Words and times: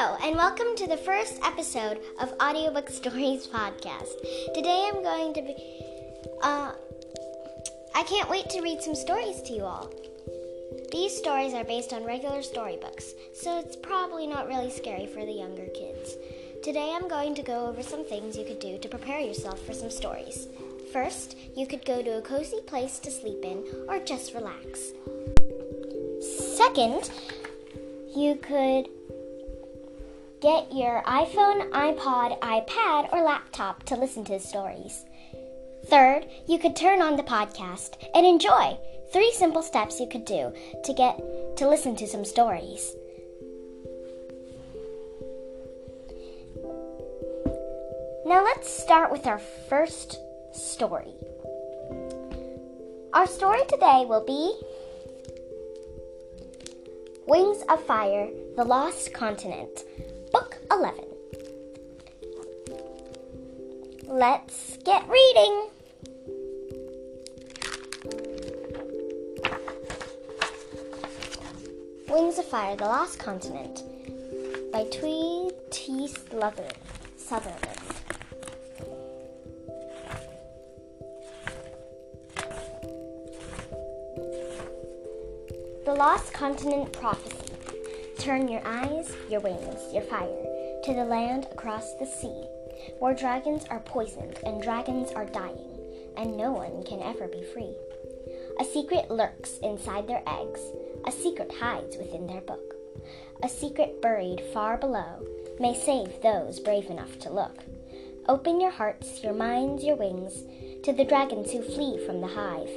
Hello, 0.00 0.16
and 0.22 0.36
welcome 0.36 0.76
to 0.76 0.86
the 0.86 0.96
first 0.96 1.40
episode 1.42 1.98
of 2.20 2.32
Audiobook 2.40 2.88
Stories 2.88 3.48
Podcast. 3.48 4.14
Today 4.54 4.88
I'm 4.88 5.02
going 5.02 5.34
to 5.34 5.42
be. 5.42 5.56
Uh, 6.40 6.70
I 7.96 8.04
can't 8.04 8.30
wait 8.30 8.48
to 8.50 8.60
read 8.60 8.80
some 8.80 8.94
stories 8.94 9.42
to 9.42 9.52
you 9.52 9.64
all. 9.64 9.90
These 10.92 11.18
stories 11.18 11.52
are 11.52 11.64
based 11.64 11.92
on 11.92 12.04
regular 12.04 12.42
storybooks, 12.42 13.12
so 13.34 13.58
it's 13.58 13.74
probably 13.74 14.28
not 14.28 14.46
really 14.46 14.70
scary 14.70 15.06
for 15.06 15.26
the 15.26 15.32
younger 15.32 15.66
kids. 15.74 16.14
Today 16.62 16.92
I'm 16.94 17.08
going 17.08 17.34
to 17.34 17.42
go 17.42 17.66
over 17.66 17.82
some 17.82 18.04
things 18.04 18.36
you 18.36 18.44
could 18.44 18.60
do 18.60 18.78
to 18.78 18.88
prepare 18.88 19.18
yourself 19.18 19.60
for 19.66 19.72
some 19.72 19.90
stories. 19.90 20.46
First, 20.92 21.36
you 21.56 21.66
could 21.66 21.84
go 21.84 22.02
to 22.02 22.18
a 22.18 22.22
cozy 22.22 22.60
place 22.68 23.00
to 23.00 23.10
sleep 23.10 23.42
in 23.42 23.64
or 23.88 23.98
just 23.98 24.32
relax. 24.32 24.92
Second, 26.56 27.10
you 28.14 28.36
could 28.36 28.90
get 30.40 30.72
your 30.72 31.02
iPhone, 31.02 31.70
iPod, 31.70 32.38
iPad, 32.40 33.12
or 33.12 33.22
laptop 33.22 33.82
to 33.84 33.96
listen 33.96 34.24
to 34.24 34.38
stories. 34.38 35.04
Third, 35.86 36.26
you 36.46 36.58
could 36.58 36.76
turn 36.76 37.02
on 37.02 37.16
the 37.16 37.22
podcast 37.22 37.94
and 38.14 38.26
enjoy. 38.26 38.78
Three 39.12 39.32
simple 39.32 39.62
steps 39.62 39.98
you 39.98 40.06
could 40.06 40.24
do 40.24 40.52
to 40.84 40.92
get 40.92 41.16
to 41.56 41.68
listen 41.68 41.96
to 41.96 42.06
some 42.06 42.24
stories. 42.24 42.94
Now 48.26 48.44
let's 48.44 48.70
start 48.70 49.10
with 49.10 49.26
our 49.26 49.38
first 49.38 50.18
story. 50.52 51.14
Our 53.14 53.26
story 53.26 53.62
today 53.68 54.04
will 54.06 54.24
be 54.24 54.54
Wings 57.26 57.62
of 57.70 57.82
Fire 57.84 58.28
The 58.56 58.64
Lost 58.64 59.14
Continent, 59.14 59.84
Book 60.32 60.58
11. 60.70 61.04
Let's 64.06 64.78
get 64.84 65.08
reading. 65.08 65.68
Wings 72.08 72.38
of 72.38 72.44
Fire 72.46 72.76
The 72.76 72.84
Lost 72.84 73.18
Continent 73.18 73.82
by 74.72 74.84
Tui 74.84 75.50
T. 75.70 76.08
Sutherland. 77.16 77.78
The 85.84 85.94
Lost 85.94 86.32
Continent 86.32 86.92
Prophecy. 86.92 87.37
Turn 88.18 88.48
your 88.48 88.62
eyes, 88.64 89.14
your 89.30 89.40
wings, 89.40 89.92
your 89.92 90.02
fire 90.02 90.44
to 90.84 90.94
the 90.94 91.04
land 91.04 91.46
across 91.52 91.94
the 91.94 92.06
sea, 92.06 92.44
where 92.98 93.14
dragons 93.14 93.64
are 93.70 93.80
poisoned 93.80 94.38
and 94.44 94.62
dragons 94.62 95.12
are 95.12 95.24
dying, 95.24 95.78
and 96.16 96.36
no 96.36 96.52
one 96.52 96.82
can 96.82 97.00
ever 97.02 97.28
be 97.28 97.42
free. 97.54 97.74
A 98.60 98.64
secret 98.64 99.10
lurks 99.10 99.58
inside 99.58 100.06
their 100.06 100.22
eggs, 100.26 100.60
a 101.06 101.12
secret 101.12 101.52
hides 101.60 101.96
within 101.96 102.26
their 102.26 102.40
book. 102.40 102.74
A 103.42 103.48
secret 103.48 104.02
buried 104.02 104.42
far 104.52 104.76
below 104.76 105.24
may 105.60 105.74
save 105.74 106.20
those 106.20 106.60
brave 106.60 106.90
enough 106.90 107.18
to 107.20 107.32
look. 107.32 107.64
Open 108.28 108.60
your 108.60 108.72
hearts, 108.72 109.22
your 109.22 109.34
minds, 109.34 109.84
your 109.84 109.96
wings 109.96 110.42
to 110.82 110.92
the 110.92 111.04
dragons 111.04 111.52
who 111.52 111.62
flee 111.62 112.04
from 112.04 112.20
the 112.20 112.26
hive 112.26 112.68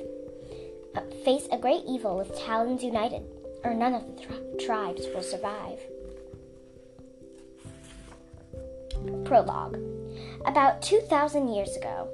face 1.23 1.47
a 1.52 1.58
great 1.58 1.84
evil 1.88 2.17
with 2.17 2.36
talons 2.38 2.84
united, 2.84 3.22
or 3.63 3.73
none 3.73 3.93
of 3.93 4.03
the 4.07 4.21
tri- 4.21 4.65
tribes 4.65 5.05
will 5.13 5.23
survive. 5.23 5.79
Prologue 9.25 9.77
About 10.45 10.81
2,000 10.81 11.53
years 11.53 11.75
ago. 11.75 12.09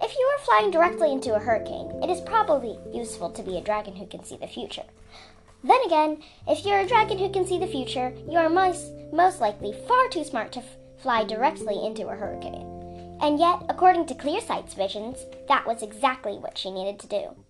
If 0.00 0.14
you 0.18 0.24
are 0.26 0.44
flying 0.44 0.70
directly 0.70 1.12
into 1.12 1.34
a 1.34 1.38
hurricane, 1.38 1.90
it 2.02 2.10
is 2.10 2.20
probably 2.20 2.78
useful 2.92 3.30
to 3.30 3.42
be 3.42 3.56
a 3.56 3.62
dragon 3.62 3.96
who 3.96 4.06
can 4.06 4.24
see 4.24 4.36
the 4.36 4.46
future. 4.46 4.84
Then 5.62 5.80
again, 5.86 6.22
if 6.46 6.66
you're 6.66 6.80
a 6.80 6.86
dragon 6.86 7.18
who 7.18 7.30
can 7.30 7.46
see 7.46 7.58
the 7.58 7.66
future, 7.66 8.12
you 8.28 8.36
are 8.36 8.50
most, 8.50 8.92
most 9.12 9.40
likely 9.40 9.72
far 9.88 10.08
too 10.08 10.24
smart 10.24 10.52
to 10.52 10.60
f- 10.60 10.76
fly 10.98 11.24
directly 11.24 11.84
into 11.84 12.08
a 12.08 12.14
hurricane. 12.14 12.74
And 13.22 13.38
yet, 13.38 13.62
according 13.70 14.06
to 14.06 14.14
Clearsight's 14.14 14.74
visions, 14.74 15.24
that 15.48 15.66
was 15.66 15.82
exactly 15.82 16.36
what 16.36 16.58
she 16.58 16.70
needed 16.70 16.98
to 16.98 17.06
do. 17.06 17.43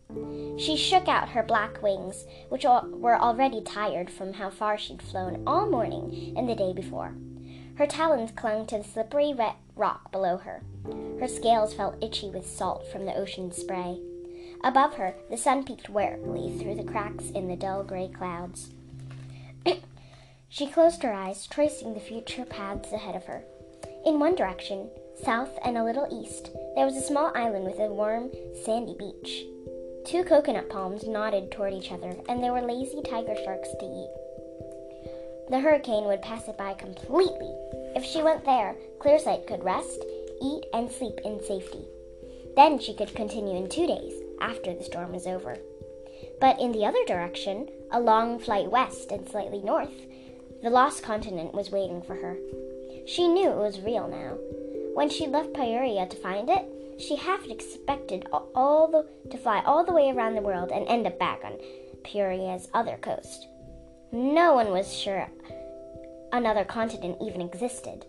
She 0.57 0.77
shook 0.77 1.09
out 1.09 1.31
her 1.31 1.43
black 1.43 1.83
wings, 1.83 2.25
which 2.49 2.65
were 2.65 3.19
already 3.19 3.61
tired 3.61 4.11
from 4.11 4.35
how 4.35 4.51
far 4.51 4.79
she'd 4.79 5.03
flown 5.03 5.43
all 5.47 5.69
morning 5.69 6.35
and 6.37 6.49
the 6.49 6.55
day 6.55 6.73
before. 6.73 7.15
Her 7.77 7.87
talons 7.87 8.31
clung 8.31 8.67
to 8.67 8.79
the 8.79 8.85
slippery 8.85 9.35
wet 9.35 9.57
rock 9.75 10.13
below 10.13 10.37
her. 10.39 10.63
Her 11.19 11.27
scales 11.27 11.75
felt 11.75 12.03
itchy 12.03 12.31
with 12.31 12.47
salt 12.47 12.87
from 12.87 13.05
the 13.05 13.15
ocean's 13.15 13.57
spray. 13.57 14.01
Above 14.63 14.95
her, 14.95 15.15
the 15.29 15.37
sun 15.37 15.65
peeked 15.65 15.89
warily 15.89 16.57
through 16.59 16.77
the 16.77 16.91
cracks 16.91 17.31
in 17.31 17.49
the 17.49 17.57
dull 17.57 17.83
gray 17.83 18.09
clouds. 18.09 18.71
she 20.49 20.67
closed 20.67 21.03
her 21.03 21.13
eyes, 21.13 21.47
tracing 21.47 21.95
the 21.95 22.01
future 22.01 22.45
paths 22.45 22.93
ahead 22.93 23.17
of 23.17 23.25
her. 23.25 23.43
In 24.07 24.21
one 24.21 24.37
direction, 24.37 24.89
South 25.23 25.59
and 25.65 25.77
a 25.77 25.85
little 25.85 26.09
east, 26.11 26.51
there 26.77 26.87
was 26.87 26.97
a 26.97 27.03
small 27.03 27.33
island 27.35 27.65
with 27.65 27.79
a 27.79 27.89
warm, 27.89 28.31
sandy 28.65 28.95
beach. 28.99 29.45
Two 30.05 30.23
coconut 30.23 30.69
palms 30.69 31.07
nodded 31.07 31.51
toward 31.51 31.73
each 31.73 31.91
other, 31.91 32.15
and 32.29 32.43
there 32.43 32.53
were 32.53 32.61
lazy 32.61 33.01
tiger 33.03 33.35
sharks 33.45 33.69
to 33.81 33.87
eat. 33.87 34.11
The 35.51 35.61
hurricane 35.61 36.05
would 36.05 36.23
pass 36.23 36.47
it 36.49 36.59
by 36.59 36.75
completely. 36.75 37.55
If 37.97 38.05
she 38.05 38.23
went 38.23 38.45
there, 38.45 38.77
Clearsight 38.99 39.47
could 39.47 39.65
rest, 39.65 40.05
eat, 40.43 40.65
and 40.73 40.91
sleep 40.91 41.21
in 41.25 41.43
safety. 41.43 41.85
Then 42.57 42.79
she 42.79 42.95
could 42.95 43.15
continue 43.15 43.57
in 43.57 43.69
two 43.69 43.87
days, 43.87 44.15
after 44.41 44.75
the 44.75 44.85
storm 44.85 45.13
was 45.13 45.27
over. 45.27 45.59
But 46.41 46.61
in 46.61 46.73
the 46.73 46.85
other 46.85 47.05
direction, 47.07 47.69
a 47.91 48.01
long 48.01 48.39
flight 48.39 48.71
west 48.71 49.11
and 49.11 49.29
slightly 49.29 49.63
north, 49.63 49.95
the 50.63 50.71
lost 50.71 51.03
continent 51.03 51.55
was 51.55 51.71
waiting 51.71 52.03
for 52.03 52.15
her. 52.15 52.37
She 53.07 53.29
knew 53.29 53.51
it 53.51 53.57
was 53.57 53.81
real 53.81 54.09
now, 54.09 54.39
when 54.95 55.11
she 55.11 55.27
left 55.27 55.55
Pyrrhia 55.55 56.07
to 56.07 56.17
find 56.17 56.49
it, 56.49 56.65
she 56.99 57.17
half 57.17 57.47
expected 57.47 58.27
all 58.55 58.89
the, 58.89 59.31
to 59.31 59.39
fly 59.39 59.63
all 59.65 59.85
the 59.85 59.93
way 59.93 60.11
around 60.11 60.35
the 60.35 60.43
world 60.43 60.71
and 60.71 60.87
end 60.89 61.07
up 61.07 61.19
back 61.19 61.43
on 61.45 61.59
Pyrrhia's 62.05 62.69
other 62.75 62.97
coast. 62.97 63.49
No 64.13 64.55
one 64.55 64.71
was 64.71 64.93
sure 64.93 65.29
another 66.35 66.65
continent 66.65 67.17
even 67.23 67.41
existed. 67.41 68.05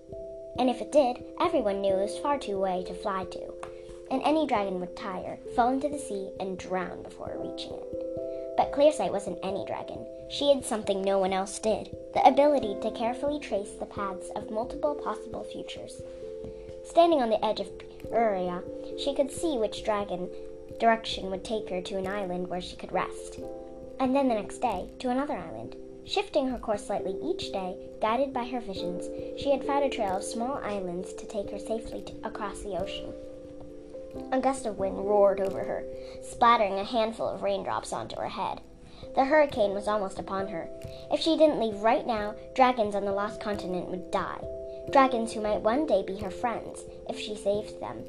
And 0.57 0.67
if 0.67 0.81
it 0.81 0.91
did, 0.91 1.23
everyone 1.39 1.81
knew 1.81 1.93
it 1.93 2.01
was 2.01 2.17
far 2.17 2.39
too 2.39 2.53
away 2.53 2.83
to 2.87 2.93
fly 2.95 3.25
to, 3.25 3.53
and 4.09 4.21
any 4.23 4.47
dragon 4.47 4.79
would 4.79 4.97
tire, 4.97 5.37
fall 5.55 5.69
into 5.71 5.89
the 5.89 5.99
sea, 5.99 6.31
and 6.39 6.57
drown 6.57 7.03
before 7.03 7.37
reaching 7.37 7.73
it. 7.73 8.57
But 8.57 8.71
Clearsight 8.71 9.11
wasn't 9.11 9.37
any 9.43 9.63
dragon. 9.65 10.07
She 10.31 10.49
had 10.49 10.65
something 10.65 11.01
no 11.01 11.19
one 11.19 11.33
else 11.33 11.59
did 11.59 11.95
the 12.15 12.25
ability 12.25 12.77
to 12.81 12.97
carefully 12.97 13.39
trace 13.39 13.73
the 13.79 13.85
paths 13.85 14.31
of 14.35 14.49
multiple 14.49 14.95
possible 14.95 15.43
futures. 15.43 16.01
Standing 16.85 17.19
on 17.19 17.31
the 17.31 17.43
edge 17.43 17.59
of 17.59 17.71
Pyrrhia, 18.11 18.61
she 18.99 19.15
could 19.15 19.31
see 19.31 19.57
which 19.57 19.83
dragon 19.83 20.29
direction 20.79 21.31
would 21.31 21.43
take 21.43 21.67
her 21.69 21.81
to 21.81 21.97
an 21.97 22.05
island 22.05 22.47
where 22.47 22.61
she 22.61 22.75
could 22.75 22.91
rest, 22.91 23.39
and 23.99 24.15
then 24.15 24.27
the 24.27 24.35
next 24.35 24.59
day 24.59 24.87
to 24.99 25.09
another 25.09 25.33
island. 25.33 25.75
Shifting 26.05 26.47
her 26.47 26.59
course 26.59 26.85
slightly 26.85 27.17
each 27.23 27.51
day, 27.51 27.75
guided 27.99 28.33
by 28.33 28.45
her 28.45 28.59
visions, 28.59 29.09
she 29.41 29.49
had 29.49 29.65
found 29.65 29.83
a 29.83 29.89
trail 29.89 30.17
of 30.17 30.23
small 30.23 30.59
islands 30.63 31.13
to 31.13 31.25
take 31.25 31.49
her 31.49 31.57
safely 31.57 32.03
to, 32.03 32.13
across 32.23 32.61
the 32.61 32.79
ocean. 32.79 33.11
A 34.31 34.39
gust 34.39 34.67
of 34.67 34.77
wind 34.77 34.99
roared 34.99 35.41
over 35.41 35.63
her, 35.63 35.83
splattering 36.21 36.75
a 36.75 36.83
handful 36.83 37.27
of 37.27 37.41
raindrops 37.41 37.93
onto 37.93 38.15
her 38.17 38.29
head. 38.29 38.61
The 39.15 39.25
hurricane 39.25 39.73
was 39.73 39.87
almost 39.87 40.19
upon 40.19 40.49
her. 40.49 40.69
If 41.11 41.19
she 41.19 41.35
didn't 41.35 41.59
leave 41.59 41.81
right 41.81 42.05
now, 42.05 42.35
dragons 42.53 42.93
on 42.93 43.05
the 43.05 43.11
lost 43.11 43.41
continent 43.41 43.89
would 43.89 44.11
die 44.11 44.39
dragons 44.91 45.33
who 45.33 45.41
might 45.41 45.61
one 45.61 45.85
day 45.85 46.03
be 46.05 46.17
her 46.17 46.31
friends 46.31 46.83
if 47.09 47.19
she 47.19 47.35
saved 47.35 47.79
them. 47.79 48.03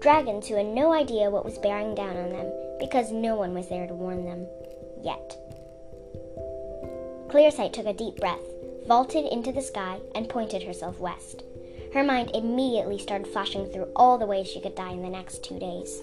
Dragons 0.00 0.46
who 0.46 0.54
had 0.54 0.66
no 0.66 0.92
idea 0.92 1.30
what 1.30 1.44
was 1.44 1.58
bearing 1.58 1.94
down 1.94 2.16
on 2.16 2.30
them 2.30 2.52
because 2.78 3.10
no 3.10 3.34
one 3.34 3.54
was 3.54 3.68
there 3.68 3.86
to 3.86 3.94
warn 3.94 4.24
them. 4.24 4.46
Yet. 5.02 5.36
Clearsight 7.28 7.72
took 7.72 7.86
a 7.86 7.92
deep 7.92 8.16
breath, 8.16 8.46
vaulted 8.86 9.26
into 9.26 9.52
the 9.52 9.60
sky, 9.60 9.98
and 10.14 10.28
pointed 10.28 10.62
herself 10.62 10.98
west. 10.98 11.42
Her 11.92 12.04
mind 12.04 12.30
immediately 12.34 12.98
started 12.98 13.26
flashing 13.26 13.66
through 13.66 13.90
all 13.96 14.18
the 14.18 14.26
ways 14.26 14.46
she 14.46 14.60
could 14.60 14.74
die 14.74 14.92
in 14.92 15.02
the 15.02 15.08
next 15.08 15.42
two 15.42 15.58
days. 15.58 16.00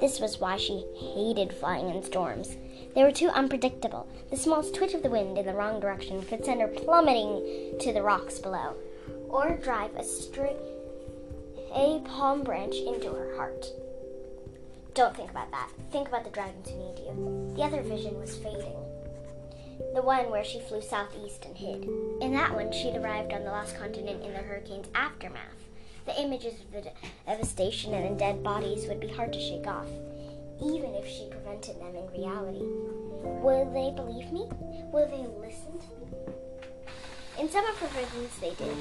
This 0.00 0.20
was 0.20 0.40
why 0.40 0.56
she 0.56 0.84
hated 0.96 1.52
flying 1.52 1.88
in 1.88 2.02
storms. 2.02 2.56
They 2.94 3.02
were 3.02 3.12
too 3.12 3.28
unpredictable. 3.28 4.08
The 4.30 4.36
smallest 4.36 4.74
twitch 4.74 4.94
of 4.94 5.02
the 5.02 5.10
wind 5.10 5.38
in 5.38 5.46
the 5.46 5.54
wrong 5.54 5.80
direction 5.80 6.22
could 6.22 6.44
send 6.44 6.60
her 6.60 6.68
plummeting 6.68 7.78
to 7.80 7.92
the 7.92 8.02
rocks 8.02 8.38
below 8.38 8.74
or 9.30 9.56
drive 9.56 9.94
a 9.96 10.04
stray 10.04 10.56
a 11.72 12.00
palm 12.00 12.42
branch 12.42 12.74
into 12.74 13.12
her 13.12 13.36
heart. 13.36 13.64
Don't 14.94 15.16
think 15.16 15.30
about 15.30 15.52
that. 15.52 15.70
Think 15.92 16.08
about 16.08 16.24
the 16.24 16.30
dragons 16.30 16.68
who 16.68 16.76
need 16.78 16.98
you. 16.98 17.52
The 17.56 17.62
other 17.62 17.82
vision 17.82 18.18
was 18.18 18.36
fading. 18.36 18.74
the 19.94 20.02
one 20.02 20.30
where 20.30 20.44
she 20.44 20.60
flew 20.60 20.80
southeast 20.82 21.44
and 21.44 21.56
hid. 21.56 21.84
In 22.20 22.32
that 22.34 22.54
one, 22.54 22.72
she'd 22.72 22.96
arrived 22.96 23.32
on 23.32 23.44
the 23.44 23.50
lost 23.50 23.76
continent 23.78 24.22
in 24.24 24.32
the 24.32 24.38
hurricane's 24.38 24.88
aftermath. 24.94 25.68
The 26.06 26.20
images 26.20 26.54
of 26.60 26.72
the 26.72 26.90
devastation 27.26 27.94
and 27.94 28.14
the 28.14 28.18
dead 28.18 28.42
bodies 28.42 28.86
would 28.86 29.00
be 29.00 29.08
hard 29.08 29.32
to 29.32 29.40
shake 29.40 29.66
off, 29.66 29.88
even 30.62 30.94
if 30.94 31.06
she 31.06 31.28
prevented 31.30 31.80
them 31.80 31.94
in 31.96 32.06
reality. 32.20 32.62
Will 32.62 33.64
they 33.72 33.94
believe 33.94 34.32
me? 34.32 34.48
Will 34.92 35.06
they 35.06 35.26
listen 35.40 35.78
to 35.78 35.86
me? 35.99 35.99
In 37.40 37.48
some 37.48 37.64
of 37.64 37.78
her 37.78 37.86
visions, 37.86 38.38
they 38.38 38.50
did. 38.50 38.76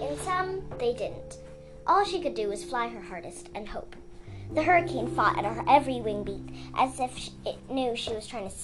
In 0.00 0.16
some, 0.20 0.62
they 0.78 0.94
didn't. 0.94 1.38
All 1.84 2.04
she 2.04 2.22
could 2.22 2.36
do 2.36 2.48
was 2.48 2.62
fly 2.62 2.86
her 2.86 3.00
hardest 3.00 3.50
and 3.56 3.68
hope. 3.68 3.96
The 4.54 4.62
hurricane 4.62 5.08
fought 5.08 5.36
at 5.36 5.44
her 5.44 5.64
every 5.68 6.00
wing 6.00 6.22
beat, 6.22 6.54
as 6.76 7.00
if 7.00 7.30
it 7.44 7.58
knew 7.68 7.96
she 7.96 8.14
was 8.14 8.28
trying 8.28 8.48
to 8.48 8.54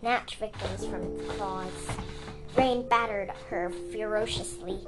snatch 0.00 0.36
victims 0.36 0.84
from 0.84 1.02
its 1.02 1.32
claws. 1.32 1.72
Rain 2.56 2.86
battered 2.86 3.30
her 3.48 3.70
ferociously. 3.90 4.86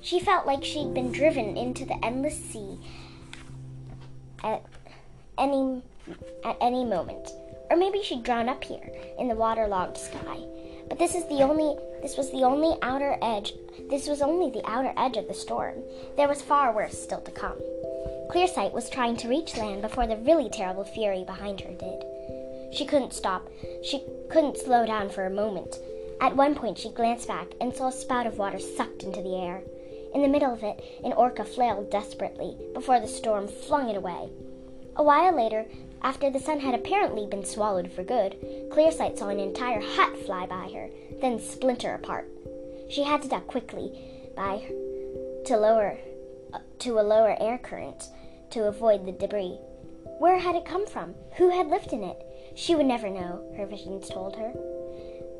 She 0.00 0.18
felt 0.18 0.44
like 0.44 0.64
she'd 0.64 0.92
been 0.92 1.12
driven 1.12 1.56
into 1.56 1.84
the 1.84 2.04
endless 2.04 2.36
sea 2.36 2.80
at 4.42 4.64
any 5.38 5.82
at 6.44 6.56
any 6.60 6.84
moment. 6.84 7.30
Or 7.70 7.76
maybe 7.76 8.02
she'd 8.02 8.24
drown 8.24 8.48
up 8.48 8.64
here 8.64 8.90
in 9.20 9.28
the 9.28 9.36
waterlogged 9.36 9.98
sky. 9.98 10.38
But 10.88 10.98
this 10.98 11.14
is 11.14 11.26
the 11.28 11.42
only 11.42 11.76
this 12.06 12.16
was 12.16 12.30
the 12.30 12.44
only 12.44 12.78
outer 12.82 13.18
edge 13.20 13.54
this 13.90 14.06
was 14.06 14.22
only 14.22 14.48
the 14.48 14.64
outer 14.64 14.92
edge 14.96 15.16
of 15.16 15.26
the 15.26 15.34
storm. 15.34 15.82
There 16.16 16.28
was 16.28 16.40
far 16.40 16.72
worse 16.72 16.96
still 16.96 17.20
to 17.20 17.32
come. 17.32 17.58
Clearsight 18.30 18.72
was 18.72 18.88
trying 18.88 19.16
to 19.16 19.28
reach 19.28 19.56
land 19.56 19.82
before 19.82 20.06
the 20.06 20.16
really 20.18 20.48
terrible 20.48 20.84
fury 20.84 21.24
behind 21.24 21.62
her 21.62 21.72
did. 21.72 22.04
She 22.72 22.86
couldn't 22.86 23.12
stop. 23.12 23.48
She 23.82 24.04
couldn't 24.30 24.56
slow 24.56 24.86
down 24.86 25.10
for 25.10 25.26
a 25.26 25.30
moment. 25.30 25.80
At 26.20 26.36
one 26.36 26.54
point, 26.54 26.78
she 26.78 26.90
glanced 26.90 27.26
back 27.26 27.48
and 27.60 27.74
saw 27.74 27.88
a 27.88 27.92
spout 27.92 28.28
of 28.28 28.38
water 28.38 28.60
sucked 28.60 29.02
into 29.02 29.20
the 29.20 29.34
air. 29.34 29.62
In 30.14 30.22
the 30.22 30.28
middle 30.28 30.52
of 30.52 30.62
it, 30.62 30.80
an 31.02 31.12
orca 31.12 31.44
flailed 31.44 31.90
desperately 31.90 32.56
before 32.72 33.00
the 33.00 33.08
storm 33.08 33.48
flung 33.48 33.88
it 33.88 33.96
away. 33.96 34.30
A 34.94 35.02
while 35.02 35.34
later, 35.34 35.66
after 36.06 36.30
the 36.30 36.38
sun 36.38 36.60
had 36.60 36.72
apparently 36.72 37.26
been 37.26 37.44
swallowed 37.44 37.90
for 37.90 38.04
good, 38.04 38.36
Clearsight 38.70 39.18
saw 39.18 39.28
an 39.28 39.40
entire 39.40 39.80
hut 39.80 40.16
fly 40.24 40.46
by 40.46 40.70
her, 40.72 40.88
then 41.20 41.40
splinter 41.40 41.94
apart. 41.94 42.28
She 42.88 43.02
had 43.02 43.22
to 43.22 43.28
duck 43.28 43.48
quickly 43.48 43.90
by 44.36 44.62
to 45.46 45.56
lower 45.56 45.98
uh, 46.54 46.60
to 46.78 47.00
a 47.00 47.02
lower 47.02 47.36
air 47.40 47.58
current 47.58 48.04
to 48.50 48.68
avoid 48.68 49.04
the 49.04 49.10
debris. 49.10 49.58
Where 50.20 50.38
had 50.38 50.54
it 50.54 50.64
come 50.64 50.86
from? 50.86 51.16
Who 51.38 51.50
had 51.50 51.66
lived 51.66 51.92
in 51.92 52.04
it? 52.04 52.24
She 52.54 52.76
would 52.76 52.86
never 52.86 53.10
know, 53.10 53.52
her 53.56 53.66
visions 53.66 54.08
told 54.08 54.36
her. 54.36 54.52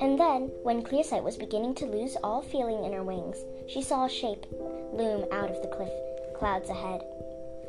And 0.01 0.19
then, 0.19 0.51
when 0.65 0.83
Clearsight 0.83 1.23
was 1.23 1.37
beginning 1.37 1.77
to 1.77 1.87
lose 1.87 2.17
all 2.25 2.43
feeling 2.43 2.85
in 2.85 2.93
her 2.93 3.05
wings, 3.05 3.37
she 3.69 3.83
saw 3.83 4.05
a 4.05 4.11
shape 4.11 4.47
loom 4.93 5.27
out 5.31 5.49
of 5.49 5.63
the 5.63 5.69
cliff 5.69 5.93
clouds 6.35 6.71
ahead. 6.71 7.03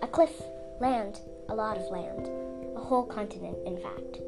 A 0.01 0.07
cliff, 0.07 0.41
land, 0.79 1.19
a 1.47 1.55
lot 1.55 1.77
of 1.77 1.91
land, 1.91 2.27
whole 2.87 3.05
continent, 3.05 3.57
in 3.65 3.77
fact. 3.77 4.19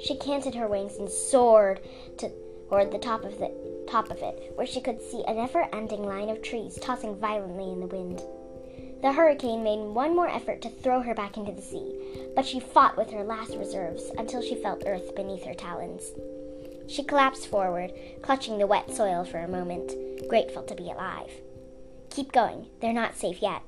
She 0.00 0.16
canted 0.16 0.54
her 0.54 0.68
wings 0.68 0.96
and 0.96 1.08
soared 1.08 1.80
to, 2.18 2.30
toward 2.68 2.92
the 2.92 2.98
top 2.98 3.24
of 3.24 3.38
the 3.38 3.50
top 3.88 4.10
of 4.10 4.18
it, 4.18 4.52
where 4.54 4.66
she 4.66 4.80
could 4.80 5.00
see 5.00 5.22
a 5.26 5.34
never-ending 5.34 6.02
line 6.02 6.28
of 6.28 6.42
trees 6.42 6.78
tossing 6.80 7.16
violently 7.16 7.70
in 7.72 7.80
the 7.80 7.86
wind. 7.86 8.22
The 9.02 9.12
hurricane 9.12 9.62
made 9.62 9.80
one 9.80 10.16
more 10.16 10.28
effort 10.28 10.62
to 10.62 10.70
throw 10.70 11.02
her 11.02 11.14
back 11.14 11.36
into 11.36 11.52
the 11.52 11.62
sea, 11.62 12.30
but 12.34 12.46
she 12.46 12.60
fought 12.60 12.96
with 12.96 13.10
her 13.10 13.22
last 13.22 13.54
reserves 13.56 14.10
until 14.16 14.42
she 14.42 14.54
felt 14.54 14.82
earth 14.86 15.14
beneath 15.14 15.44
her 15.44 15.54
talons. 15.54 16.12
She 16.88 17.04
collapsed 17.04 17.46
forward, 17.46 17.92
clutching 18.22 18.58
the 18.58 18.66
wet 18.66 18.90
soil 18.90 19.24
for 19.24 19.38
a 19.38 19.48
moment, 19.48 19.92
grateful 20.28 20.62
to 20.64 20.74
be 20.74 20.90
alive. 20.90 21.30
Keep 22.10 22.32
going, 22.32 22.66
they're 22.80 22.92
not 22.92 23.16
safe 23.16 23.42
yet. 23.42 23.62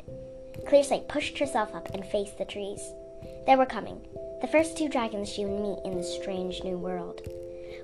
Clearsight 0.66 1.08
pushed 1.08 1.38
herself 1.38 1.74
up 1.74 1.94
and 1.94 2.04
faced 2.04 2.38
the 2.38 2.44
trees. 2.44 2.80
They 3.46 3.56
were 3.56 3.66
coming, 3.66 4.00
the 4.40 4.48
first 4.48 4.76
two 4.76 4.88
dragons 4.88 5.28
she 5.28 5.44
would 5.44 5.60
meet 5.60 5.78
in 5.84 5.96
this 5.96 6.14
strange 6.14 6.62
new 6.62 6.76
world. 6.76 7.20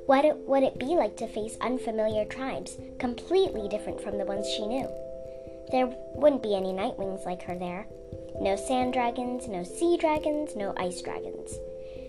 What 0.07 0.25
it, 0.25 0.37
would 0.49 0.63
it 0.63 0.79
be 0.79 0.97
like 0.97 1.17
to 1.19 1.27
face 1.27 1.57
unfamiliar 1.61 2.25
tribes, 2.25 2.77
completely 2.99 3.69
different 3.69 4.01
from 4.01 4.19
the 4.19 4.25
ones 4.25 4.49
she 4.49 4.67
knew? 4.67 4.89
There 5.71 5.95
wouldn't 6.15 6.43
be 6.43 6.55
any 6.55 6.73
nightwings 6.73 7.25
like 7.25 7.43
her 7.43 7.59
there. 7.59 7.87
No 8.41 8.57
sand 8.57 8.93
dragons, 8.93 9.49
no 9.49 9.63
sea 9.63 9.97
dragons, 9.97 10.57
no 10.57 10.75
ice 10.77 11.01
dragons. 11.01 11.59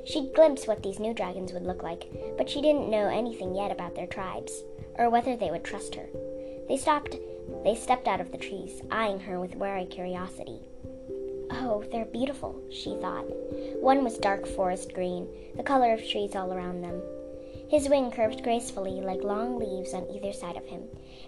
She'd 0.06 0.34
glimpsed 0.34 0.68
what 0.68 0.84
these 0.84 1.00
new 1.00 1.14
dragons 1.14 1.54
would 1.54 1.66
look 1.66 1.84
like, 1.84 2.06
but 2.38 2.50
she 2.50 2.62
didn't 2.62 2.90
know 2.90 3.08
anything 3.08 3.56
yet 3.56 3.72
about 3.72 3.96
their 3.96 4.08
tribes, 4.08 4.52
or 4.96 5.10
whether 5.10 5.36
they 5.36 5.52
would 5.52 5.64
trust 5.64 5.96
her. 5.96 6.08
They 6.68 6.78
stopped 6.78 7.16
they 7.64 7.76
stepped 7.76 8.08
out 8.08 8.22
of 8.22 8.32
the 8.32 8.38
trees, 8.38 8.82
eyeing 8.92 9.20
her 9.22 9.40
with 9.40 9.56
wary 9.56 9.86
curiosity. 9.86 10.60
Oh, 11.52 11.84
they're 11.92 12.06
beautiful, 12.06 12.62
she 12.72 12.96
thought. 13.02 13.26
One 13.82 14.04
was 14.04 14.18
dark 14.18 14.48
forest 14.48 14.94
green, 14.94 15.28
the 15.56 15.64
color 15.64 15.94
of 15.94 16.08
trees 16.08 16.36
all 16.36 16.54
around 16.54 16.82
them. 16.82 17.02
His 17.70 17.90
wing 17.90 18.12
curved 18.12 18.44
gracefully 18.44 19.02
like 19.02 19.24
long 19.24 19.58
leaves 19.58 19.94
on 19.94 20.10
either 20.10 20.34
side 20.34 20.58
of 20.58 20.66
him, 20.66 20.84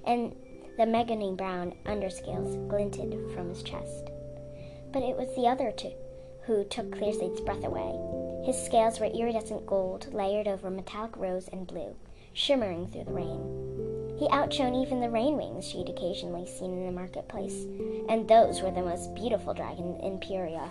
and 0.06 0.36
the 0.78 0.86
mahogany 0.86 1.34
brown 1.34 1.74
underscales 1.86 2.68
glinted 2.68 3.18
from 3.34 3.50
his 3.50 3.64
chest. 3.64 4.10
But 4.92 5.04
it 5.04 5.18
was 5.18 5.34
the 5.36 5.48
other 5.48 5.72
two 5.72 5.94
who 6.46 6.64
took 6.66 6.92
Clearsight's 6.92 7.42
breath 7.42 7.64
away. 7.64 8.46
His 8.46 8.64
scales 8.64 9.00
were 9.00 9.08
iridescent 9.08 9.66
gold, 9.66 10.14
layered 10.14 10.48
over 10.48 10.70
metallic 10.70 11.18
rose 11.18 11.48
and 11.48 11.66
blue, 11.66 11.96
shimmering 12.34 12.88
through 12.88 13.06
the 13.06 13.14
rain. 13.14 14.05
He 14.18 14.30
outshone 14.30 14.76
even 14.76 15.02
the 15.02 15.08
rainwings 15.08 15.64
she'd 15.64 15.90
occasionally 15.90 16.46
seen 16.46 16.72
in 16.72 16.86
the 16.86 16.92
marketplace, 16.92 17.66
and 18.08 18.28
those 18.28 18.62
were 18.62 18.72
the 18.72 18.82
most 18.82 19.14
beautiful 19.14 19.54
dragon 19.54 20.00
in 20.02 20.20
Pyrrhia. 20.20 20.70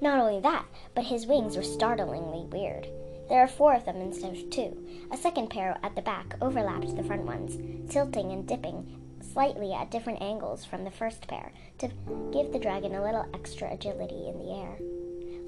Not 0.00 0.20
only 0.20 0.40
that, 0.40 0.64
but 0.94 1.04
his 1.04 1.26
wings 1.26 1.56
were 1.56 1.62
startlingly 1.62 2.46
weird. 2.46 2.86
There 3.28 3.40
are 3.40 3.48
four 3.48 3.74
of 3.74 3.84
them 3.84 3.96
instead 3.96 4.34
of 4.34 4.50
two. 4.50 4.76
A 5.10 5.16
second 5.16 5.50
pair 5.50 5.76
at 5.82 5.94
the 5.94 6.02
back 6.02 6.36
overlapped 6.40 6.96
the 6.96 7.02
front 7.02 7.22
ones, 7.22 7.58
tilting 7.90 8.32
and 8.32 8.46
dipping 8.46 8.86
slightly 9.20 9.72
at 9.72 9.90
different 9.90 10.22
angles 10.22 10.64
from 10.64 10.84
the 10.84 10.90
first 10.90 11.26
pair 11.28 11.52
to 11.78 11.88
give 12.32 12.52
the 12.52 12.58
dragon 12.58 12.94
a 12.94 13.02
little 13.02 13.26
extra 13.34 13.72
agility 13.72 14.28
in 14.28 14.38
the 14.38 14.52
air. 14.52 14.76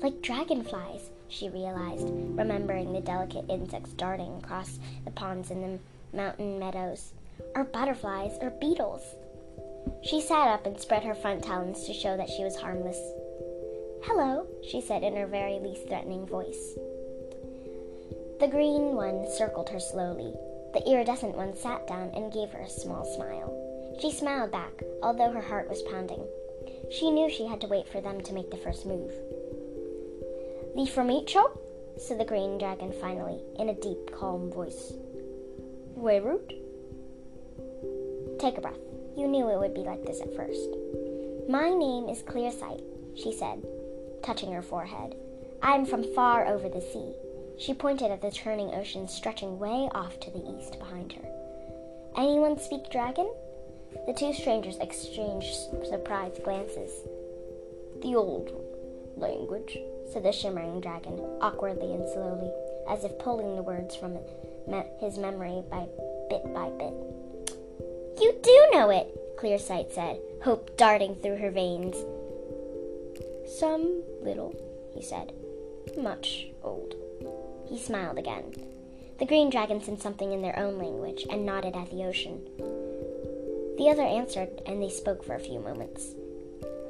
Like 0.02 0.22
dragonflies, 0.22 1.10
she 1.28 1.48
realized, 1.48 2.08
remembering 2.10 2.92
the 2.92 3.00
delicate 3.00 3.46
insects 3.48 3.92
darting 3.92 4.38
across 4.42 4.78
the 5.04 5.10
ponds 5.10 5.50
in 5.50 5.62
the 5.62 5.78
mountain 6.12 6.58
meadows, 6.58 7.12
or 7.54 7.64
butterflies, 7.64 8.36
or 8.40 8.50
beetles. 8.50 9.02
She 10.02 10.20
sat 10.20 10.48
up 10.48 10.66
and 10.66 10.78
spread 10.78 11.04
her 11.04 11.14
front 11.14 11.44
talons 11.44 11.84
to 11.84 11.92
show 11.92 12.16
that 12.16 12.30
she 12.30 12.44
was 12.44 12.56
harmless. 12.56 12.98
Hello, 14.04 14.46
she 14.62 14.80
said 14.80 15.02
in 15.02 15.16
her 15.16 15.26
very 15.26 15.58
least 15.58 15.86
threatening 15.88 16.26
voice. 16.26 16.74
The 18.40 18.48
green 18.48 18.94
one 18.94 19.26
circled 19.30 19.68
her 19.68 19.80
slowly. 19.80 20.32
The 20.72 20.82
iridescent 20.88 21.36
one 21.36 21.54
sat 21.54 21.86
down 21.86 22.10
and 22.14 22.32
gave 22.32 22.50
her 22.50 22.60
a 22.60 22.70
small 22.70 23.04
smile. 23.04 23.96
She 24.00 24.10
smiled 24.10 24.50
back, 24.50 24.82
although 25.02 25.30
her 25.30 25.42
heart 25.42 25.68
was 25.68 25.82
pounding. 25.82 26.24
She 26.90 27.10
knew 27.10 27.28
she 27.28 27.46
had 27.46 27.60
to 27.60 27.66
wait 27.66 27.86
for 27.88 28.00
them 28.00 28.22
to 28.22 28.32
make 28.32 28.50
the 28.50 28.56
first 28.56 28.86
move. 28.86 29.12
Li 30.74 30.86
Formicho? 30.86 31.58
said 31.98 32.18
the 32.18 32.24
green 32.24 32.56
dragon 32.56 32.92
finally, 32.92 33.42
in 33.58 33.68
a 33.68 33.74
deep, 33.74 34.10
calm 34.12 34.50
voice. 34.50 34.94
Weirut? 36.00 36.56
Take 38.38 38.56
a 38.56 38.62
breath. 38.62 38.80
You 39.18 39.28
knew 39.28 39.50
it 39.50 39.58
would 39.58 39.74
be 39.74 39.80
like 39.82 40.06
this 40.06 40.22
at 40.22 40.34
first. 40.34 40.70
My 41.46 41.68
name 41.68 42.08
is 42.08 42.22
Clear 42.22 42.50
Sight, 42.50 42.82
she 43.14 43.36
said, 43.36 43.62
touching 44.22 44.50
her 44.52 44.62
forehead. 44.62 45.14
I 45.62 45.74
am 45.74 45.84
from 45.84 46.14
far 46.14 46.46
over 46.46 46.70
the 46.70 46.80
sea. 46.80 47.12
She 47.58 47.74
pointed 47.74 48.10
at 48.10 48.22
the 48.22 48.30
churning 48.30 48.74
ocean 48.74 49.08
stretching 49.08 49.58
way 49.58 49.90
off 49.92 50.18
to 50.20 50.30
the 50.30 50.42
east 50.56 50.78
behind 50.78 51.12
her. 51.12 51.28
Anyone 52.16 52.58
speak 52.58 52.90
dragon? 52.90 53.30
The 54.06 54.14
two 54.14 54.32
strangers 54.32 54.78
exchanged 54.78 55.54
surprised 55.86 56.42
glances. 56.42 56.92
The 58.00 58.14
old 58.16 58.50
language, 59.18 59.76
said 60.10 60.22
the 60.22 60.32
shimmering 60.32 60.80
dragon, 60.80 61.20
awkwardly 61.42 61.92
and 61.92 62.08
slowly, 62.08 62.50
as 62.88 63.04
if 63.04 63.18
pulling 63.18 63.54
the 63.54 63.62
words 63.62 63.94
from 63.94 64.14
his 65.00 65.18
memory 65.18 65.62
by 65.70 65.86
bit 66.28 66.52
by 66.52 66.70
bit. 66.70 66.94
You 68.20 68.38
do 68.42 68.68
know 68.72 68.90
it, 68.90 69.36
Clearsight 69.38 69.92
said, 69.92 70.20
hope 70.42 70.76
darting 70.76 71.14
through 71.16 71.36
her 71.38 71.50
veins. 71.50 71.96
Some 73.58 74.02
little, 74.22 74.54
he 74.94 75.02
said. 75.02 75.32
Much 75.96 76.46
old. 76.62 76.94
He 77.68 77.78
smiled 77.78 78.18
again. 78.18 78.52
The 79.18 79.26
green 79.26 79.50
dragon 79.50 79.82
said 79.82 80.00
something 80.00 80.32
in 80.32 80.42
their 80.42 80.58
own 80.58 80.78
language 80.78 81.26
and 81.28 81.44
nodded 81.44 81.74
at 81.74 81.90
the 81.90 82.04
ocean. 82.04 82.42
The 83.76 83.88
other 83.90 84.02
answered, 84.02 84.62
and 84.66 84.82
they 84.82 84.90
spoke 84.90 85.24
for 85.24 85.34
a 85.34 85.40
few 85.40 85.58
moments. 85.58 86.14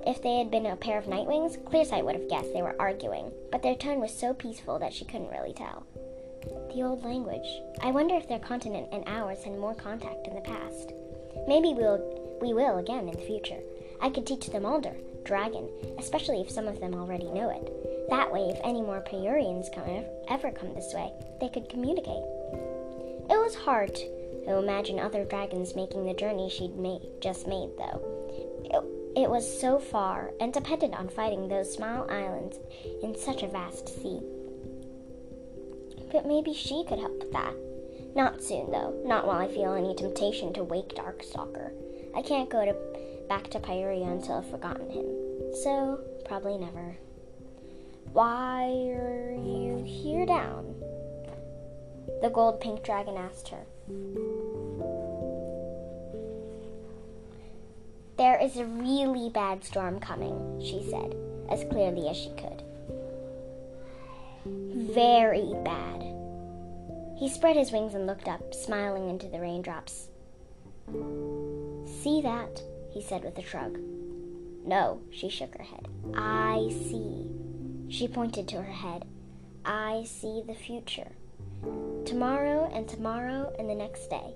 If 0.07 0.23
they 0.23 0.39
had 0.39 0.51
been 0.51 0.67
a 0.67 0.77
pair 0.77 0.99
of 0.99 1.05
nightwings, 1.05 1.63
Clearsight 1.65 2.05
would 2.05 2.15
have 2.15 2.29
guessed 2.29 2.53
they 2.53 2.63
were 2.63 2.81
arguing, 2.81 3.31
but 3.53 3.63
their 3.63 3.75
tone 3.75 4.01
was 4.01 4.13
so 4.13 4.33
peaceful 4.35 4.79
that 4.79 4.93
she 4.93 5.05
couldn't 5.05 5.31
really 5.31 5.53
tell. 5.53 5.87
The 6.75 6.82
old 6.82 7.04
language. 7.04 7.61
I 7.82 7.90
wonder 7.90 8.14
if 8.14 8.28
their 8.28 8.38
continent 8.38 8.88
and 8.92 9.04
ours 9.06 9.44
had 9.44 9.59
more 9.59 9.75
contact 9.75 10.26
in 10.26 10.35
the 10.35 10.40
past. 10.40 10.92
Maybe 11.47 11.75
we'll 11.75 12.38
we 12.40 12.54
will 12.54 12.78
again 12.78 13.09
in 13.09 13.14
the 13.14 13.26
future. 13.26 13.61
I 14.00 14.09
could 14.09 14.26
teach 14.26 14.47
them 14.47 14.64
Alder, 14.64 14.97
dragon, 15.25 15.68
especially 15.99 16.40
if 16.40 16.50
some 16.50 16.66
of 16.66 16.80
them 16.80 16.94
already 16.94 17.30
know 17.30 17.50
it. 17.50 18.09
That 18.09 18.32
way, 18.32 18.49
if 18.49 18.59
any 18.64 18.80
more 18.80 19.02
Pyrrhians 19.02 19.68
come 19.75 20.04
ever 20.28 20.50
come 20.50 20.75
this 20.75 20.94
way, 20.94 21.12
they 21.40 21.49
could 21.49 21.68
communicate. 21.68 22.25
It 23.28 23.38
was 23.38 23.54
hard 23.54 23.94
to 23.94 24.59
imagine 24.59 24.99
other 24.99 25.25
dragons 25.25 25.76
making 25.76 26.06
the 26.06 26.14
journey 26.14 26.49
she'd 26.49 26.76
made, 26.76 27.02
just 27.20 27.47
made, 27.47 27.70
though. 27.76 28.00
It, 28.64 29.23
it 29.25 29.30
was 29.30 29.61
so 29.61 29.78
far 29.78 30.32
and 30.40 30.52
depended 30.52 30.94
on 30.94 31.09
fighting 31.09 31.47
those 31.49 31.73
small 31.73 32.11
islands 32.11 32.59
in 33.02 33.16
such 33.16 33.42
a 33.42 33.49
vast 33.49 33.88
sea. 34.02 34.20
But 36.12 36.26
maybe 36.26 36.52
she 36.52 36.85
could 36.88 36.99
help 36.99 37.19
with 37.19 37.33
that. 37.33 37.55
Not 38.14 38.43
soon, 38.43 38.71
though. 38.71 39.00
Not 39.05 39.26
while 39.26 39.38
I 39.38 39.49
feel 39.49 39.75
any 39.75 39.95
temptation 39.95 40.52
to 40.55 40.64
wake 40.64 40.95
Darkstalker. 40.95 41.73
I 42.17 42.23
can't 42.23 42.50
go 42.50 42.64
to 42.64 42.75
back 43.29 43.49
to 43.50 43.61
Pyrrhia 43.61 44.07
until 44.07 44.38
I've 44.38 44.50
forgotten 44.50 44.90
him. 44.90 45.07
So, 45.62 46.00
probably 46.25 46.59
never. 46.59 46.97
Why 48.12 48.64
are 48.64 49.31
you 49.33 49.85
here 49.87 50.26
down? 50.26 50.75
The 52.23 52.31
gold 52.31 52.61
pink 52.61 52.83
dragon 52.83 53.17
asked 53.17 53.49
her. 53.49 53.64
There 58.17 58.38
is 58.43 58.57
a 58.57 58.67
really 58.67 59.31
bad 59.31 59.64
storm 59.64 60.00
coming, 60.00 60.61
she 60.61 60.83
said, 60.90 61.14
as 61.49 61.64
clearly 61.71 62.09
as 62.09 62.17
she 62.17 62.31
could. 62.31 62.62
Very 64.45 65.55
bad. 65.64 66.00
He 67.21 67.29
spread 67.29 67.55
his 67.55 67.71
wings 67.71 67.93
and 67.95 68.07
looked 68.07 68.29
up, 68.29 68.55
smiling 68.55 69.11
into 69.11 69.27
the 69.29 69.41
raindrops. 69.41 70.09
See 71.85 72.23
that? 72.23 72.62
he 72.91 73.03
said 73.03 73.25
with 73.25 73.37
a 73.37 73.43
shrug. 73.43 73.79
No, 74.65 75.03
she 75.11 75.29
shook 75.29 75.55
her 75.59 75.65
head. 75.65 75.87
I 76.15 76.71
see. 76.71 77.31
She 77.91 78.09
pointed 78.09 78.49
to 78.49 78.62
her 78.62 78.73
head. 78.73 79.05
I 79.67 80.05
see 80.07 80.43
the 80.47 80.55
future. 80.55 81.12
Tomorrow 82.07 82.71
and 82.73 82.89
tomorrow 82.89 83.53
and 83.59 83.69
the 83.69 83.75
next 83.75 84.09
day. 84.09 84.33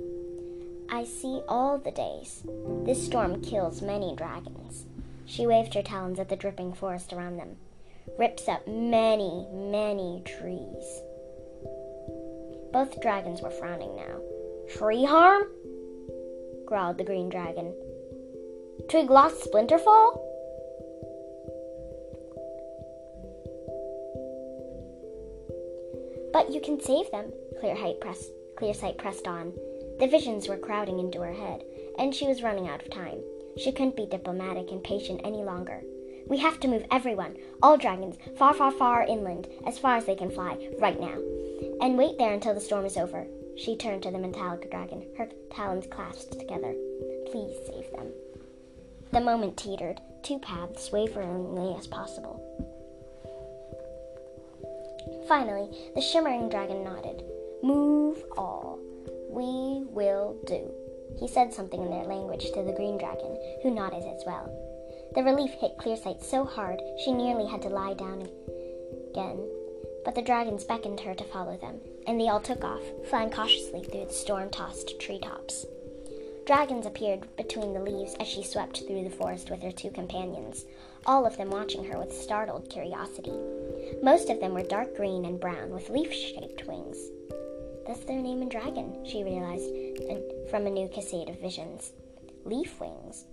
I 0.91 1.05
see 1.05 1.41
all 1.49 1.79
the 1.79 1.91
days. 1.91 2.45
This 2.85 3.07
storm 3.07 3.41
kills 3.41 3.81
many 3.81 4.15
dragons. 4.15 4.85
She 5.25 5.47
waved 5.47 5.73
her 5.73 5.83
talons 5.83 6.21
at 6.21 6.29
the 6.29 6.37
dripping 6.37 6.75
forest 6.75 7.15
around 7.15 7.39
them, 7.39 7.57
rips 8.19 8.47
up 8.47 8.69
many, 8.69 9.47
many 9.51 10.23
trees. 10.27 11.01
Both 12.75 13.01
dragons 13.01 13.41
were 13.41 13.51
frowning 13.51 13.95
now. 13.95 14.21
Tree 14.69 15.05
harm? 15.05 15.45
growled 16.67 16.99
the 16.99 17.05
green 17.05 17.29
dragon. 17.29 17.73
Twig 18.91 19.09
lost 19.11 19.45
Splinterfall? 19.45 20.21
But 26.33 26.53
you 26.53 26.61
can 26.61 26.81
save 26.81 27.09
them, 27.13 27.33
Clearsight 27.63 28.01
pressed, 28.01 28.33
Clearsight 28.57 28.99
pressed 28.99 29.29
on. 29.29 29.53
The 30.01 30.09
visions 30.09 30.49
were 30.49 30.57
crowding 30.57 30.99
into 30.99 31.21
her 31.21 31.33
head, 31.33 31.63
and 32.01 32.13
she 32.13 32.27
was 32.27 32.43
running 32.43 32.67
out 32.67 32.83
of 32.83 32.91
time. 32.91 33.21
She 33.57 33.71
couldn't 33.71 33.95
be 33.95 34.07
diplomatic 34.07 34.73
and 34.73 34.83
patient 34.83 35.21
any 35.23 35.45
longer. 35.45 35.81
We 36.27 36.39
have 36.39 36.59
to 36.59 36.69
move 36.69 36.87
everyone, 36.91 37.37
all 37.63 37.77
dragons, 37.77 38.17
far, 38.37 38.53
far, 38.53 38.73
far 38.73 39.05
inland, 39.05 39.47
as 39.65 39.79
far 39.79 39.97
as 39.97 40.07
they 40.07 40.17
can 40.17 40.33
fly, 40.33 40.71
right 40.81 40.99
now. 40.99 41.19
And 41.81 41.99
wait 41.99 42.19
there 42.19 42.33
until 42.33 42.55
the 42.55 42.61
storm 42.61 42.85
is 42.87 42.97
over. 42.97 43.27
She 43.57 43.77
turned 43.77 44.03
to 44.03 44.11
the 44.11 44.19
metallic 44.19 44.71
dragon, 44.71 45.07
her 45.17 45.29
talons 45.51 45.87
clasped 45.87 46.39
together. 46.39 46.75
Please 47.31 47.57
save 47.67 47.91
them. 47.93 48.13
The 49.13 49.21
moment 49.21 49.57
teetered, 49.57 50.01
two 50.23 50.39
paths 50.41 50.91
waveringly 50.91 51.77
as 51.79 51.87
possible. 51.87 52.41
Finally, 55.29 55.69
the 55.95 56.01
shimmering 56.01 56.49
dragon 56.49 56.83
nodded. 56.83 57.23
Move 57.63 58.23
all. 58.37 58.79
We 59.31 59.85
will 59.89 60.37
do. 60.47 60.71
He 61.19 61.29
said 61.29 61.53
something 61.53 61.81
in 61.81 61.91
their 61.91 62.05
language 62.05 62.51
to 62.53 62.63
the 62.63 62.73
green 62.73 62.99
dragon, 62.99 63.39
who 63.63 63.71
nodded 63.71 64.03
as 64.05 64.23
well. 64.27 64.51
The 65.15 65.23
relief 65.23 65.53
hit 65.53 65.79
Clearsight 65.79 66.25
so 66.25 66.45
hard 66.45 66.81
she 67.05 67.13
nearly 67.13 67.47
had 67.47 67.63
to 67.63 67.69
lie 67.69 67.95
down 67.95 68.23
again. 69.11 69.39
But 70.05 70.15
the 70.15 70.23
dragons 70.23 70.65
beckoned 70.65 71.01
her 71.01 71.15
to 71.15 71.25
follow 71.25 71.57
them, 71.57 71.81
and 72.07 72.21
they 72.21 72.29
all 72.29 72.41
took 72.41 72.63
off, 72.63 72.83
flying 73.09 73.31
cautiously 73.31 73.83
through 73.83 74.07
the 74.07 74.13
storm 74.13 74.51
tossed 74.51 75.01
treetops. 75.01 75.67
Dragons 76.47 76.85
appeared 76.85 77.35
between 77.37 77.73
the 77.73 77.81
leaves 77.81 78.15
as 78.21 78.29
she 78.29 78.43
swept 78.43 78.83
through 78.87 79.05
the 79.05 79.11
forest 79.11 79.51
with 79.51 79.63
her 79.63 79.73
two 79.73 79.91
companions, 79.91 80.67
all 81.07 81.25
of 81.25 81.39
them 81.39 81.49
watching 81.49 81.85
her 81.85 81.99
with 81.99 82.13
startled 82.13 82.69
curiosity. 82.69 83.33
Most 84.03 84.29
of 84.29 84.41
them 84.41 84.53
were 84.53 84.63
dark 84.63 84.95
green 84.95 85.25
and 85.25 85.41
brown 85.41 85.71
with 85.71 85.89
leaf 85.89 86.13
shaped 86.13 86.67
wings. 86.67 86.99
That's 87.87 88.05
their 88.05 88.21
name 88.21 88.43
in 88.43 88.51
dragon, 88.51 89.07
she 89.07 89.25
realized 89.25 89.71
from 90.51 90.67
a 90.67 90.71
new 90.71 90.89
cascade 90.89 91.31
of 91.31 91.41
visions. 91.41 91.93
Leaf 92.45 92.79
wings. 92.79 93.25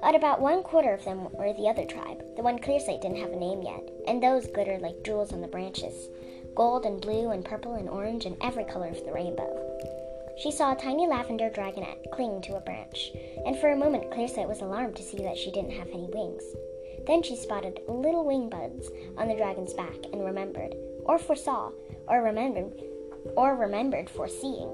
But 0.00 0.14
about 0.14 0.40
one 0.40 0.62
quarter 0.62 0.92
of 0.92 1.04
them 1.04 1.32
were 1.32 1.52
the 1.52 1.68
other 1.68 1.84
tribe. 1.84 2.22
The 2.36 2.42
one 2.42 2.58
Clearsight 2.58 3.00
didn't 3.02 3.20
have 3.20 3.32
a 3.32 3.36
name 3.36 3.62
yet, 3.62 3.88
and 4.06 4.22
those 4.22 4.46
glittered 4.46 4.82
like 4.82 5.04
jewels 5.04 5.32
on 5.32 5.40
the 5.40 5.48
branches 5.48 6.08
gold 6.56 6.86
and 6.86 7.02
blue 7.02 7.30
and 7.30 7.44
purple 7.44 7.74
and 7.74 7.88
orange 7.88 8.24
and 8.24 8.36
every 8.40 8.64
color 8.64 8.88
of 8.88 9.04
the 9.04 9.12
rainbow. 9.12 9.62
She 10.38 10.50
saw 10.50 10.72
a 10.72 10.76
tiny 10.76 11.06
lavender 11.06 11.50
dragonette 11.50 12.10
cling 12.12 12.40
to 12.42 12.56
a 12.56 12.60
branch, 12.60 13.12
and 13.44 13.58
for 13.58 13.70
a 13.70 13.76
moment 13.76 14.10
Clearsight 14.10 14.48
was 14.48 14.62
alarmed 14.62 14.96
to 14.96 15.02
see 15.02 15.18
that 15.18 15.36
she 15.36 15.50
didn't 15.50 15.72
have 15.72 15.88
any 15.88 16.08
wings. 16.12 16.42
Then 17.06 17.22
she 17.22 17.36
spotted 17.36 17.80
little 17.86 18.24
wing 18.24 18.48
buds 18.48 18.90
on 19.16 19.28
the 19.28 19.36
dragon's 19.36 19.74
back 19.74 19.96
and 20.12 20.24
remembered, 20.24 20.74
or 21.04 21.18
foresaw, 21.18 21.70
or 22.08 22.22
remembered, 22.22 22.72
or 23.36 23.54
remembered 23.54 24.10
foreseeing, 24.10 24.70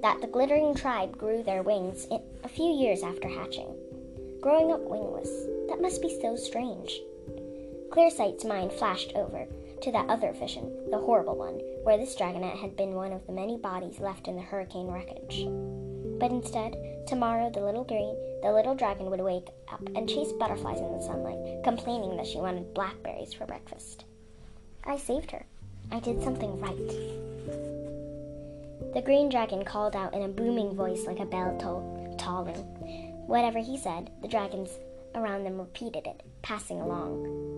that 0.00 0.20
the 0.20 0.26
glittering 0.28 0.74
tribe 0.74 1.18
grew 1.18 1.42
their 1.42 1.62
wings 1.62 2.06
a 2.44 2.48
few 2.48 2.72
years 2.72 3.02
after 3.02 3.28
hatching. 3.28 3.74
Growing 4.40 4.72
up 4.72 4.80
wingless, 4.80 5.30
that 5.68 5.82
must 5.82 6.00
be 6.00 6.20
so 6.20 6.36
strange. 6.36 7.00
Clearsight's 7.90 8.44
mind 8.44 8.72
flashed 8.72 9.12
over 9.16 9.46
to 9.82 9.90
that 9.90 10.08
other 10.08 10.32
vision, 10.32 10.90
the 10.90 10.98
horrible 10.98 11.34
one, 11.34 11.60
where 11.82 11.98
this 11.98 12.14
dragonette 12.14 12.56
had 12.56 12.76
been 12.76 12.94
one 12.94 13.12
of 13.12 13.26
the 13.26 13.32
many 13.32 13.56
bodies 13.56 13.98
left 13.98 14.28
in 14.28 14.36
the 14.36 14.42
hurricane 14.42 14.86
wreckage. 14.86 15.44
But 16.20 16.30
instead, 16.30 16.76
tomorrow 17.08 17.50
the 17.50 17.64
little 17.64 17.82
green, 17.82 18.14
the 18.42 18.52
little 18.52 18.76
dragon 18.76 19.10
would 19.10 19.20
wake 19.20 19.48
up 19.72 19.82
and 19.96 20.08
chase 20.08 20.30
butterflies 20.32 20.78
in 20.78 20.92
the 20.92 21.02
sunlight, 21.02 21.64
complaining 21.64 22.16
that 22.16 22.26
she 22.26 22.38
wanted 22.38 22.74
blackberries 22.74 23.32
for 23.32 23.44
breakfast. 23.44 24.04
I 24.84 24.98
saved 24.98 25.32
her. 25.32 25.44
I 25.90 25.98
did 25.98 26.22
something 26.22 26.60
right. 26.60 26.76
The 28.94 29.02
green 29.02 29.30
dragon 29.30 29.64
called 29.64 29.96
out 29.96 30.14
in 30.14 30.22
a 30.22 30.28
booming 30.28 30.76
voice 30.76 31.06
like 31.06 31.18
a 31.18 31.26
bell 31.26 31.56
toll- 31.58 32.14
tolling. 32.18 33.07
Whatever 33.28 33.60
he 33.60 33.78
said, 33.78 34.10
the 34.22 34.28
dragons 34.28 34.70
around 35.14 35.44
them 35.44 35.58
repeated 35.58 36.06
it, 36.06 36.22
passing 36.42 36.80
along 36.80 37.48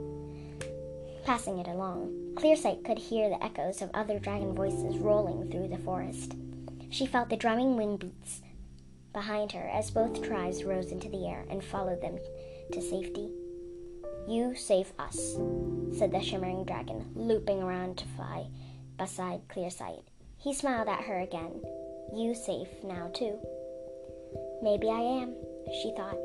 passing 1.25 1.59
it 1.59 1.69
along. 1.69 2.35
Clearsight 2.35 2.85
could 2.85 2.99
hear 2.99 3.29
the 3.29 3.41
echoes 3.45 3.83
of 3.83 3.91
other 3.95 4.19
dragon 4.19 4.53
voices 4.53 4.99
rolling 4.99 5.49
through 5.51 5.69
the 5.69 5.79
forest. 5.79 6.35
She 6.91 7.07
felt 7.07 7.29
the 7.29 7.37
drumming 7.37 7.77
wing 7.77 7.97
beats 7.97 8.43
behind 9.13 9.53
her 9.53 9.69
as 9.69 9.91
both 9.91 10.23
tribes 10.23 10.65
rose 10.65 10.91
into 10.91 11.09
the 11.09 11.29
air 11.29 11.45
and 11.51 11.63
followed 11.63 12.01
them 12.01 12.19
to 12.73 12.83
safety. 12.83 13.31
You 14.29 14.55
save 14.57 14.93
us, 14.99 15.37
said 15.97 16.13
the 16.13 16.21
shimmering 16.21 16.65
dragon, 16.65 17.11
looping 17.15 17.63
around 17.63 17.99
to 17.99 18.09
fly 18.17 18.47
beside 18.99 19.47
Clearsight. 19.49 20.03
He 20.37 20.55
smiled 20.55 20.89
at 20.89 21.05
her 21.05 21.21
again. 21.21 21.63
You 22.15 22.35
safe 22.35 22.69
now, 22.83 23.11
too. 23.15 23.39
Maybe 24.63 24.89
I 24.89 25.01
am, 25.23 25.35
she 25.83 25.93
thought. 25.97 26.19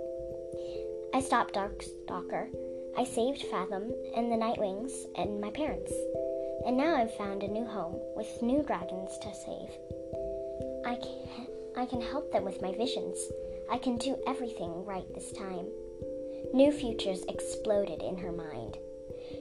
I 1.14 1.22
stopped 1.22 1.56
Darkstalker 1.56 2.50
I 2.98 3.04
saved 3.04 3.44
Fathom 3.44 3.94
and 4.16 4.32
the 4.32 4.38
Nightwings 4.38 4.94
and 5.18 5.42
my 5.42 5.52
parents. 5.52 5.92
And 6.66 6.78
now 6.78 6.96
I've 6.96 7.14
found 7.18 7.44
a 7.44 7.48
new 7.48 7.66
home 7.66 8.00
with 8.16 8.42
new 8.42 8.64
dragons 8.64 9.18
to 9.18 9.34
save. 9.34 9.70
I 10.86 10.96
can, 10.96 11.48
I 11.76 11.86
can 11.88 12.00
help 12.00 12.32
them 12.32 12.46
with 12.46 12.62
my 12.62 12.74
visions. 12.74 13.20
I 13.70 13.80
can 13.80 13.98
do 13.98 14.16
everything 14.26 14.86
right 14.86 15.14
this 15.14 15.34
time. 15.34 15.68
New 16.54 16.72
futures 16.72 17.26
exploded 17.28 18.02
in 18.02 18.18
her 18.18 18.32
mind. 18.32 18.78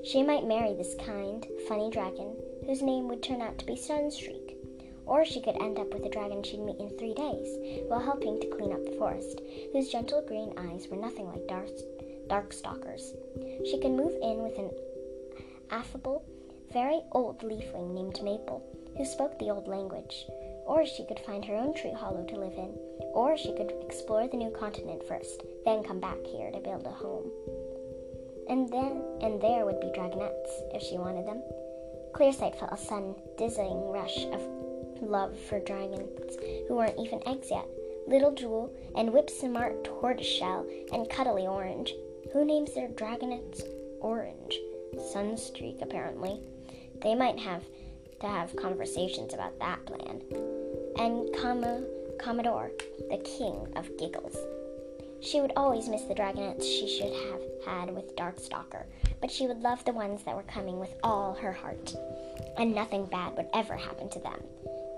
She 0.03 0.25
might 0.25 0.49
marry 0.49 0.75
this 0.75 0.97
kind, 1.07 1.47
funny 1.69 1.91
dragon 1.91 2.35
whose 2.67 2.83
name 2.83 3.07
would 3.07 3.23
turn 3.23 3.41
out 3.41 3.57
to 3.61 3.67
be 3.67 3.77
Sunstreak. 3.77 4.54
Or 5.07 5.25
she 5.25 5.41
could 5.41 5.61
end 5.61 5.79
up 5.79 5.93
with 5.93 6.05
a 6.05 6.11
dragon 6.11 6.43
she'd 6.43 6.61
meet 6.61 6.79
in 6.79 6.91
three 6.99 7.15
days 7.15 7.85
while 7.89 8.01
helping 8.01 8.41
to 8.41 8.49
clean 8.49 8.73
up 8.73 8.85
the 8.85 8.97
forest, 8.99 9.41
whose 9.73 9.91
gentle 9.91 10.25
green 10.27 10.55
eyes 10.59 10.89
were 10.89 10.97
nothing 10.97 11.27
like 11.27 11.47
Darkstalker's. 12.29 13.15
She 13.65 13.79
could 13.81 13.93
move 13.93 14.15
in 14.23 14.43
with 14.43 14.59
an 14.59 14.71
affable 15.71 16.25
very 16.75 17.01
old 17.13 17.39
leafwing 17.41 17.95
named 17.95 18.21
Maple, 18.23 18.61
who 18.97 19.05
spoke 19.05 19.39
the 19.39 19.51
old 19.51 19.69
language. 19.69 20.27
Or 20.67 20.85
she 20.85 21.05
could 21.07 21.21
find 21.21 21.45
her 21.45 21.55
own 21.55 21.73
tree 21.75 21.93
hollow 21.93 22.25
to 22.25 22.37
live 22.37 22.59
in. 22.59 22.75
Or 23.13 23.37
she 23.37 23.55
could 23.55 23.73
explore 23.81 24.27
the 24.27 24.37
new 24.37 24.51
continent 24.51 25.07
first, 25.07 25.43
then 25.65 25.85
come 25.85 26.01
back 26.01 26.19
here 26.27 26.51
to 26.51 26.59
build 26.59 26.85
a 26.87 26.91
home. 26.91 27.31
And 28.49 28.69
then 28.71 29.03
and 29.21 29.41
there 29.41 29.65
would 29.65 29.81
be 29.81 29.93
dragonettes, 29.95 30.75
if 30.75 30.83
she 30.83 30.99
wanted 30.99 31.27
them. 31.27 31.43
Clearsight 32.13 32.59
felt 32.59 32.73
a 32.73 32.77
sudden 32.77 33.15
dizzying 33.39 33.91
rush 33.91 34.25
of 34.27 34.63
love 35.03 35.39
for 35.39 35.61
dragons 35.61 36.37
who 36.69 36.77
weren't 36.77 36.99
even 36.99 37.27
eggs 37.27 37.51
yet. 37.51 37.67
Little 38.07 38.33
Jewel 38.33 38.75
and 38.97 39.13
Whip 39.13 39.31
Smart 39.31 39.85
Tortoiseshell 39.85 40.67
and 40.93 41.09
Cuddly 41.09 41.47
Orange. 41.47 41.95
Who 42.33 42.45
names 42.45 42.75
their 42.75 42.89
dragonettes 42.89 43.63
Orange? 44.01 44.59
Sunstreak, 44.97 45.83
apparently. 45.83 46.41
They 47.03 47.15
might 47.15 47.39
have 47.39 47.63
to 48.21 48.27
have 48.27 48.57
conversations 48.57 49.35
about 49.35 49.59
that 49.59 49.85
plan. 49.87 50.23
And 50.99 51.35
Com- 51.37 51.87
Commodore, 52.19 52.71
the 53.11 53.19
king 53.19 53.73
of 53.77 53.97
giggles. 53.99 54.37
She 55.21 55.41
would 55.41 55.53
always 55.57 55.89
miss 55.89 56.03
the 56.03 56.15
dragonettes 56.15 56.65
she 56.65 56.87
should 56.87 57.13
have 57.13 57.41
had 57.65 57.95
with 57.95 58.15
Darkstalker, 58.15 58.85
but 59.21 59.31
she 59.31 59.47
would 59.47 59.63
love 59.63 59.83
the 59.85 59.93
ones 59.93 60.23
that 60.25 60.37
were 60.37 60.43
coming 60.43 60.79
with 60.79 60.95
all 61.03 61.33
her 61.35 61.53
heart. 61.53 61.95
And 62.59 62.75
nothing 62.75 63.07
bad 63.07 63.37
would 63.37 63.49
ever 63.55 63.77
happen 63.77 64.11
to 64.11 64.19
them. 64.19 64.43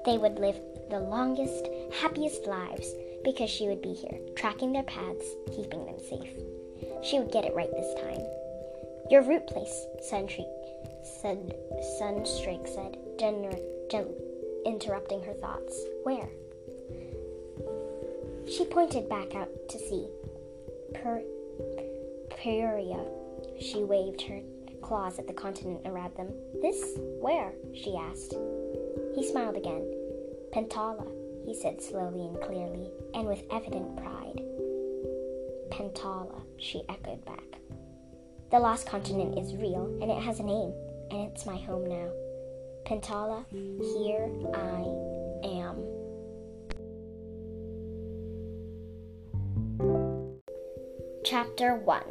They 0.06 0.18
would 0.18 0.38
live 0.38 0.60
the 0.88 1.00
longest, 1.00 1.68
happiest 2.00 2.46
lives 2.46 2.94
because 3.24 3.50
she 3.50 3.66
would 3.66 3.82
be 3.82 3.92
here, 3.92 4.20
tracking 4.36 4.72
their 4.72 4.84
paths, 4.84 5.26
keeping 5.54 5.84
them 5.84 5.98
safe. 5.98 6.30
She 7.02 7.18
would 7.18 7.32
get 7.32 7.44
it 7.44 7.54
right 7.54 7.70
this 7.72 7.92
time. 8.00 8.24
Your 9.10 9.22
root 9.22 9.48
place, 9.48 9.86
Sunstreak 10.08 10.46
said, 11.20 11.54
Sunstreak 12.00 12.68
said, 12.68 12.96
gener- 13.18 13.90
gen- 13.90 14.14
interrupting 14.64 15.22
her 15.24 15.34
thoughts. 15.34 15.76
Where? 16.04 16.28
She 18.48 18.64
pointed 18.64 19.08
back 19.08 19.34
out 19.34 19.50
to 19.70 19.78
sea. 19.78 20.06
Per- 20.94 21.24
Pyrrhia. 22.30 23.04
She 23.60 23.82
waved 23.82 24.22
her 24.22 24.40
claws 24.82 25.18
at 25.18 25.26
the 25.26 25.32
continent 25.32 25.80
around 25.84 26.16
them. 26.16 26.32
This? 26.62 26.96
Where? 27.20 27.52
she 27.74 27.96
asked. 27.96 28.34
He 29.16 29.26
smiled 29.26 29.56
again. 29.56 29.95
Pantala, 30.56 31.06
he 31.44 31.52
said 31.52 31.82
slowly 31.82 32.22
and 32.22 32.40
clearly, 32.40 32.88
and 33.12 33.28
with 33.28 33.44
evident 33.50 33.94
pride. 33.98 34.40
Pantala, 35.68 36.40
she 36.56 36.80
echoed 36.88 37.22
back. 37.26 37.44
The 38.50 38.58
lost 38.58 38.86
continent 38.86 39.36
is 39.38 39.54
real, 39.54 39.84
and 40.00 40.10
it 40.10 40.22
has 40.22 40.40
a 40.40 40.44
name, 40.44 40.72
and 41.10 41.30
it's 41.30 41.44
my 41.44 41.58
home 41.58 41.86
now. 41.86 42.08
Pantala, 42.86 43.44
here 43.52 44.30
I 44.54 44.80
am. 45.46 45.76
Chapter 51.22 51.74
1 51.74 52.02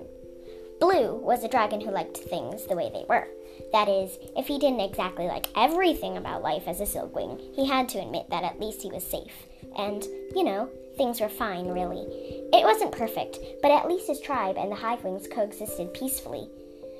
Blue 0.80 1.16
was 1.16 1.44
a 1.44 1.48
dragon 1.48 1.82
who 1.82 1.90
liked 1.90 2.18
things 2.18 2.68
the 2.68 2.75
way 2.75 2.92
they 2.94 3.06
were. 3.10 3.28
That 3.71 3.89
is, 3.89 4.17
if 4.38 4.47
he 4.47 4.59
didn't 4.59 4.81
exactly 4.81 5.27
like 5.27 5.47
everything 5.55 6.17
about 6.17 6.43
life 6.43 6.67
as 6.67 6.81
a 6.81 6.85
silkwing, 6.85 7.39
he 7.55 7.67
had 7.67 7.89
to 7.89 8.00
admit 8.00 8.29
that 8.29 8.43
at 8.43 8.59
least 8.59 8.81
he 8.81 8.89
was 8.89 9.05
safe. 9.05 9.33
And, 9.77 10.03
you 10.35 10.43
know, 10.43 10.69
things 10.97 11.19
were 11.19 11.29
fine, 11.29 11.67
really. 11.67 12.05
It 12.53 12.63
wasn't 12.63 12.91
perfect, 12.91 13.39
but 13.62 13.71
at 13.71 13.88
least 13.88 14.07
his 14.07 14.21
tribe 14.21 14.57
and 14.57 14.71
the 14.71 14.75
Hivewings 14.75 15.29
coexisted 15.29 15.93
peacefully. 15.93 16.47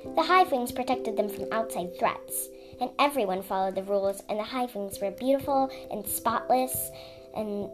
The 0.04 0.22
Hivewings 0.22 0.74
protected 0.74 1.16
them 1.16 1.28
from 1.28 1.52
outside 1.52 1.98
threats, 1.98 2.48
and 2.80 2.90
everyone 2.98 3.42
followed 3.42 3.74
the 3.74 3.82
rules, 3.82 4.22
and 4.28 4.38
the 4.38 4.44
Hivewings 4.44 5.00
were 5.00 5.10
beautiful 5.10 5.70
and 5.90 6.06
spotless, 6.06 6.90
and 7.34 7.70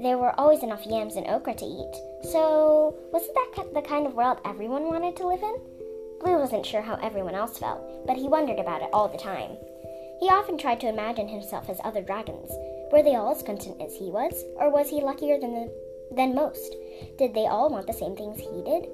there 0.00 0.16
were 0.18 0.38
always 0.40 0.62
enough 0.62 0.86
yams 0.86 1.16
and 1.16 1.26
okra 1.26 1.54
to 1.54 1.64
eat. 1.64 1.94
So, 2.30 2.94
wasn't 3.12 3.34
that 3.34 3.74
the 3.74 3.82
kind 3.82 4.06
of 4.06 4.14
world 4.14 4.40
everyone 4.44 4.84
wanted 4.84 5.16
to 5.16 5.26
live 5.26 5.42
in? 5.42 5.56
Blue 6.22 6.38
wasn't 6.38 6.64
sure 6.64 6.82
how 6.82 6.94
everyone 7.02 7.34
else 7.34 7.58
felt, 7.58 8.06
but 8.06 8.16
he 8.16 8.28
wondered 8.28 8.60
about 8.60 8.80
it 8.80 8.90
all 8.92 9.08
the 9.08 9.18
time. 9.18 9.56
He 10.20 10.28
often 10.28 10.56
tried 10.56 10.80
to 10.80 10.88
imagine 10.88 11.26
himself 11.26 11.68
as 11.68 11.80
other 11.82 12.00
dragons. 12.00 12.48
Were 12.92 13.02
they 13.02 13.16
all 13.16 13.32
as 13.32 13.42
content 13.42 13.82
as 13.82 13.96
he 13.96 14.08
was, 14.08 14.32
or 14.56 14.70
was 14.70 14.88
he 14.88 15.00
luckier 15.00 15.40
than 15.40 15.52
the, 15.52 15.72
than 16.12 16.34
most? 16.34 16.76
Did 17.18 17.34
they 17.34 17.46
all 17.46 17.70
want 17.70 17.88
the 17.88 17.92
same 17.92 18.14
things 18.14 18.38
he 18.38 18.62
did? 18.62 18.86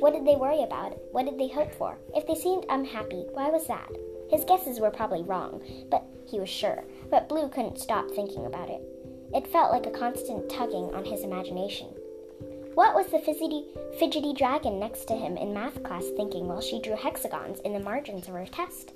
What 0.00 0.12
did 0.12 0.26
they 0.26 0.36
worry 0.36 0.62
about? 0.62 0.98
What 1.12 1.24
did 1.24 1.38
they 1.38 1.48
hope 1.48 1.72
for? 1.72 1.96
If 2.14 2.26
they 2.26 2.34
seemed 2.34 2.66
unhappy, 2.68 3.24
why 3.32 3.48
was 3.48 3.66
that? 3.68 3.88
His 4.28 4.44
guesses 4.44 4.78
were 4.78 4.90
probably 4.90 5.22
wrong, 5.22 5.62
but 5.90 6.04
he 6.26 6.38
was 6.38 6.50
sure. 6.50 6.84
But 7.10 7.30
Blue 7.30 7.48
couldn't 7.48 7.78
stop 7.78 8.10
thinking 8.10 8.44
about 8.44 8.68
it. 8.68 8.82
It 9.32 9.46
felt 9.46 9.72
like 9.72 9.86
a 9.86 9.98
constant 9.98 10.50
tugging 10.50 10.92
on 10.94 11.06
his 11.06 11.22
imagination. 11.22 11.94
What 12.74 12.96
was 12.96 13.06
the 13.06 13.20
fidgety, 13.20 13.66
fidgety 14.00 14.32
dragon 14.32 14.80
next 14.80 15.04
to 15.04 15.14
him 15.14 15.36
in 15.36 15.54
math 15.54 15.80
class 15.84 16.06
thinking 16.16 16.48
while 16.48 16.60
she 16.60 16.80
drew 16.80 16.96
hexagons 16.96 17.60
in 17.60 17.72
the 17.72 17.78
margins 17.78 18.26
of 18.26 18.34
her 18.34 18.46
test? 18.46 18.94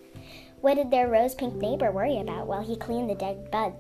What 0.61 0.75
did 0.75 0.91
their 0.91 1.07
rose 1.07 1.37
pink 1.37 1.55
neighbor 1.55 1.93
worry 1.93 2.19
about 2.19 2.49
while 2.49 2.61
he 2.61 2.75
cleaned 2.75 3.09
the 3.09 3.15
dead, 3.15 3.53
bud, 3.53 3.75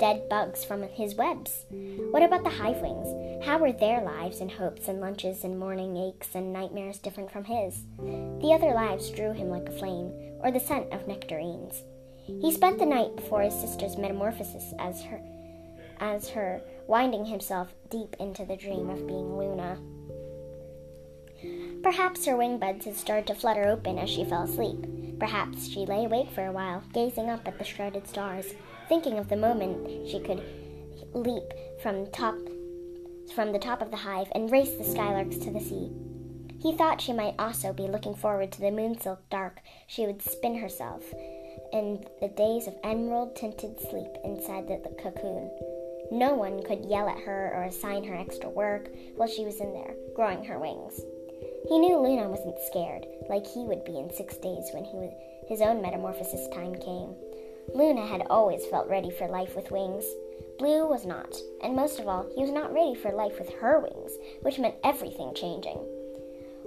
dead 0.00 0.26
bugs 0.30 0.64
from 0.64 0.82
his 0.84 1.16
webs? 1.16 1.66
What 2.12 2.22
about 2.22 2.44
the 2.44 2.48
hive 2.48 2.80
wings? 2.80 3.44
How 3.44 3.58
were 3.58 3.72
their 3.72 4.00
lives 4.00 4.40
and 4.40 4.50
hopes 4.50 4.88
and 4.88 5.02
lunches 5.02 5.44
and 5.44 5.58
morning 5.58 5.98
aches 5.98 6.34
and 6.34 6.50
nightmares 6.50 6.98
different 6.98 7.30
from 7.30 7.44
his? 7.44 7.82
The 7.98 8.54
other 8.54 8.72
lives 8.72 9.10
drew 9.10 9.32
him 9.34 9.50
like 9.50 9.68
a 9.68 9.78
flame, 9.78 10.14
or 10.40 10.50
the 10.50 10.60
scent 10.60 10.90
of 10.94 11.06
nectarines. 11.06 11.82
He 12.24 12.52
spent 12.52 12.78
the 12.78 12.86
night 12.86 13.16
before 13.16 13.42
his 13.42 13.60
sister's 13.60 13.98
metamorphosis 13.98 14.72
as 14.78 15.02
her 15.02 15.20
as 16.02 16.28
her, 16.28 16.60
winding 16.92 17.24
himself 17.24 17.72
deep 17.88 18.14
into 18.20 18.44
the 18.44 18.54
dream 18.54 18.90
of 18.90 19.06
being 19.06 19.38
Luna. 19.38 19.78
Perhaps 21.82 22.26
her 22.26 22.36
wing 22.36 22.58
buds 22.58 22.84
had 22.84 22.94
started 22.94 23.26
to 23.26 23.34
flutter 23.34 23.66
open 23.66 23.96
as 23.98 24.10
she 24.10 24.26
fell 24.26 24.42
asleep. 24.42 24.84
Perhaps 25.18 25.68
she 25.68 25.86
lay 25.86 26.04
awake 26.04 26.28
for 26.34 26.44
a 26.44 26.52
while, 26.52 26.82
gazing 26.92 27.30
up 27.30 27.48
at 27.48 27.56
the 27.56 27.64
shrouded 27.64 28.06
stars, 28.06 28.52
thinking 28.90 29.16
of 29.16 29.30
the 29.30 29.36
moment 29.36 30.06
she 30.06 30.20
could 30.20 30.42
leap 31.14 31.50
from 31.82 32.10
top 32.10 32.34
from 33.34 33.52
the 33.52 33.58
top 33.58 33.80
of 33.80 33.90
the 33.90 33.96
hive 33.96 34.28
and 34.32 34.52
race 34.52 34.72
the 34.72 34.84
skylarks 34.84 35.42
to 35.42 35.50
the 35.50 35.60
sea. 35.60 35.90
He 36.60 36.76
thought 36.76 37.00
she 37.00 37.14
might 37.14 37.36
also 37.38 37.72
be 37.72 37.88
looking 37.88 38.14
forward 38.14 38.52
to 38.52 38.60
the 38.60 38.66
moonsilk 38.66 39.20
dark 39.30 39.60
she 39.86 40.04
would 40.04 40.20
spin 40.20 40.58
herself 40.58 41.02
in 41.72 42.04
the 42.20 42.28
days 42.28 42.66
of 42.66 42.76
emerald 42.84 43.34
tinted 43.34 43.80
sleep 43.80 44.12
inside 44.24 44.68
the, 44.68 44.78
the 44.86 44.94
cocoon. 45.02 45.50
No 46.12 46.34
one 46.34 46.62
could 46.62 46.84
yell 46.84 47.08
at 47.08 47.20
her 47.20 47.54
or 47.54 47.62
assign 47.62 48.04
her 48.04 48.14
extra 48.14 48.50
work 48.50 48.90
while 49.16 49.26
she 49.26 49.46
was 49.46 49.60
in 49.60 49.72
there, 49.72 49.94
growing 50.14 50.44
her 50.44 50.58
wings. 50.58 51.00
He 51.70 51.78
knew 51.78 51.96
Luna 51.96 52.28
wasn't 52.28 52.58
scared, 52.66 53.06
like 53.30 53.46
he 53.46 53.60
would 53.60 53.82
be 53.86 53.96
in 53.98 54.12
six 54.12 54.36
days 54.36 54.68
when 54.74 54.84
he 54.84 54.98
was, 54.98 55.10
his 55.48 55.62
own 55.62 55.80
metamorphosis 55.80 56.48
time 56.48 56.74
came. 56.74 57.14
Luna 57.74 58.06
had 58.06 58.26
always 58.28 58.66
felt 58.66 58.90
ready 58.90 59.10
for 59.10 59.26
life 59.26 59.56
with 59.56 59.70
wings. 59.70 60.04
Blue 60.58 60.86
was 60.86 61.06
not, 61.06 61.34
and 61.64 61.74
most 61.74 61.98
of 61.98 62.06
all, 62.06 62.30
he 62.34 62.42
was 62.42 62.50
not 62.50 62.74
ready 62.74 62.94
for 62.94 63.10
life 63.10 63.38
with 63.38 63.48
her 63.54 63.80
wings, 63.80 64.12
which 64.42 64.58
meant 64.58 64.74
everything 64.84 65.32
changing. 65.34 65.78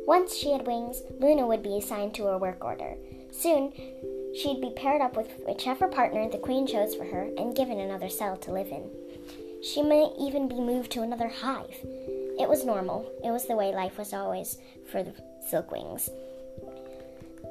Once 0.08 0.36
she 0.36 0.54
had 0.54 0.66
wings, 0.66 1.04
Luna 1.20 1.46
would 1.46 1.62
be 1.62 1.78
assigned 1.78 2.16
to 2.16 2.30
a 2.30 2.38
work 2.40 2.66
order. 2.66 2.96
Soon, 3.30 3.72
she'd 4.34 4.60
be 4.60 4.74
paired 4.76 5.02
up 5.02 5.16
with 5.16 5.30
whichever 5.46 5.88
partner 5.88 6.28
the 6.28 6.40
queen 6.40 6.66
chose 6.66 6.96
for 6.96 7.06
her 7.06 7.30
and 7.38 7.56
given 7.56 7.80
another 7.80 8.10
cell 8.10 8.38
to 8.38 8.52
live 8.52 8.70
in. 8.70 8.90
She 9.66 9.82
might 9.82 10.12
even 10.20 10.48
be 10.48 10.60
moved 10.60 10.92
to 10.92 11.02
another 11.02 11.28
hive. 11.28 11.76
It 12.40 12.48
was 12.48 12.66
normal. 12.66 13.12
It 13.24 13.32
was 13.32 13.48
the 13.48 13.56
way 13.56 13.74
life 13.74 13.98
was 13.98 14.14
always 14.14 14.60
for 14.92 15.02
the 15.02 15.14
silkwings. 15.52 16.08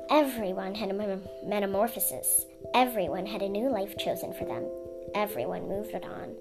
Everyone 0.09 0.77
had 0.77 0.91
a 0.91 1.21
metamorphosis. 1.45 2.45
Everyone 2.73 3.27
had 3.27 3.43
a 3.43 3.49
new 3.49 3.69
life 3.69 3.99
chosen 3.99 4.33
for 4.33 4.45
them. 4.45 4.65
Everyone 5.15 5.69
moved 5.69 5.95
on. 5.95 6.37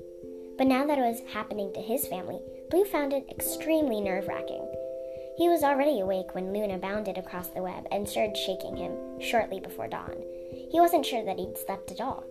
But 0.59 0.67
now 0.67 0.85
that 0.85 0.99
it 0.99 1.01
was 1.01 1.33
happening 1.33 1.73
to 1.73 1.81
his 1.81 2.05
family, 2.05 2.39
Blue 2.69 2.85
found 2.85 3.11
it 3.11 3.25
extremely 3.31 3.99
nerve 3.99 4.27
wracking. 4.27 4.67
He 5.37 5.49
was 5.49 5.63
already 5.63 6.01
awake 6.01 6.35
when 6.35 6.53
Luna 6.53 6.77
bounded 6.77 7.17
across 7.17 7.47
the 7.47 7.63
web 7.63 7.87
and 7.91 8.07
started 8.07 8.37
shaking 8.37 8.77
him 8.77 9.19
shortly 9.19 9.59
before 9.59 9.87
dawn. 9.87 10.15
He 10.71 10.79
wasn't 10.79 11.05
sure 11.05 11.25
that 11.25 11.39
he'd 11.39 11.57
slept 11.57 11.89
at 11.89 12.01
all. 12.01 12.23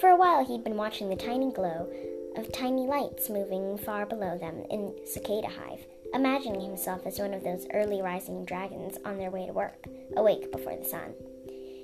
For 0.00 0.08
a 0.08 0.16
while, 0.16 0.44
he'd 0.44 0.64
been 0.64 0.76
watching 0.76 1.08
the 1.08 1.14
tiny 1.14 1.52
glow 1.52 1.88
of 2.36 2.52
tiny 2.52 2.86
lights 2.86 3.30
moving 3.30 3.78
far 3.78 4.06
below 4.06 4.38
them 4.38 4.64
in 4.70 4.94
Cicada 5.06 5.48
Hive, 5.48 5.86
imagining 6.12 6.60
himself 6.60 7.06
as 7.06 7.18
one 7.18 7.34
of 7.34 7.44
those 7.44 7.66
early 7.72 8.02
rising 8.02 8.44
dragons 8.44 8.98
on 9.04 9.18
their 9.18 9.30
way 9.30 9.46
to 9.46 9.52
work, 9.52 9.86
awake 10.16 10.50
before 10.52 10.76
the 10.76 10.84
sun. 10.84 11.14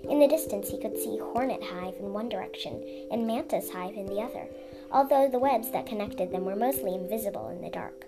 In 0.08 0.18
the 0.18 0.28
distance, 0.28 0.68
he 0.68 0.80
could 0.80 0.96
see 0.96 1.18
Hornet 1.18 1.62
Hive 1.62 1.96
in 2.00 2.12
one 2.12 2.28
direction 2.28 2.82
and 3.10 3.26
Mantis 3.26 3.70
Hive 3.70 3.94
in 3.94 4.06
the 4.06 4.20
other, 4.20 4.48
although 4.90 5.28
the 5.28 5.38
webs 5.38 5.70
that 5.72 5.86
connected 5.86 6.32
them 6.32 6.44
were 6.44 6.56
mostly 6.56 6.94
invisible 6.94 7.48
in 7.50 7.60
the 7.60 7.70
dark. 7.70 8.06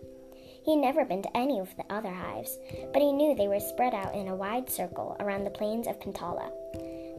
He'd 0.64 0.76
never 0.76 1.04
been 1.04 1.22
to 1.22 1.36
any 1.36 1.58
of 1.58 1.74
the 1.76 1.84
other 1.90 2.12
hives, 2.12 2.58
but 2.92 3.02
he 3.02 3.12
knew 3.12 3.34
they 3.34 3.48
were 3.48 3.60
spread 3.60 3.94
out 3.94 4.14
in 4.14 4.28
a 4.28 4.36
wide 4.36 4.70
circle 4.70 5.16
around 5.18 5.44
the 5.44 5.50
plains 5.50 5.86
of 5.86 5.98
Pantala. 5.98 6.50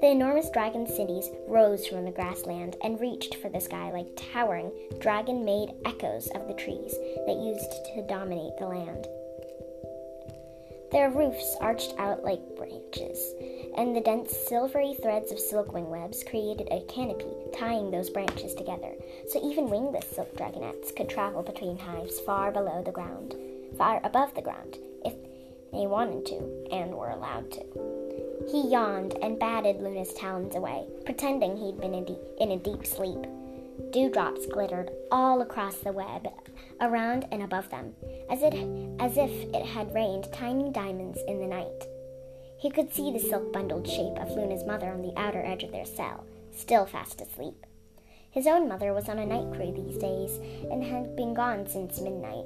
The 0.02 0.12
enormous 0.12 0.50
dragon 0.50 0.86
cities 0.86 1.30
rose 1.48 1.88
from 1.88 2.06
the 2.06 2.12
grassland 2.12 2.76
and 2.84 3.00
reached 3.00 3.36
for 3.36 3.50
the 3.50 3.62
sky 3.62 3.92
like 3.92 4.08
towering, 4.34 4.72
dragon 5.00 5.46
made 5.46 5.74
echoes 5.86 6.28
of 6.36 6.48
the 6.48 6.54
trees 6.54 6.94
that 7.26 7.38
used 7.38 7.72
to 7.96 8.06
dominate 8.08 8.58
the 8.58 8.68
land. 8.68 9.08
Their 10.94 11.10
roofs 11.10 11.58
arched 11.60 11.96
out 11.98 12.24
like 12.24 12.56
branches, 12.56 13.34
and 13.76 13.96
the 13.96 14.02
dense 14.02 14.32
silvery 14.48 14.94
threads 15.02 15.32
of 15.32 15.40
silkwing 15.40 15.88
webs 15.88 16.24
created 16.24 16.68
a 16.70 16.86
canopy 16.86 17.34
tying 17.52 17.90
those 17.90 18.12
branches 18.12 18.54
together, 18.54 18.94
so 19.28 19.44
even 19.44 19.72
wingless 19.72 20.06
silk 20.06 20.32
dragonettes 20.38 20.96
could 20.96 21.10
travel 21.10 21.42
between 21.42 21.80
hives 21.80 22.20
far 22.20 22.52
below 22.52 22.84
the 22.84 22.92
ground, 22.92 23.36
far 23.76 24.02
above 24.04 24.36
the 24.36 24.42
ground, 24.44 24.78
if 25.04 25.14
they 25.72 25.88
wanted 25.88 26.28
to 26.28 26.68
and 26.72 26.94
were 26.94 27.10
allowed 27.10 27.52
to. 27.52 28.13
He 28.52 28.70
yawned 28.70 29.16
and 29.22 29.40
batted 29.40 29.82
Luna's 29.82 30.14
talons 30.14 30.56
away, 30.56 30.86
pretending 31.06 31.58
he'd 31.58 31.80
been 31.80 31.94
in 31.94 32.52
a 32.52 32.58
deep 32.58 32.86
sleep. 32.86 33.26
Dewdrops 33.92 34.46
glittered 34.46 34.92
all 35.12 35.42
across 35.42 35.78
the 35.78 35.92
web, 35.92 36.28
around 36.80 37.26
and 37.32 37.42
above 37.42 37.70
them, 37.70 37.94
as, 38.30 38.44
it, 38.44 38.54
as 39.00 39.18
if 39.18 39.32
it 39.54 39.66
had 39.66 39.94
rained 39.94 40.32
tiny 40.32 40.72
diamonds 40.72 41.20
in 41.28 41.40
the 41.40 41.48
night. 41.48 41.88
He 42.60 42.70
could 42.70 42.94
see 42.94 43.12
the 43.12 43.20
silk 43.20 43.52
bundled 43.52 43.88
shape 43.88 44.18
of 44.18 44.32
Luna's 44.32 44.64
mother 44.64 44.92
on 44.92 45.02
the 45.02 45.18
outer 45.18 45.44
edge 45.44 45.64
of 45.64 45.72
their 45.72 45.86
cell, 45.86 46.26
still 46.56 46.86
fast 46.86 47.22
asleep. 47.22 47.66
His 48.30 48.48
own 48.48 48.68
mother 48.68 48.94
was 48.94 49.10
on 49.10 49.20
a 49.20 49.26
night 49.26 49.52
crew 49.56 49.72
these 49.72 49.98
days 49.98 50.40
and 50.72 50.84
had 50.84 51.16
been 51.16 51.34
gone 51.34 51.68
since 51.68 52.02
midnight. 52.02 52.46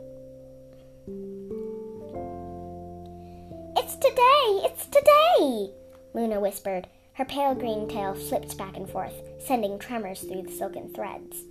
It's 3.77 3.95
today! 3.95 4.65
It's 4.65 4.86
today! 4.86 5.71
Luna 6.17 6.39
whispered, 6.39 6.88
her 7.13 7.25
pale 7.25 7.53
green 7.53 7.88
tail 7.88 8.15
flipped 8.15 8.58
back 8.58 8.75
and 8.75 8.89
forth, 8.89 9.13
sending 9.39 9.77
tremors 9.77 10.21
through 10.21 10.41
the 10.41 10.51
silken 10.51 10.91
threads. 10.91 11.43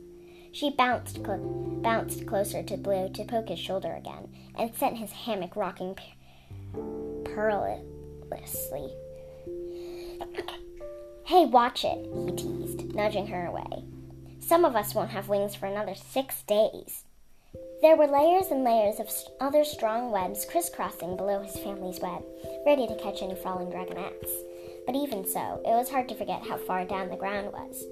She 0.50 0.70
bounced, 0.70 1.18
cl- 1.18 1.38
bounced 1.82 2.26
closer 2.26 2.64
to 2.64 2.76
Blue 2.76 3.08
to 3.10 3.24
poke 3.24 3.48
his 3.48 3.60
shoulder 3.60 3.94
again, 3.94 4.28
and 4.58 4.74
sent 4.74 4.98
his 4.98 5.12
hammock 5.12 5.54
rocking 5.54 5.96
perilously. 7.24 8.92
hey, 11.26 11.46
watch 11.46 11.84
it, 11.84 12.04
he 12.26 12.32
teased, 12.32 12.92
nudging 12.92 13.28
her 13.28 13.46
away. 13.46 13.84
Some 14.40 14.64
of 14.64 14.74
us 14.74 14.96
won't 14.96 15.10
have 15.10 15.28
wings 15.28 15.54
for 15.54 15.66
another 15.66 15.94
six 15.94 16.42
days. 16.42 17.04
There 17.82 17.96
were 17.96 18.08
layers 18.08 18.50
and 18.50 18.64
layers 18.64 18.98
of 18.98 19.08
other 19.40 19.62
strong 19.62 20.10
webs 20.10 20.44
crisscrossing 20.44 21.16
below 21.16 21.42
his 21.42 21.56
family's 21.56 22.00
web, 22.00 22.24
ready 22.66 22.88
to 22.88 22.96
catch 22.96 23.22
any 23.22 23.36
falling 23.36 23.68
dragonettes. 23.68 24.30
But 24.86 24.94
even 24.94 25.26
so, 25.26 25.60
it 25.64 25.74
was 25.74 25.90
hard 25.90 26.08
to 26.08 26.14
forget 26.14 26.42
how 26.46 26.56
far 26.56 26.84
down 26.84 27.10
the 27.10 27.16
ground 27.16 27.52
was. 27.52 27.84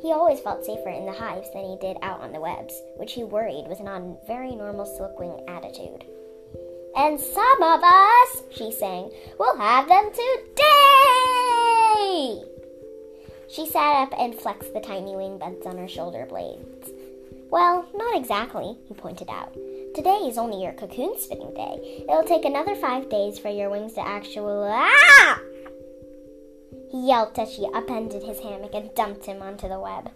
He 0.00 0.12
always 0.12 0.40
felt 0.40 0.64
safer 0.64 0.90
in 0.90 1.06
the 1.06 1.12
hives 1.12 1.50
than 1.52 1.64
he 1.64 1.78
did 1.80 1.96
out 2.02 2.20
on 2.20 2.32
the 2.32 2.40
webs, 2.40 2.74
which 2.96 3.14
he 3.14 3.24
worried 3.24 3.66
was 3.66 3.80
not 3.80 4.02
a 4.02 4.16
very 4.26 4.54
normal 4.54 4.84
silkwing 4.84 5.42
attitude. 5.48 6.04
And 6.96 7.18
some 7.18 7.62
of 7.62 7.82
us, 7.82 8.42
she 8.50 8.70
sang, 8.70 9.10
will 9.38 9.56
have 9.56 9.88
them 9.88 10.10
today! 10.12 10.84
She 13.48 13.66
sat 13.66 14.02
up 14.02 14.12
and 14.18 14.34
flexed 14.34 14.72
the 14.74 14.80
tiny 14.80 15.16
wing 15.16 15.38
buds 15.38 15.66
on 15.66 15.78
her 15.78 15.88
shoulder 15.88 16.26
blades. 16.26 16.90
Well, 17.50 17.86
not 17.94 18.16
exactly, 18.16 18.76
he 18.86 18.94
pointed 18.94 19.28
out. 19.30 19.54
Today 19.94 20.26
is 20.26 20.38
only 20.38 20.62
your 20.62 20.72
cocoon 20.72 21.14
spinning 21.18 21.54
day. 21.54 22.04
It'll 22.08 22.24
take 22.24 22.44
another 22.44 22.74
five 22.74 23.08
days 23.08 23.38
for 23.38 23.48
your 23.48 23.70
wings 23.70 23.94
to 23.94 24.00
actually. 24.00 24.68
Ah! 24.70 25.40
Yelped 26.96 27.40
as 27.40 27.52
she 27.52 27.66
upended 27.74 28.22
his 28.22 28.38
hammock 28.38 28.72
and 28.72 28.94
dumped 28.94 29.26
him 29.26 29.42
onto 29.42 29.68
the 29.68 29.80
web. 29.80 30.12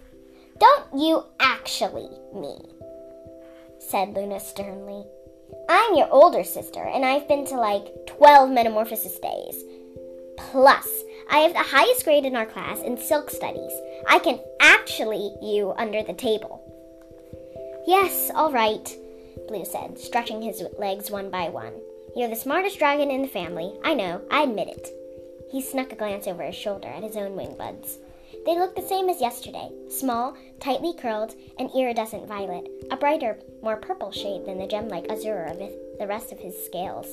Don't 0.61 0.85
you 0.95 1.25
actually, 1.41 2.09
me, 2.33 2.57
said 3.81 4.15
Luna 4.15 4.39
sternly. 4.39 5.05
I'm 5.69 5.97
your 5.97 6.09
older 6.09 6.45
sister, 6.45 6.81
and 6.81 7.05
I've 7.05 7.27
been 7.27 7.45
to 7.47 7.57
like 7.57 8.07
12 8.07 8.51
metamorphosis 8.51 9.19
days. 9.19 9.65
Plus, 10.37 10.89
I 11.29 11.39
have 11.39 11.53
the 11.53 11.59
highest 11.59 12.05
grade 12.05 12.25
in 12.25 12.37
our 12.37 12.47
class 12.47 12.79
in 12.79 12.97
silk 12.97 13.29
studies. 13.29 13.73
I 14.09 14.21
can 14.21 14.39
actually 14.61 15.35
you 15.43 15.75
under 15.77 16.05
the 16.05 16.15
table. 16.15 16.63
Yes, 17.89 18.31
all 18.37 18.53
right, 18.53 18.97
Blue 19.49 19.65
said, 19.65 19.99
stretching 19.99 20.43
his 20.43 20.63
legs 20.79 21.11
one 21.11 21.29
by 21.29 21.49
one. 21.49 21.73
You're 22.15 22.29
the 22.29 22.37
smartest 22.37 22.79
dragon 22.79 23.11
in 23.11 23.23
the 23.23 23.29
family. 23.29 23.73
I 23.83 23.95
know, 23.95 24.23
I 24.31 24.45
admit 24.45 24.69
it. 24.69 24.98
He 25.51 25.63
snuck 25.63 25.93
a 25.93 25.97
glance 25.97 26.27
over 26.27 26.43
his 26.43 26.55
shoulder 26.55 26.89
at 26.89 27.03
his 27.03 27.17
own 27.17 27.37
wing 27.37 27.55
buds. 27.57 27.99
They 28.45 28.59
looked 28.59 28.77
the 28.77 28.83
same 28.83 29.09
as 29.09 29.21
yesterday 29.21 29.71
small, 29.91 30.37
tightly 30.61 30.95
curled, 30.95 31.35
and 31.59 31.71
iridescent 31.75 32.27
violet, 32.27 32.69
a 32.91 32.97
brighter, 32.97 33.39
more 33.63 33.77
purple 33.77 34.13
shade 34.13 34.45
than 34.45 34.59
the 34.59 34.67
gem 34.67 34.89
like 34.89 35.11
azure 35.11 35.45
of 35.45 35.59
the 35.59 36.07
rest 36.07 36.33
of 36.33 36.39
his 36.39 36.55
scales. 36.65 37.07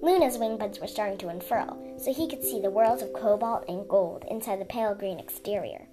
Luna's 0.00 0.38
wing 0.38 0.56
buds 0.56 0.78
were 0.78 0.86
starting 0.86 1.18
to 1.18 1.28
unfurl, 1.28 1.76
so 1.98 2.12
he 2.12 2.28
could 2.28 2.44
see 2.44 2.60
the 2.60 2.70
worlds 2.70 3.02
of 3.02 3.12
cobalt 3.12 3.64
and 3.68 3.88
gold 3.88 4.24
inside 4.30 4.60
the 4.60 4.64
pale 4.64 4.94
green 4.94 5.18
exterior. 5.18 5.88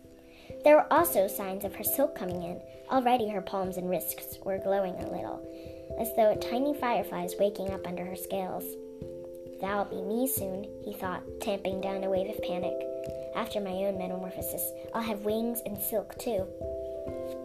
There 0.63 0.75
were 0.75 0.93
also 0.93 1.27
signs 1.27 1.63
of 1.63 1.75
her 1.75 1.83
silk 1.83 2.15
coming 2.15 2.43
in. 2.43 2.61
Already 2.91 3.29
her 3.29 3.41
palms 3.41 3.77
and 3.77 3.89
wrists 3.89 4.37
were 4.43 4.59
glowing 4.59 4.95
a 4.95 5.09
little, 5.09 5.41
as 5.99 6.15
though 6.15 6.35
tiny 6.35 6.73
fireflies 6.73 7.35
waking 7.39 7.71
up 7.71 7.87
under 7.87 8.05
her 8.05 8.15
scales. 8.15 8.63
That'll 9.61 9.85
be 9.85 10.01
me 10.01 10.27
soon, 10.27 10.67
he 10.83 10.93
thought, 10.93 11.23
tamping 11.41 11.81
down 11.81 12.03
a 12.03 12.09
wave 12.09 12.29
of 12.29 12.41
panic. 12.41 12.73
After 13.35 13.59
my 13.59 13.71
own 13.71 13.97
metamorphosis, 13.97 14.71
I'll 14.93 15.01
have 15.01 15.25
wings 15.25 15.61
and 15.65 15.77
silk 15.77 16.17
too. 16.17 16.45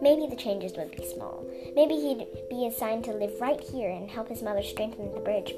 Maybe 0.01 0.27
the 0.27 0.35
changes 0.35 0.73
would 0.77 0.91
be 0.91 1.05
small. 1.05 1.45
Maybe 1.75 1.95
he'd 1.95 2.27
be 2.49 2.65
assigned 2.65 3.03
to 3.05 3.13
live 3.13 3.39
right 3.39 3.61
here 3.61 3.89
and 3.89 4.09
help 4.09 4.29
his 4.29 4.41
mother 4.41 4.63
strengthen 4.63 5.13
the 5.13 5.19
bridge 5.19 5.53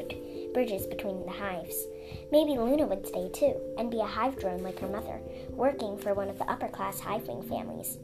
bridges 0.53 0.85
between 0.85 1.25
the 1.25 1.31
hives. 1.31 1.75
Maybe 2.31 2.51
Luna 2.51 2.85
would 2.85 3.07
stay 3.07 3.29
too 3.29 3.55
and 3.77 3.89
be 3.89 3.99
a 3.99 4.05
hive 4.05 4.37
drone 4.39 4.61
like 4.61 4.79
her 4.79 4.87
mother, 4.87 5.19
working 5.49 5.97
for 5.97 6.13
one 6.13 6.29
of 6.29 6.37
the 6.37 6.49
upper 6.49 6.67
class 6.67 6.99
hive 6.99 7.27
wing 7.27 7.41
families. 7.43 7.97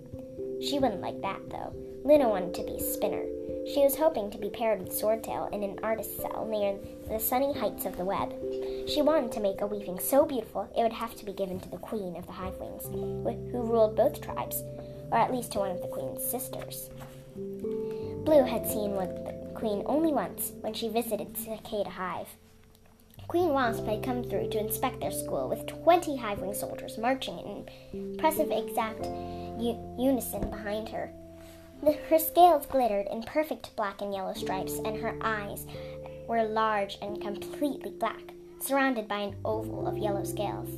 She 0.62 0.80
wouldn't 0.80 1.02
like 1.02 1.22
that 1.22 1.42
though. 1.50 1.74
Luna 2.04 2.30
wanted 2.30 2.54
to 2.56 2.64
be 2.64 2.78
a 2.78 2.80
spinner. 2.80 3.24
She 3.74 3.82
was 3.82 3.96
hoping 3.96 4.32
to 4.32 4.40
be 4.40 4.50
paired 4.50 4.80
with 4.80 4.92
Swordtail 4.92 5.54
in 5.54 5.62
an 5.62 5.78
artist's 5.84 6.20
cell 6.20 6.48
near 6.50 6.76
the 7.08 7.20
sunny 7.20 7.54
heights 7.54 7.86
of 7.86 7.98
the 7.98 8.06
web. 8.06 8.34
She 8.90 9.04
wanted 9.04 9.32
to 9.34 9.40
make 9.40 9.62
a 9.62 9.68
weaving 9.68 10.00
so 10.00 10.26
beautiful 10.26 10.68
it 10.76 10.82
would 10.82 10.94
have 10.94 11.16
to 11.18 11.26
be 11.26 11.34
given 11.34 11.60
to 11.60 11.70
the 11.70 11.78
queen 11.78 12.16
of 12.16 12.26
the 12.26 12.34
Hivewings, 12.34 12.86
who 13.52 13.62
ruled 13.62 13.96
both 13.96 14.22
tribes, 14.22 14.64
or 15.12 15.20
at 15.20 15.32
least 15.32 15.52
to 15.52 15.60
one 15.60 15.70
of 15.70 15.82
the 15.82 15.88
queen's 15.88 16.26
sisters. 16.26 16.90
Blue 17.36 18.44
had 18.44 18.66
seen 18.66 18.96
the 18.96 19.52
queen 19.54 19.84
only 19.86 20.14
once 20.14 20.52
when 20.62 20.74
she 20.74 20.90
visited 20.90 21.38
Cicada 21.38 21.92
Hive. 21.92 22.30
Queen 23.28 23.50
Wasp 23.50 23.86
had 23.86 24.02
come 24.02 24.24
through 24.24 24.50
to 24.50 24.60
inspect 24.60 25.00
their 25.00 25.12
school 25.12 25.48
with 25.48 25.68
20 25.68 26.16
Hivewing 26.16 26.56
soldiers 26.56 26.98
marching 26.98 27.38
in 27.38 27.70
impressive 27.94 28.50
exact 28.50 29.06
u- 29.60 29.78
unison 30.00 30.50
behind 30.50 30.90
her. 30.90 31.12
Her 31.82 32.20
scales 32.20 32.66
glittered 32.66 33.08
in 33.08 33.24
perfect 33.24 33.76
black 33.76 34.02
and 34.02 34.14
yellow 34.14 34.34
stripes, 34.34 34.80
and 34.84 34.98
her 34.98 35.18
eyes 35.22 35.66
were 36.28 36.44
large 36.44 36.98
and 37.02 37.22
completely 37.22 37.92
black, 37.92 38.34
surrounded 38.60 39.08
by 39.08 39.20
an 39.20 39.38
oval 39.46 39.88
of 39.88 39.98
yellow 39.98 40.26
scales. 40.26 40.70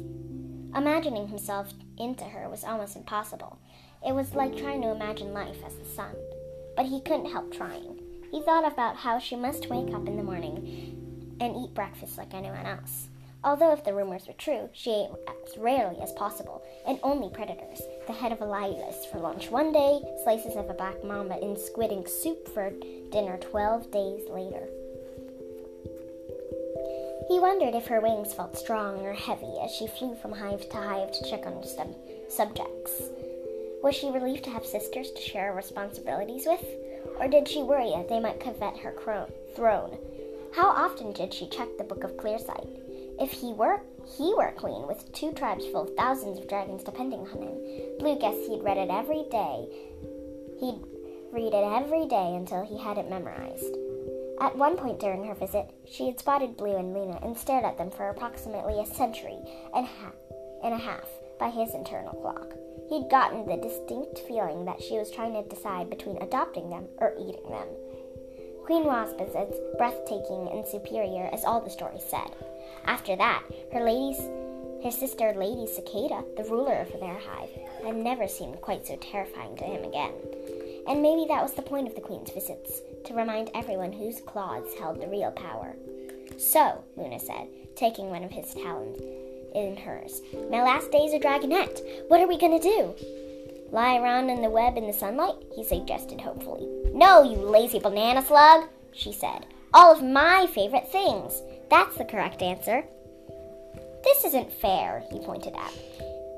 Imagining 0.76 1.28
himself 1.28 1.74
into 1.98 2.24
her 2.24 2.48
was 2.50 2.64
almost 2.64 2.96
impossible. 2.96 3.58
It 4.06 4.14
was 4.14 4.36
like 4.36 4.56
trying 4.56 4.82
to 4.84 4.92
imagine 4.92 5.34
life 5.34 5.58
as 5.66 5.76
the 5.76 5.86
sun. 5.86 6.16
But 6.76 6.86
he 6.86 7.02
couldn't 7.02 7.32
help 7.32 7.52
trying. 7.52 8.00
He 8.32 8.42
thought 8.44 8.72
about 8.72 8.96
how 8.96 9.20
she 9.20 9.36
must 9.36 9.70
wake 9.70 9.94
up 9.94 10.08
in 10.08 10.18
the 10.18 10.24
morning 10.24 11.38
and 11.42 11.56
eat 11.58 11.74
breakfast 11.74 12.18
like 12.18 12.34
anyone 12.34 12.66
else. 12.66 13.10
Although, 13.43 13.73
if 13.73 13.84
the 13.84 13.93
rumors 13.93 14.27
were 14.27 14.34
true, 14.34 14.69
she 14.71 14.91
ate 14.91 15.10
as 15.45 15.58
rarely 15.58 15.99
as 15.99 16.12
possible, 16.13 16.63
and 16.86 16.99
only 17.01 17.30
predators. 17.30 17.82
The 18.06 18.13
head 18.13 18.32
of 18.32 18.41
a 18.41 18.45
lioness 18.45 19.06
for 19.06 19.17
lunch 19.17 19.49
one 19.49 19.71
day, 19.71 19.99
slices 20.23 20.56
of 20.56 20.69
a 20.69 20.75
black 20.75 21.04
mamba 21.04 21.39
in 21.41 21.58
squid 21.58 21.91
ink 21.91 22.08
soup 22.08 22.47
for 22.54 22.71
dinner 23.12 23.38
12 23.38 23.91
days 23.91 24.30
later. 24.30 24.67
He 27.27 27.39
wondered 27.39 27.73
if 27.73 27.88
her 27.88 28.01
wings 28.01 28.34
felt 28.34 28.58
strong 28.58 29.06
or 29.06 29.13
heavy 29.13 29.54
as 29.63 29.71
she 29.71 29.88
flew 29.88 30.15
from 30.15 30.34
hive 30.34 30.67
to 30.69 30.77
hive 30.77 31.12
to 31.12 31.30
check 31.30 31.45
on 31.45 31.63
sub- 31.63 31.95
subjects. 32.30 33.01
Was 33.82 33.95
she 33.95 34.12
relieved 34.12 34.43
to 34.43 34.51
have 34.51 34.65
sisters 34.65 35.10
to 35.12 35.21
share 35.21 35.54
responsibilities 35.54 36.45
with? 36.45 36.63
Or 37.19 37.27
did 37.27 37.47
she 37.47 37.63
worry 37.63 37.91
that 37.95 38.10
they 38.10 38.19
might 38.19 38.39
covet 38.39 38.77
her 38.77 38.91
cro- 38.91 39.32
throne? 39.56 39.97
How 40.54 40.67
often 40.67 41.13
did 41.13 41.34
she 41.34 41.47
check 41.47 41.69
the 41.77 41.84
Book 41.84 42.04
of 42.04 42.17
Clearsight? 42.17 42.67
If 43.19 43.32
he 43.32 43.54
were 43.54 43.82
he 44.17 44.34
were 44.36 44.52
queen 44.52 44.88
with 44.88 45.12
two 45.13 45.32
tribes 45.34 45.65
full 45.67 45.84
of 45.84 45.95
thousands 45.95 46.39
of 46.39 46.47
dragons 46.47 46.84
depending 46.84 47.21
on 47.21 47.41
him, 47.41 47.97
Blue 48.00 48.17
guessed 48.19 48.47
he'd 48.47 48.63
read 48.63 48.78
it 48.78 48.89
every 48.89 49.26
day. 49.30 49.67
He'd 50.60 50.82
read 51.32 51.54
it 51.54 51.82
every 51.82 52.08
day 52.08 52.36
until 52.36 52.63
he 52.63 52.78
had 52.78 52.97
it 52.97 53.10
memorized. 53.10 53.76
At 54.41 54.58
one 54.58 54.76
point 54.76 55.00
during 55.00 55.24
her 55.26 55.36
visit, 55.36 55.69
she 55.86 56.08
had 56.08 56.19
spotted 56.19 56.58
Blue 56.58 56.76
and 56.76 56.93
Luna 56.93 57.19
and 57.21 57.38
stared 57.38 57.63
at 57.63 57.78
them 57.78 57.91
for 57.91 58.10
approximately 58.10 58.80
a 58.80 58.86
century 58.86 59.38
and, 59.76 59.86
ha- 59.86 60.13
and 60.63 60.74
a 60.74 60.78
half 60.78 61.08
by 61.39 61.50
his 61.50 61.76
internal 61.76 62.13
clock. 62.13 62.54
He'd 62.89 63.10
gotten 63.10 63.45
the 63.45 63.58
distinct 63.58 64.19
feeling 64.28 64.65
that 64.65 64.82
she 64.82 64.97
was 64.97 65.12
trying 65.12 65.34
to 65.34 65.47
decide 65.47 65.89
between 65.89 66.17
adopting 66.21 66.69
them 66.69 66.88
or 66.97 67.13
eating 67.19 67.50
them. 67.50 67.67
Queen 68.65 68.86
Wasp 68.86 69.19
is 69.21 69.36
as 69.36 69.54
breathtaking 69.78 70.50
and 70.52 70.65
superior 70.65 71.30
as 71.32 71.45
all 71.45 71.62
the 71.62 71.69
stories 71.69 72.04
said. 72.04 72.36
After 72.86 73.15
that, 73.15 73.43
her 73.73 73.84
ladies, 73.84 74.19
her 74.84 74.91
sister 74.91 75.34
Lady 75.36 75.67
Cicada, 75.67 76.23
the 76.38 76.49
ruler 76.49 76.75
of 76.75 76.91
their 76.99 77.19
hive, 77.19 77.49
had 77.86 77.95
never 77.95 78.27
seemed 78.27 78.62
quite 78.62 78.86
so 78.86 78.95
terrifying 78.97 79.55
to 79.57 79.63
him 79.63 79.84
again. 79.84 80.13
And 80.88 81.01
maybe 81.01 81.25
that 81.27 81.43
was 81.43 81.53
the 81.53 81.62
point 81.62 81.88
of 81.88 81.95
the 81.95 82.01
Queen's 82.01 82.31
visits, 82.31 82.81
to 83.05 83.13
remind 83.13 83.51
everyone 83.53 83.93
whose 83.93 84.21
claws 84.21 84.73
held 84.79 84.99
the 84.99 85.07
real 85.07 85.31
power. 85.31 85.75
So, 86.38 86.84
Luna 86.97 87.19
said, 87.19 87.47
taking 87.75 88.10
one 88.10 88.23
of 88.23 88.31
his 88.31 88.53
talons 88.53 88.99
in 89.53 89.77
hers, 89.77 90.21
my 90.49 90.63
last 90.63 90.91
day 90.91 91.05
as 91.05 91.13
a 91.13 91.19
dragonette. 91.19 91.81
What 92.07 92.21
are 92.21 92.27
we 92.27 92.38
going 92.38 92.60
to 92.60 92.67
do? 92.67 92.95
Lie 93.71 93.97
around 93.97 94.29
in 94.29 94.41
the 94.41 94.49
web 94.49 94.77
in 94.77 94.88
the 94.88 94.93
sunlight? 94.93 95.36
He 95.55 95.63
suggested 95.63 96.19
hopefully. 96.19 96.67
No, 96.93 97.23
you 97.23 97.38
lazy 97.38 97.79
banana 97.79 98.21
slug, 98.21 98.67
she 98.91 99.13
said. 99.13 99.45
All 99.73 99.93
of 99.93 100.03
my 100.03 100.47
favorite 100.47 100.91
things. 100.91 101.41
That's 101.71 101.95
the 101.95 102.03
correct 102.03 102.41
answer. 102.41 102.84
This 104.03 104.25
isn't 104.25 104.51
fair, 104.51 105.03
he 105.10 105.19
pointed 105.19 105.55
out. 105.55 105.73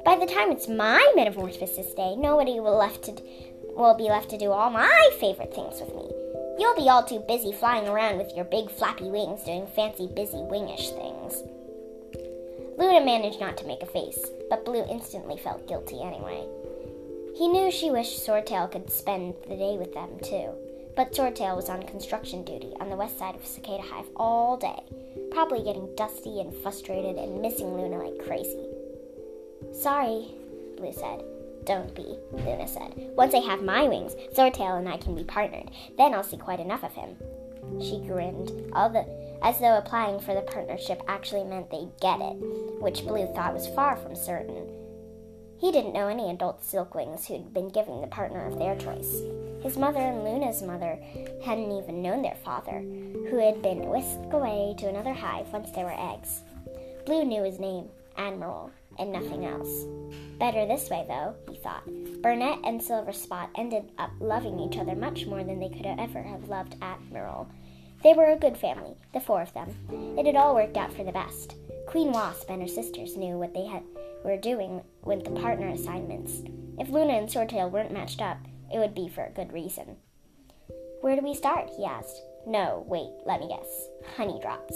By 0.05 0.15
the 0.15 0.31
time 0.31 0.51
it's 0.51 0.67
my 0.67 1.11
metamorphosis 1.15 1.93
day, 1.95 2.15
nobody 2.15 2.59
will 2.59 2.77
left 2.77 3.03
to 3.05 3.13
will 3.75 3.95
be 3.95 4.03
left 4.03 4.29
to 4.29 4.37
do 4.37 4.51
all 4.51 4.69
my 4.69 5.09
favorite 5.19 5.51
things 5.53 5.81
with 5.81 5.89
me. 5.95 6.07
You'll 6.59 6.75
be 6.75 6.87
all 6.87 7.03
too 7.03 7.23
busy 7.27 7.51
flying 7.51 7.87
around 7.87 8.19
with 8.19 8.35
your 8.35 8.45
big 8.45 8.69
flappy 8.69 9.09
wings 9.09 9.43
doing 9.43 9.65
fancy 9.65 10.05
busy 10.05 10.37
wingish 10.37 10.93
things. 10.93 11.41
Luna 12.77 13.03
managed 13.03 13.39
not 13.39 13.57
to 13.57 13.65
make 13.65 13.81
a 13.81 13.87
face, 13.87 14.19
but 14.51 14.65
Blue 14.65 14.85
instantly 14.87 15.37
felt 15.37 15.67
guilty 15.67 15.99
anyway. 15.99 16.45
He 17.35 17.47
knew 17.47 17.71
she 17.71 17.89
wished 17.89 18.23
Swordtail 18.23 18.71
could 18.71 18.91
spend 18.91 19.33
the 19.49 19.55
day 19.55 19.77
with 19.79 19.95
them 19.95 20.09
too, 20.21 20.53
but 20.95 21.11
Swordtail 21.11 21.55
was 21.55 21.69
on 21.69 21.83
construction 21.83 22.43
duty 22.43 22.73
on 22.79 22.89
the 22.89 22.95
west 22.95 23.17
side 23.17 23.35
of 23.35 23.45
Cicada 23.45 23.83
Hive 23.83 24.09
all 24.15 24.57
day, 24.57 24.79
probably 25.31 25.63
getting 25.63 25.95
dusty 25.95 26.39
and 26.39 26.53
frustrated 26.61 27.17
and 27.17 27.41
missing 27.41 27.75
Luna 27.75 27.97
like 28.03 28.25
crazy. 28.25 28.67
Sorry, 29.71 30.27
Blue 30.77 30.93
said. 30.93 31.23
Don't 31.65 31.95
be, 31.95 32.17
Luna 32.33 32.67
said. 32.67 32.93
Once 33.15 33.33
I 33.33 33.39
have 33.39 33.63
my 33.63 33.87
wings, 33.87 34.15
Swordtail 34.33 34.79
and 34.79 34.89
I 34.89 34.97
can 34.97 35.15
be 35.15 35.23
partnered. 35.23 35.71
Then 35.97 36.13
I'll 36.13 36.23
see 36.23 36.37
quite 36.37 36.59
enough 36.59 36.83
of 36.83 36.93
him. 36.93 37.15
She 37.81 38.01
grinned, 38.05 38.51
as 38.75 39.59
though 39.59 39.77
applying 39.77 40.19
for 40.19 40.33
the 40.33 40.41
partnership 40.41 41.01
actually 41.07 41.43
meant 41.43 41.71
they'd 41.71 41.91
get 42.01 42.19
it, 42.19 42.35
which 42.81 43.05
Blue 43.05 43.25
thought 43.33 43.53
was 43.53 43.67
far 43.67 43.95
from 43.95 44.15
certain. 44.15 44.67
He 45.57 45.71
didn't 45.71 45.93
know 45.93 46.09
any 46.09 46.29
adult 46.29 46.61
silkwings 46.61 47.25
who'd 47.25 47.53
been 47.53 47.69
given 47.69 48.01
the 48.01 48.07
partner 48.07 48.45
of 48.45 48.59
their 48.59 48.75
choice. 48.75 49.21
His 49.63 49.77
mother 49.77 49.99
and 49.99 50.25
Luna's 50.25 50.61
mother 50.61 50.99
hadn't 51.43 51.71
even 51.71 52.01
known 52.01 52.21
their 52.21 52.35
father, 52.43 52.79
who 52.81 53.37
had 53.37 53.61
been 53.61 53.87
whisked 53.87 54.33
away 54.33 54.75
to 54.77 54.89
another 54.89 55.13
hive 55.13 55.47
once 55.53 55.71
they 55.71 55.85
were 55.85 55.95
eggs. 55.97 56.41
Blue 57.05 57.23
knew 57.23 57.43
his 57.43 57.59
name, 57.59 57.87
Admiral, 58.17 58.71
and 58.99 59.11
nothing 59.11 59.45
else. 59.45 59.85
Better 60.37 60.65
this 60.65 60.89
way, 60.89 61.05
though, 61.07 61.33
he 61.49 61.57
thought. 61.57 61.85
Burnet 62.21 62.59
and 62.65 62.81
Silverspot 62.81 63.49
ended 63.55 63.89
up 63.97 64.11
loving 64.19 64.59
each 64.59 64.77
other 64.77 64.95
much 64.95 65.25
more 65.27 65.45
than 65.45 65.59
they 65.59 65.69
could 65.69 65.85
ever 65.85 66.21
have 66.21 66.49
loved 66.49 66.75
Admiral. 66.81 67.47
They 68.03 68.13
were 68.13 68.31
a 68.31 68.37
good 68.37 68.57
family, 68.57 68.95
the 69.13 69.21
four 69.21 69.41
of 69.41 69.53
them. 69.53 69.73
It 70.17 70.25
had 70.25 70.35
all 70.35 70.55
worked 70.55 70.75
out 70.75 70.91
for 70.91 71.05
the 71.05 71.13
best. 71.13 71.55
Queen 71.87 72.11
Wasp 72.11 72.49
and 72.49 72.61
her 72.61 72.67
sisters 72.67 73.15
knew 73.15 73.37
what 73.37 73.53
they 73.53 73.65
had, 73.65 73.83
were 74.25 74.35
doing 74.35 74.81
with 75.05 75.23
the 75.23 75.31
partner 75.31 75.69
assignments. 75.69 76.41
If 76.77 76.89
Luna 76.89 77.13
and 77.13 77.29
Swordtail 77.29 77.71
weren't 77.71 77.93
matched 77.93 78.21
up, 78.21 78.37
it 78.73 78.79
would 78.79 78.95
be 78.95 79.07
for 79.07 79.23
a 79.23 79.31
good 79.31 79.53
reason. 79.53 79.97
Where 81.01 81.15
do 81.15 81.21
we 81.21 81.35
start? 81.35 81.69
he 81.77 81.85
asked. 81.85 82.21
No, 82.47 82.83
wait, 82.87 83.11
let 83.25 83.39
me 83.39 83.47
guess. 83.47 83.87
Honey 84.17 84.39
drops. 84.41 84.75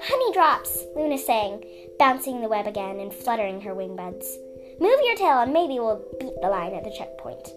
Honey 0.00 0.32
drops, 0.32 0.84
Luna 0.94 1.18
sang, 1.18 1.64
bouncing 1.98 2.40
the 2.40 2.48
web 2.48 2.66
again 2.66 3.00
and 3.00 3.12
fluttering 3.12 3.60
her 3.62 3.74
wing 3.74 3.96
buds. 3.96 4.38
Move 4.80 5.00
your 5.02 5.16
tail 5.16 5.40
and 5.40 5.52
maybe 5.52 5.80
we'll 5.80 6.04
beat 6.20 6.40
the 6.40 6.48
line 6.48 6.72
at 6.72 6.84
the 6.84 6.94
checkpoint. 6.96 7.48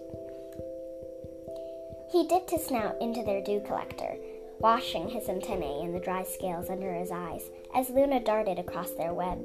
He 2.10 2.26
dipped 2.26 2.50
his 2.50 2.66
snout 2.66 3.00
into 3.00 3.22
their 3.22 3.42
dew 3.42 3.62
collector, 3.64 4.16
washing 4.58 5.08
his 5.08 5.28
antennae 5.28 5.82
in 5.82 5.92
the 5.92 6.00
dry 6.00 6.24
scales 6.24 6.68
under 6.68 6.92
his 6.92 7.10
eyes 7.10 7.48
as 7.74 7.90
Luna 7.90 8.20
darted 8.20 8.58
across 8.58 8.90
their 8.90 9.14
web, 9.14 9.38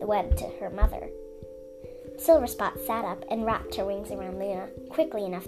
the 0.00 0.06
web 0.06 0.36
to 0.36 0.44
her 0.60 0.70
mother. 0.70 1.08
Silverspot 2.20 2.86
sat 2.86 3.04
up 3.04 3.24
and 3.30 3.46
wrapped 3.46 3.74
her 3.76 3.84
wings 3.84 4.10
around 4.10 4.38
Luna 4.38 4.68
quickly 4.90 5.24
enough 5.24 5.46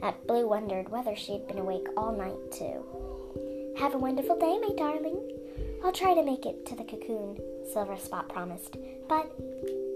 that 0.00 0.26
Blue 0.26 0.48
wondered 0.48 0.88
whether 0.88 1.14
she 1.14 1.32
had 1.32 1.46
been 1.46 1.58
awake 1.58 1.86
all 1.96 2.16
night, 2.16 2.50
too. 2.50 3.74
Have 3.78 3.94
a 3.94 3.98
wonderful 3.98 4.38
day, 4.38 4.58
my 4.58 4.74
darling, 4.74 5.38
I'll 5.84 5.92
try 5.92 6.14
to 6.14 6.24
make 6.24 6.44
it 6.44 6.66
to 6.66 6.74
the 6.74 6.84
cocoon, 6.84 7.38
Silverspot 7.72 8.28
promised. 8.28 8.76
But 9.08 9.30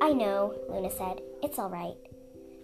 I 0.00 0.12
know, 0.12 0.54
Luna 0.68 0.90
said. 0.90 1.20
It's 1.42 1.58
all 1.58 1.70
right. 1.70 1.96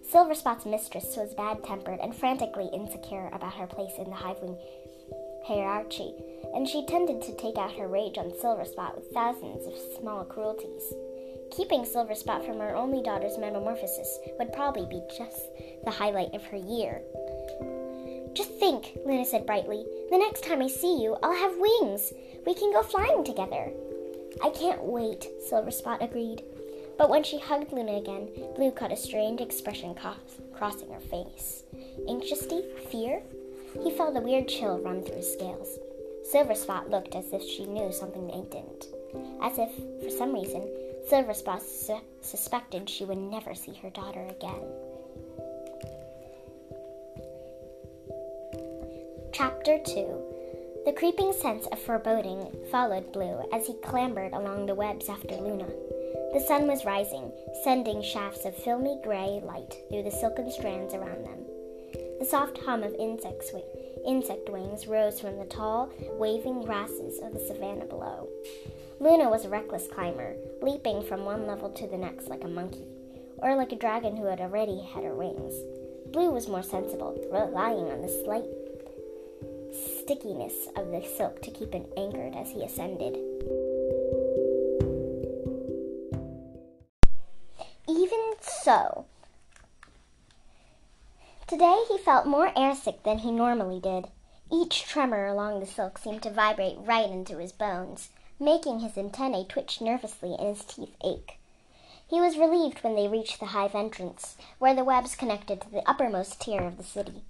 Silverspot's 0.09 0.65
mistress 0.65 1.15
was 1.17 1.33
bad 1.33 1.63
tempered 1.63 1.99
and 1.99 2.15
frantically 2.15 2.69
insecure 2.73 3.29
about 3.33 3.53
her 3.55 3.67
place 3.67 3.93
in 3.97 4.09
the 4.09 4.15
hivewing 4.15 4.57
hierarchy, 5.45 6.13
and 6.53 6.67
she 6.67 6.85
tended 6.85 7.21
to 7.21 7.35
take 7.35 7.57
out 7.57 7.73
her 7.73 7.87
rage 7.87 8.17
on 8.17 8.31
Silverspot 8.31 8.95
with 8.95 9.11
thousands 9.11 9.65
of 9.67 9.99
small 9.99 10.23
cruelties. 10.23 10.93
Keeping 11.51 11.81
Silverspot 11.81 12.45
from 12.45 12.59
her 12.59 12.75
only 12.75 13.01
daughter's 13.01 13.37
metamorphosis 13.37 14.19
would 14.37 14.53
probably 14.53 14.85
be 14.85 15.01
just 15.17 15.41
the 15.83 15.91
highlight 15.91 16.33
of 16.33 16.43
her 16.45 16.57
year. 16.57 17.01
Just 18.33 18.51
think, 18.59 18.97
Luna 19.05 19.25
said 19.25 19.45
brightly. 19.45 19.85
The 20.11 20.17
next 20.17 20.43
time 20.43 20.61
I 20.61 20.67
see 20.67 21.01
you, 21.01 21.17
I'll 21.23 21.33
have 21.33 21.57
wings. 21.57 22.13
We 22.45 22.53
can 22.53 22.71
go 22.71 22.83
flying 22.83 23.23
together. 23.23 23.71
I 24.43 24.49
can't 24.51 24.83
wait, 24.83 25.27
Silverspot 25.49 26.01
agreed. 26.01 26.43
But 26.97 27.09
when 27.09 27.23
she 27.23 27.39
hugged 27.39 27.71
Luna 27.71 27.97
again, 27.97 28.29
Blue 28.55 28.71
caught 28.71 28.91
a 28.91 28.97
strange 28.97 29.41
expression 29.41 29.95
crossing 30.53 30.91
her 30.91 30.99
face. 30.99 31.63
Anxiety? 32.07 32.63
Fear? 32.91 33.21
He 33.83 33.91
felt 33.91 34.17
a 34.17 34.21
weird 34.21 34.47
chill 34.47 34.79
run 34.79 35.03
through 35.03 35.17
his 35.17 35.31
scales. 35.31 35.79
Silverspot 36.31 36.89
looked 36.89 37.15
as 37.15 37.31
if 37.33 37.41
she 37.41 37.65
knew 37.65 37.91
something 37.91 38.27
they 38.27 38.43
didn't. 38.51 38.87
As 39.41 39.57
if, 39.57 39.71
for 40.03 40.09
some 40.09 40.33
reason, 40.33 40.61
Silverspot 41.09 41.61
su- 41.61 41.99
suspected 42.21 42.87
she 42.87 43.03
would 43.03 43.17
never 43.17 43.55
see 43.55 43.73
her 43.81 43.89
daughter 43.89 44.27
again. 44.29 44.61
Chapter 49.33 49.79
2 49.79 50.83
The 50.85 50.93
creeping 50.93 51.33
sense 51.33 51.65
of 51.71 51.79
foreboding 51.79 52.55
followed 52.69 53.11
Blue 53.11 53.41
as 53.51 53.65
he 53.65 53.73
clambered 53.81 54.33
along 54.33 54.67
the 54.67 54.75
webs 54.75 55.09
after 55.09 55.35
Luna. 55.35 55.65
The 56.33 56.45
sun 56.47 56.67
was 56.67 56.85
rising, 56.85 57.31
sending 57.63 58.03
shafts 58.03 58.45
of 58.45 58.55
filmy 58.55 58.99
gray 59.03 59.41
light 59.43 59.73
through 59.89 60.03
the 60.03 60.11
silken 60.11 60.51
strands 60.51 60.93
around 60.93 61.25
them. 61.25 61.43
The 62.19 62.27
soft 62.29 62.59
hum 62.59 62.83
of 62.83 62.93
insects, 62.93 63.51
insect 64.05 64.47
wings 64.49 64.85
rose 64.85 65.19
from 65.19 65.39
the 65.39 65.45
tall, 65.45 65.89
waving 66.19 66.65
grasses 66.65 67.19
of 67.23 67.33
the 67.33 67.39
savannah 67.39 67.85
below. 67.85 68.29
Luna 68.99 69.29
was 69.29 69.45
a 69.45 69.49
reckless 69.49 69.87
climber, 69.87 70.35
leaping 70.61 71.03
from 71.03 71.25
one 71.25 71.47
level 71.47 71.69
to 71.69 71.87
the 71.87 71.97
next 71.97 72.27
like 72.27 72.43
a 72.43 72.47
monkey, 72.47 72.85
or 73.37 73.55
like 73.55 73.71
a 73.71 73.77
dragon 73.77 74.17
who 74.17 74.25
had 74.25 74.41
already 74.41 74.81
had 74.93 75.03
her 75.03 75.15
wings. 75.15 75.53
Blue 76.11 76.31
was 76.31 76.47
more 76.47 76.63
sensible, 76.63 77.17
relying 77.31 77.91
on 77.91 78.01
the 78.01 78.23
slight 78.23 78.45
stickiness 79.71 80.67
of 80.75 80.91
the 80.91 81.03
silk 81.17 81.41
to 81.41 81.51
keep 81.51 81.73
him 81.73 81.85
anchored 81.95 82.35
as 82.35 82.51
he 82.51 82.63
ascended. 82.63 83.15
Even 87.87 88.33
so, 88.41 89.05
today 91.47 91.83
he 91.87 91.97
felt 91.97 92.25
more 92.25 92.51
airsick 92.53 93.03
than 93.03 93.19
he 93.19 93.31
normally 93.31 93.79
did. 93.79 94.05
Each 94.51 94.83
tremor 94.83 95.27
along 95.27 95.59
the 95.59 95.65
silk 95.67 95.99
seemed 95.99 96.23
to 96.23 96.31
vibrate 96.31 96.77
right 96.79 97.09
into 97.09 97.37
his 97.37 97.51
bones, 97.51 98.09
making 98.39 98.79
his 98.79 98.97
antennae 98.97 99.45
twitch 99.45 99.81
nervously 99.81 100.35
and 100.37 100.47
his 100.55 100.63
teeth 100.65 100.95
ache. 101.03 101.37
He 102.09 102.19
was 102.19 102.37
relieved 102.37 102.83
when 102.83 102.95
they 102.95 103.07
reached 103.07 103.39
the 103.39 103.47
hive 103.47 103.75
entrance, 103.75 104.35
where 104.57 104.73
the 104.73 104.83
webs 104.83 105.15
connected 105.15 105.61
to 105.61 105.69
the 105.69 105.87
uppermost 105.87 106.41
tier 106.41 106.63
of 106.63 106.77
the 106.77 106.83
city. 106.83 107.23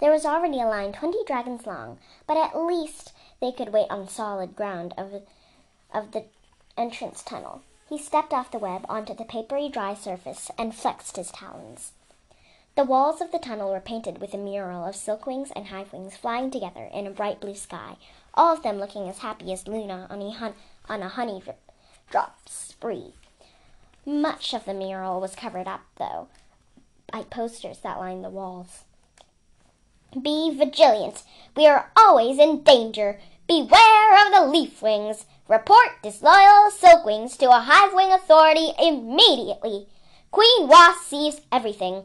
There 0.00 0.12
was 0.12 0.24
already 0.24 0.60
a 0.60 0.66
line 0.66 0.92
twenty 0.92 1.24
dragons 1.26 1.66
long, 1.66 1.98
but 2.26 2.36
at 2.36 2.58
least 2.58 3.12
they 3.40 3.52
could 3.52 3.72
wait 3.72 3.90
on 3.90 4.08
solid 4.08 4.56
ground 4.56 4.94
of, 4.96 5.22
of 5.92 6.12
the 6.12 6.24
entrance 6.76 7.22
tunnel. 7.22 7.62
He 7.88 7.98
stepped 7.98 8.32
off 8.32 8.50
the 8.50 8.58
web 8.58 8.84
onto 8.88 9.14
the 9.14 9.24
papery 9.24 9.68
dry 9.68 9.94
surface 9.94 10.50
and 10.58 10.74
flexed 10.74 11.16
his 11.16 11.30
talons. 11.30 11.92
The 12.76 12.84
walls 12.84 13.22
of 13.22 13.32
the 13.32 13.38
tunnel 13.38 13.70
were 13.70 13.80
painted 13.80 14.20
with 14.20 14.34
a 14.34 14.36
mural 14.36 14.84
of 14.84 14.94
silkwings 14.94 15.50
and 15.56 15.68
hivewings 15.68 16.12
flying 16.12 16.50
together 16.50 16.90
in 16.92 17.06
a 17.06 17.10
bright 17.10 17.40
blue 17.40 17.54
sky, 17.54 17.96
all 18.34 18.52
of 18.52 18.62
them 18.62 18.78
looking 18.78 19.08
as 19.08 19.20
happy 19.20 19.50
as 19.50 19.66
Luna 19.66 20.06
on 20.10 20.20
a, 20.20 20.30
hun- 20.30 20.52
on 20.86 21.00
a 21.00 21.08
honey 21.08 21.42
drop 22.10 22.38
spree. 22.46 23.14
Much 24.04 24.52
of 24.52 24.66
the 24.66 24.74
mural 24.74 25.22
was 25.22 25.34
covered 25.34 25.66
up, 25.66 25.80
though, 25.96 26.28
by 27.10 27.22
posters 27.22 27.78
that 27.78 27.98
lined 27.98 28.22
the 28.22 28.28
walls. 28.28 28.84
Be 30.12 30.54
vigilant. 30.54 31.22
We 31.56 31.66
are 31.66 31.90
always 31.96 32.38
in 32.38 32.62
danger. 32.62 33.18
Beware 33.48 34.26
of 34.26 34.32
the 34.34 34.46
leaf 34.50 34.82
wings. 34.82 35.24
Report 35.48 36.02
disloyal 36.02 36.70
silkwings 36.70 37.38
to 37.38 37.48
a 37.48 37.60
hive 37.60 37.94
wing 37.94 38.12
authority 38.12 38.72
immediately. 38.78 39.86
Queen 40.30 40.68
Wasp 40.68 41.04
sees 41.04 41.40
everything. 41.50 42.02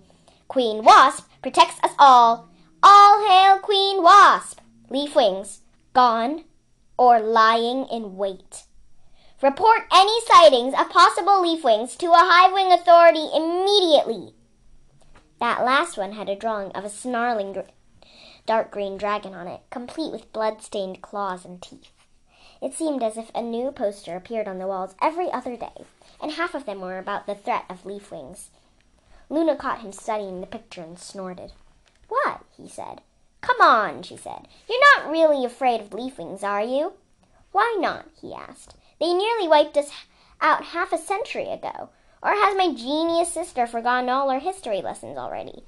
Queen 0.51 0.83
Wasp 0.83 1.29
protects 1.41 1.79
us 1.81 1.93
all. 1.97 2.49
All 2.83 3.25
hail 3.25 3.57
Queen 3.59 4.03
Wasp. 4.03 4.59
Leaf 4.89 5.15
wings 5.15 5.61
gone 5.93 6.43
or 6.97 7.21
lying 7.21 7.85
in 7.85 8.17
wait. 8.17 8.65
Report 9.41 9.83
any 9.93 10.19
sightings 10.25 10.73
of 10.77 10.89
possible 10.89 11.41
leaf 11.41 11.63
wings 11.63 11.95
to 11.95 12.07
a 12.07 12.17
hive 12.17 12.51
wing 12.51 12.69
authority 12.69 13.29
immediately. 13.33 14.33
That 15.39 15.63
last 15.63 15.97
one 15.97 16.11
had 16.11 16.27
a 16.27 16.35
drawing 16.35 16.73
of 16.73 16.83
a 16.83 16.89
snarling 16.89 17.55
dark 18.45 18.71
green 18.71 18.97
dragon 18.97 19.33
on 19.33 19.47
it, 19.47 19.61
complete 19.69 20.11
with 20.11 20.33
blood-stained 20.33 21.01
claws 21.01 21.45
and 21.45 21.61
teeth. 21.61 21.93
It 22.61 22.73
seemed 22.73 23.03
as 23.03 23.15
if 23.15 23.31
a 23.33 23.41
new 23.41 23.71
poster 23.71 24.17
appeared 24.17 24.49
on 24.49 24.57
the 24.57 24.67
walls 24.67 24.95
every 25.01 25.31
other 25.31 25.55
day, 25.55 25.85
and 26.21 26.33
half 26.33 26.53
of 26.53 26.65
them 26.65 26.81
were 26.81 26.97
about 26.97 27.25
the 27.25 27.35
threat 27.35 27.63
of 27.69 27.85
leaf 27.85 28.11
wings. 28.11 28.49
Luna 29.31 29.55
caught 29.55 29.79
him 29.79 29.91
studying 29.91 30.41
the 30.41 30.47
picture 30.47 30.81
and 30.81 30.99
snorted. 30.99 31.53
What? 32.09 32.41
he 32.55 32.67
said. 32.67 33.01
Come 33.39 33.61
on, 33.61 34.03
she 34.03 34.17
said. 34.17 34.47
You're 34.69 34.77
not 34.97 35.09
really 35.09 35.45
afraid 35.45 35.81
of 35.81 35.93
leaf 35.93 36.17
wings, 36.17 36.43
are 36.43 36.61
you? 36.63 36.93
Why 37.51 37.77
not? 37.79 38.05
he 38.21 38.33
asked. 38.33 38.75
They 38.99 39.13
nearly 39.13 39.47
wiped 39.47 39.77
us 39.77 39.89
out 40.41 40.65
half 40.65 40.91
a 40.91 40.97
century 40.97 41.49
ago. 41.49 41.89
Or 42.21 42.31
has 42.31 42.55
my 42.55 42.73
genius 42.73 43.31
sister 43.31 43.65
forgotten 43.65 44.09
all 44.09 44.29
her 44.29 44.39
history 44.39 44.81
lessons 44.81 45.17
already? 45.17 45.63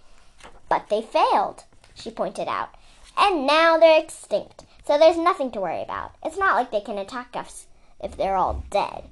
But 0.69 0.89
they 0.89 1.02
failed 1.02 1.63
she 1.95 2.12
pointed 2.12 2.47
out. 2.47 2.69
And 3.17 3.47
now 3.47 3.78
they're 3.78 4.02
extinct, 4.02 4.65
so 4.86 4.97
there's 4.97 5.17
nothing 5.17 5.52
to 5.52 5.62
worry 5.62 5.82
about. 5.82 6.12
It's 6.23 6.38
not 6.38 6.56
like 6.56 6.71
they 6.71 6.82
can 6.82 6.97
attack 6.97 7.36
us 7.36 7.67
if 8.04 8.17
they're 8.17 8.36
all 8.36 8.63
dead. 8.69 9.06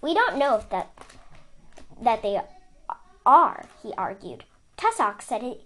We 0.00 0.14
don't 0.14 0.36
know 0.36 0.56
if 0.56 0.68
that 0.70 0.90
that 2.00 2.22
they 2.22 2.40
are, 3.26 3.66
he 3.82 3.92
argued. 3.94 4.44
Tussock 4.76 5.22
said 5.22 5.42
he, 5.42 5.60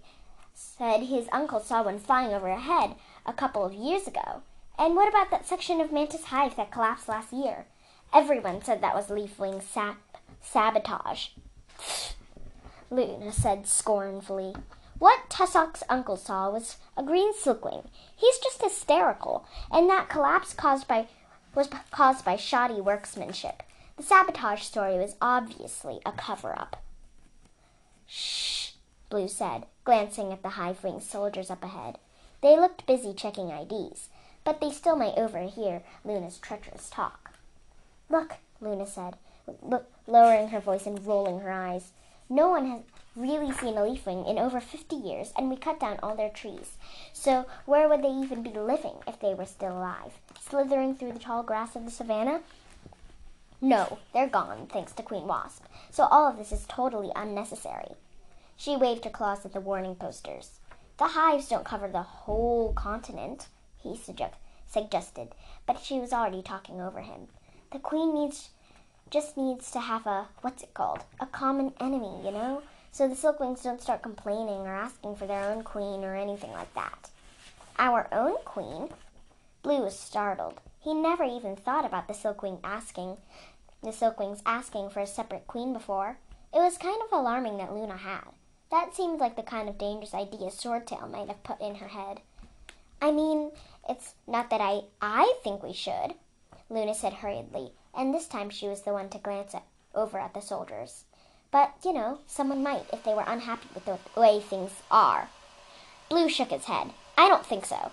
said 0.53 1.03
his 1.03 1.27
uncle 1.31 1.59
saw 1.59 1.83
one 1.83 1.99
flying 1.99 2.33
overhead 2.33 2.95
a 3.25 3.33
couple 3.33 3.65
of 3.65 3.73
years 3.73 4.07
ago. 4.07 4.41
And 4.77 4.95
what 4.95 5.09
about 5.09 5.29
that 5.31 5.45
section 5.45 5.81
of 5.81 5.91
Mantis 5.91 6.25
Hive 6.25 6.55
that 6.55 6.71
collapsed 6.71 7.09
last 7.09 7.33
year? 7.33 7.65
Everyone 8.13 8.63
said 8.63 8.81
that 8.81 8.95
was 8.95 9.07
Leafwing 9.07 9.61
sab- 9.61 9.97
sabotage. 10.41 11.29
Luna 12.89 13.31
said 13.31 13.67
scornfully. 13.67 14.55
What 14.97 15.29
Tussock's 15.29 15.83
uncle 15.89 16.17
saw 16.17 16.49
was 16.49 16.77
a 16.97 17.03
green 17.03 17.33
silkwing. 17.33 17.85
He's 18.15 18.37
just 18.39 18.61
hysterical, 18.61 19.45
and 19.71 19.89
that 19.89 20.09
collapse 20.09 20.53
caused 20.53 20.87
by 20.87 21.07
was 21.55 21.69
caused 21.91 22.25
by 22.25 22.35
shoddy 22.35 22.81
workmanship. 22.81 23.63
The 23.97 24.03
sabotage 24.03 24.63
story 24.63 24.97
was 24.97 25.15
obviously 25.21 25.99
a 26.05 26.11
cover-up. 26.11 26.81
Shh, 28.11 28.71
Blue 29.11 29.27
said, 29.27 29.67
glancing 29.83 30.33
at 30.33 30.41
the 30.41 30.49
high 30.49 30.75
winged 30.81 31.03
soldiers 31.03 31.51
up 31.51 31.63
ahead. 31.63 31.99
They 32.41 32.57
looked 32.57 32.87
busy 32.87 33.13
checking 33.13 33.51
IDs, 33.51 34.09
but 34.43 34.59
they 34.59 34.71
still 34.71 34.95
might 34.95 35.17
overhear 35.17 35.83
Luna's 36.03 36.39
treacherous 36.39 36.89
talk. 36.89 37.35
Look, 38.09 38.37
Luna 38.59 38.87
said, 38.87 39.17
lowering 40.07 40.49
her 40.49 40.59
voice 40.59 40.87
and 40.87 41.05
rolling 41.05 41.41
her 41.41 41.51
eyes. 41.51 41.91
No 42.29 42.49
one 42.49 42.65
has 42.69 42.81
really 43.15 43.51
seen 43.51 43.77
a 43.77 43.81
leafwing 43.81 44.27
in 44.27 44.39
over 44.39 44.59
50 44.59 44.95
years, 44.95 45.31
and 45.37 45.49
we 45.49 45.55
cut 45.57 45.79
down 45.79 45.99
all 46.01 46.15
their 46.15 46.29
trees. 46.29 46.77
So 47.13 47.45
where 47.65 47.87
would 47.87 48.01
they 48.01 48.09
even 48.09 48.41
be 48.41 48.49
living 48.49 48.95
if 49.07 49.19
they 49.19 49.35
were 49.35 49.45
still 49.45 49.77
alive? 49.77 50.19
Slithering 50.39 50.95
through 50.95 51.13
the 51.13 51.19
tall 51.19 51.43
grass 51.43 51.75
of 51.75 51.85
the 51.85 51.91
savannah? 51.91 52.41
No, 53.61 53.99
they're 54.13 54.27
gone, 54.27 54.67
thanks 54.67 54.93
to 54.93 55.03
Queen 55.03 55.27
Wasp. 55.27 55.65
So 55.91 56.03
all 56.05 56.27
of 56.27 56.37
this 56.37 56.51
is 56.51 56.65
totally 56.67 57.11
unnecessary. 57.15 57.95
She 58.55 58.77
waved 58.77 59.03
her 59.05 59.09
claws 59.09 59.45
at 59.45 59.53
the 59.53 59.59
warning 59.59 59.95
posters. 59.95 60.59
The 60.97 61.07
hives 61.07 61.49
don't 61.49 61.65
cover 61.65 61.87
the 61.87 62.01
whole 62.01 62.73
continent, 62.73 63.47
he 63.81 63.95
suggest- 63.95 64.35
suggested, 64.67 65.33
but 65.65 65.79
she 65.79 65.99
was 65.99 66.13
already 66.13 66.41
talking 66.41 66.81
over 66.81 67.01
him. 67.01 67.27
The 67.71 67.79
queen 67.79 68.13
needs 68.13 68.49
just 69.09 69.37
needs 69.37 69.71
to 69.71 69.79
have 69.79 70.05
a 70.05 70.27
what's 70.41 70.61
it 70.63 70.73
called? 70.73 71.03
A 71.19 71.25
common 71.25 71.73
enemy, 71.79 72.21
you 72.23 72.31
know? 72.31 72.61
so 72.91 73.07
the 73.07 73.15
Silkwings 73.15 73.63
don't 73.63 73.81
start 73.81 74.01
complaining 74.01 74.61
or 74.61 74.73
asking 74.73 75.15
for 75.15 75.25
their 75.25 75.49
own 75.49 75.63
queen 75.63 76.03
or 76.03 76.15
anything 76.15 76.51
like 76.51 76.73
that. 76.73 77.09
Our 77.77 78.07
own 78.11 78.35
queen? 78.45 78.89
Blue 79.61 79.83
was 79.83 79.97
startled. 79.97 80.59
He 80.79 80.93
never 80.93 81.23
even 81.23 81.55
thought 81.55 81.85
about 81.85 82.07
the 82.07 82.13
Silkwing 82.13 82.59
asking 82.63 83.17
the 83.81 83.89
Silkwings 83.89 84.41
asking 84.45 84.89
for 84.89 84.99
a 84.99 85.07
separate 85.07 85.47
queen 85.47 85.73
before. 85.73 86.17
It 86.53 86.59
was 86.59 86.77
kind 86.77 87.01
of 87.01 87.11
alarming 87.11 87.57
that 87.57 87.73
Luna 87.73 87.97
had. 87.97 88.33
That 88.71 88.95
seemed 88.95 89.19
like 89.19 89.35
the 89.35 89.43
kind 89.43 89.69
of 89.69 89.77
dangerous 89.77 90.13
idea 90.13 90.49
Swordtail 90.49 91.09
might 91.09 91.27
have 91.27 91.43
put 91.43 91.61
in 91.61 91.75
her 91.75 91.87
head. 91.87 92.21
I 93.01 93.11
mean, 93.11 93.51
it's 93.87 94.15
not 94.27 94.49
that 94.49 94.61
I 94.61 94.81
I 95.01 95.35
think 95.43 95.63
we 95.63 95.73
should, 95.73 96.13
Luna 96.69 96.93
said 96.93 97.13
hurriedly, 97.13 97.71
and 97.95 98.13
this 98.13 98.27
time 98.27 98.49
she 98.49 98.67
was 98.67 98.81
the 98.81 98.93
one 98.93 99.09
to 99.09 99.17
glance 99.17 99.55
at, 99.55 99.63
over 99.95 100.19
at 100.19 100.33
the 100.33 100.41
soldiers. 100.41 101.05
But, 101.51 101.73
you 101.83 101.93
know, 101.93 102.19
someone 102.27 102.61
might 102.61 102.85
if 102.93 103.03
they 103.03 103.13
were 103.13 103.23
unhappy 103.25 103.69
with 103.73 103.85
the 103.85 103.97
way 104.15 104.39
things 104.39 104.71
are. 104.91 105.29
Blue 106.09 106.29
shook 106.29 106.49
his 106.49 106.65
head. 106.65 106.91
I 107.17 107.27
don't 107.27 107.45
think 107.45 107.65
so. 107.65 107.91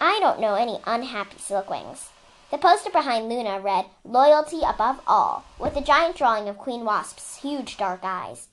I 0.00 0.18
don't 0.20 0.40
know 0.40 0.54
any 0.54 0.80
unhappy 0.86 1.36
silkwings. 1.36 2.08
The 2.50 2.58
poster 2.58 2.90
behind 2.90 3.28
Luna 3.28 3.60
read, 3.60 3.86
Loyalty 4.02 4.62
above 4.66 5.00
all, 5.06 5.44
with 5.56 5.76
a 5.76 5.80
giant 5.80 6.16
drawing 6.16 6.48
of 6.48 6.58
Queen 6.58 6.84
Wasp's 6.84 7.36
huge 7.36 7.76
dark 7.76 8.00
eyes. 8.02 8.48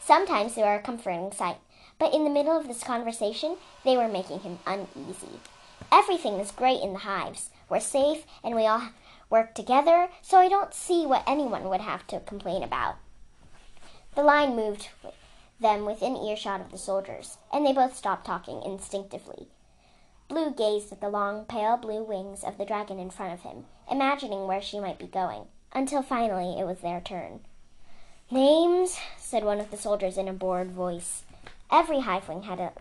Sometimes 0.00 0.56
they 0.56 0.62
were 0.62 0.74
a 0.74 0.82
comforting 0.82 1.30
sight, 1.30 1.58
but 2.00 2.12
in 2.12 2.24
the 2.24 2.30
middle 2.30 2.58
of 2.58 2.66
this 2.66 2.82
conversation, 2.82 3.56
they 3.84 3.96
were 3.96 4.08
making 4.08 4.40
him 4.40 4.58
uneasy. 4.66 5.38
Everything 5.92 6.40
is 6.40 6.50
great 6.50 6.82
in 6.82 6.94
the 6.94 7.00
hives. 7.00 7.50
We're 7.68 7.78
safe, 7.78 8.26
and 8.42 8.56
we 8.56 8.66
all 8.66 8.88
work 9.30 9.54
together, 9.54 10.08
so 10.20 10.38
I 10.38 10.48
don't 10.48 10.74
see 10.74 11.06
what 11.06 11.22
anyone 11.24 11.68
would 11.68 11.82
have 11.82 12.08
to 12.08 12.18
complain 12.18 12.64
about. 12.64 12.96
The 14.16 14.24
line 14.24 14.56
moved 14.56 14.88
them 15.60 15.84
within 15.84 16.16
earshot 16.16 16.60
of 16.60 16.72
the 16.72 16.78
soldiers, 16.78 17.38
and 17.52 17.64
they 17.64 17.72
both 17.72 17.94
stopped 17.94 18.26
talking 18.26 18.62
instinctively. 18.64 19.46
Blue 20.28 20.50
gazed 20.50 20.92
at 20.92 21.00
the 21.00 21.08
long, 21.08 21.46
pale 21.46 21.78
blue 21.78 22.02
wings 22.02 22.44
of 22.44 22.58
the 22.58 22.66
dragon 22.66 22.98
in 22.98 23.08
front 23.08 23.32
of 23.32 23.40
him, 23.40 23.64
imagining 23.90 24.46
where 24.46 24.60
she 24.60 24.78
might 24.78 24.98
be 24.98 25.06
going, 25.06 25.46
until 25.72 26.02
finally 26.02 26.60
it 26.60 26.64
was 26.64 26.80
their 26.80 27.00
turn. 27.00 27.40
Names, 28.30 28.98
said 29.16 29.42
one 29.42 29.58
of 29.58 29.70
the 29.70 29.78
soldiers 29.78 30.18
in 30.18 30.28
a 30.28 30.34
bored 30.34 30.70
voice. 30.70 31.22
Every 31.70 32.00
hivewing 32.00 32.42
had 32.42 32.60
a, 32.60 32.72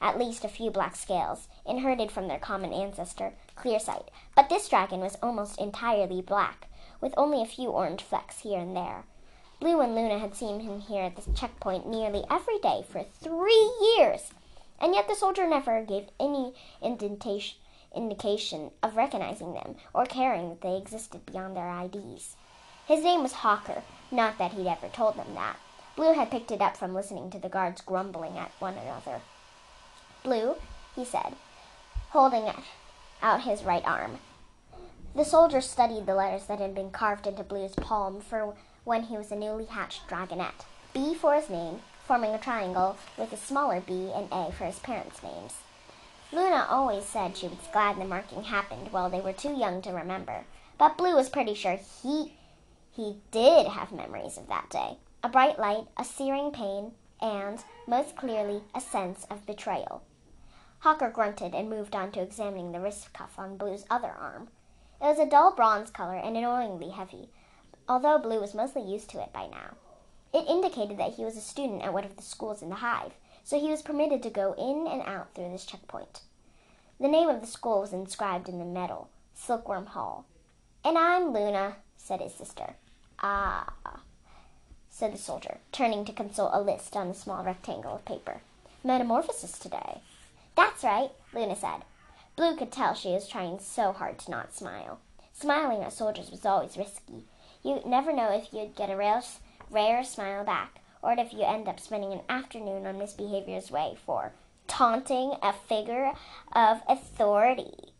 at 0.00 0.18
least 0.18 0.44
a 0.44 0.48
few 0.48 0.70
black 0.70 0.96
scales, 0.96 1.48
inherited 1.66 2.10
from 2.10 2.28
their 2.28 2.38
common 2.38 2.72
ancestor, 2.72 3.34
Clearsight, 3.56 4.08
but 4.34 4.48
this 4.48 4.68
dragon 4.68 5.00
was 5.00 5.16
almost 5.22 5.60
entirely 5.60 6.20
black, 6.20 6.68
with 7.00 7.14
only 7.16 7.42
a 7.42 7.46
few 7.46 7.68
orange 7.68 8.02
flecks 8.02 8.40
here 8.40 8.58
and 8.58 8.76
there. 8.76 9.04
Blue 9.60 9.80
and 9.80 9.94
Luna 9.94 10.18
had 10.18 10.34
seen 10.34 10.60
him 10.60 10.80
here 10.80 11.04
at 11.04 11.16
this 11.16 11.28
checkpoint 11.34 11.86
nearly 11.86 12.24
every 12.30 12.58
day 12.58 12.84
for 12.86 13.02
three 13.02 13.72
years, 13.96 14.33
and 14.80 14.94
yet 14.94 15.08
the 15.08 15.14
soldier 15.14 15.46
never 15.46 15.82
gave 15.82 16.08
any 16.18 16.54
indication 16.82 18.70
of 18.82 18.96
recognizing 18.96 19.54
them 19.54 19.76
or 19.92 20.04
caring 20.04 20.48
that 20.50 20.60
they 20.60 20.76
existed 20.76 21.24
beyond 21.26 21.56
their 21.56 21.70
IDs. 21.84 22.36
His 22.86 23.02
name 23.02 23.22
was 23.22 23.32
Hawker, 23.32 23.82
not 24.10 24.38
that 24.38 24.52
he'd 24.52 24.66
ever 24.66 24.88
told 24.88 25.16
them 25.16 25.34
that. 25.34 25.56
Blue 25.96 26.12
had 26.12 26.30
picked 26.30 26.50
it 26.50 26.60
up 26.60 26.76
from 26.76 26.92
listening 26.92 27.30
to 27.30 27.38
the 27.38 27.48
guards 27.48 27.80
grumbling 27.80 28.36
at 28.36 28.50
one 28.58 28.74
another. 28.74 29.20
Blue, 30.22 30.56
he 30.94 31.04
said, 31.04 31.34
holding 32.10 32.50
out 33.22 33.42
his 33.42 33.62
right 33.62 33.84
arm. 33.86 34.18
The 35.14 35.24
soldier 35.24 35.60
studied 35.60 36.06
the 36.06 36.14
letters 36.14 36.46
that 36.46 36.58
had 36.58 36.74
been 36.74 36.90
carved 36.90 37.26
into 37.26 37.44
Blue's 37.44 37.74
palm 37.76 38.20
for 38.20 38.54
when 38.82 39.04
he 39.04 39.16
was 39.16 39.30
a 39.30 39.36
newly 39.36 39.66
hatched 39.66 40.08
dragonette. 40.08 40.66
B 40.92 41.14
for 41.14 41.34
his 41.34 41.48
name, 41.48 41.80
forming 42.06 42.34
a 42.34 42.38
triangle 42.38 42.96
with 43.16 43.32
a 43.32 43.36
smaller 43.36 43.80
B 43.80 44.10
and 44.14 44.28
A 44.30 44.52
for 44.52 44.64
his 44.64 44.78
parents' 44.78 45.22
names. 45.22 45.54
Luna 46.32 46.66
always 46.68 47.04
said 47.04 47.36
she 47.36 47.48
was 47.48 47.58
glad 47.72 47.96
the 47.96 48.04
marking 48.04 48.44
happened 48.44 48.92
while 48.92 49.08
they 49.08 49.20
were 49.20 49.32
too 49.32 49.56
young 49.56 49.80
to 49.82 49.92
remember, 49.92 50.44
but 50.78 50.98
Blue 50.98 51.14
was 51.14 51.28
pretty 51.28 51.54
sure 51.54 51.78
he 52.02 52.34
he 52.92 53.16
did 53.30 53.66
have 53.66 53.90
memories 53.90 54.36
of 54.36 54.46
that 54.48 54.70
day. 54.70 54.98
A 55.22 55.28
bright 55.28 55.58
light, 55.58 55.86
a 55.96 56.04
searing 56.04 56.52
pain, 56.52 56.92
and, 57.20 57.64
most 57.88 58.14
clearly, 58.14 58.62
a 58.72 58.80
sense 58.80 59.26
of 59.30 59.46
betrayal. 59.46 60.02
Hawker 60.80 61.10
grunted 61.10 61.54
and 61.54 61.68
moved 61.68 61.96
on 61.96 62.12
to 62.12 62.20
examining 62.20 62.70
the 62.70 62.80
wrist 62.80 63.12
cuff 63.12 63.38
on 63.38 63.56
Blue's 63.56 63.84
other 63.90 64.10
arm. 64.10 64.48
It 65.00 65.06
was 65.06 65.18
a 65.18 65.26
dull 65.26 65.52
bronze 65.54 65.90
color 65.90 66.14
and 66.16 66.36
annoyingly 66.36 66.90
heavy, 66.90 67.30
although 67.88 68.18
Blue 68.18 68.40
was 68.40 68.54
mostly 68.54 68.82
used 68.82 69.10
to 69.10 69.22
it 69.22 69.32
by 69.32 69.46
now. 69.46 69.74
It 70.34 70.48
indicated 70.48 70.98
that 70.98 71.14
he 71.14 71.24
was 71.24 71.36
a 71.36 71.40
student 71.40 71.82
at 71.82 71.92
one 71.94 72.04
of 72.04 72.16
the 72.16 72.22
schools 72.22 72.60
in 72.60 72.68
the 72.68 72.76
hive, 72.76 73.12
so 73.44 73.58
he 73.58 73.70
was 73.70 73.82
permitted 73.82 74.20
to 74.24 74.30
go 74.30 74.52
in 74.54 74.90
and 74.90 75.00
out 75.02 75.32
through 75.32 75.50
this 75.50 75.64
checkpoint. 75.64 76.22
The 76.98 77.06
name 77.06 77.28
of 77.28 77.40
the 77.40 77.46
school 77.46 77.80
was 77.80 77.92
inscribed 77.92 78.48
in 78.48 78.58
the 78.58 78.64
metal, 78.64 79.08
Silkworm 79.32 79.86
Hall. 79.86 80.26
And 80.84 80.98
I'm 80.98 81.32
Luna, 81.32 81.76
said 81.96 82.20
his 82.20 82.34
sister. 82.34 82.74
Ah, 83.20 83.74
said 84.90 85.14
the 85.14 85.18
soldier, 85.18 85.58
turning 85.70 86.04
to 86.04 86.12
consult 86.12 86.50
a 86.52 86.60
list 86.60 86.96
on 86.96 87.08
a 87.08 87.14
small 87.14 87.44
rectangle 87.44 87.94
of 87.94 88.04
paper. 88.04 88.40
Metamorphosis 88.82 89.58
today. 89.58 90.00
That's 90.56 90.82
right, 90.82 91.10
Luna 91.32 91.54
said. 91.54 91.82
Blue 92.36 92.56
could 92.56 92.72
tell 92.72 92.94
she 92.94 93.10
was 93.10 93.28
trying 93.28 93.60
so 93.60 93.92
hard 93.92 94.18
to 94.20 94.30
not 94.32 94.52
smile. 94.52 94.98
Smiling 95.32 95.82
at 95.84 95.92
soldiers 95.92 96.30
was 96.30 96.44
always 96.44 96.76
risky. 96.76 97.24
You 97.62 97.80
never 97.86 98.12
know 98.12 98.30
if 98.32 98.52
you'd 98.52 98.76
get 98.76 98.90
a 98.90 98.96
rare, 98.96 99.22
rare 99.70 100.04
smile 100.04 100.44
back, 100.44 100.80
or 101.02 101.12
if 101.12 101.32
you 101.32 101.42
end 101.42 101.68
up 101.68 101.80
spending 101.80 102.12
an 102.12 102.22
afternoon 102.28 102.86
on 102.86 102.98
Misbehavior's 102.98 103.70
way 103.70 103.96
for 104.04 104.32
taunting 104.66 105.34
a 105.42 105.52
figure 105.52 106.12
of 106.52 106.80
authority. 106.88 107.92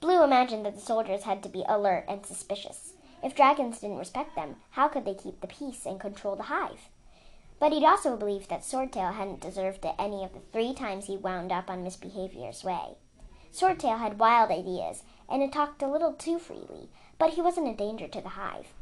Blue 0.00 0.22
imagined 0.22 0.64
that 0.66 0.74
the 0.74 0.80
soldiers 0.80 1.22
had 1.22 1.42
to 1.42 1.48
be 1.48 1.64
alert 1.68 2.04
and 2.08 2.24
suspicious. 2.24 2.92
If 3.22 3.34
dragons 3.34 3.80
didn't 3.80 3.98
respect 3.98 4.36
them, 4.36 4.56
how 4.70 4.88
could 4.88 5.04
they 5.04 5.14
keep 5.14 5.40
the 5.40 5.46
peace 5.46 5.86
and 5.86 5.98
control 5.98 6.36
the 6.36 6.44
hive? 6.44 6.88
But 7.58 7.72
he'd 7.72 7.84
also 7.84 8.16
believed 8.16 8.50
that 8.50 8.60
Swordtail 8.60 9.14
hadn't 9.14 9.40
deserved 9.40 9.84
it 9.84 9.94
any 9.98 10.22
of 10.22 10.34
the 10.34 10.40
three 10.52 10.74
times 10.74 11.06
he 11.06 11.16
wound 11.16 11.50
up 11.50 11.70
on 11.70 11.82
Misbehavior's 11.82 12.62
way. 12.62 12.98
Swordtail 13.52 13.98
had 13.98 14.18
wild 14.18 14.50
ideas 14.50 15.02
and 15.28 15.40
had 15.40 15.52
talked 15.52 15.82
a 15.82 15.88
little 15.88 16.12
too 16.12 16.38
freely, 16.38 16.90
but 17.18 17.30
he 17.30 17.40
wasn't 17.40 17.68
a 17.68 17.74
danger 17.74 18.06
to 18.06 18.20
the 18.20 18.28
hive. 18.30 18.74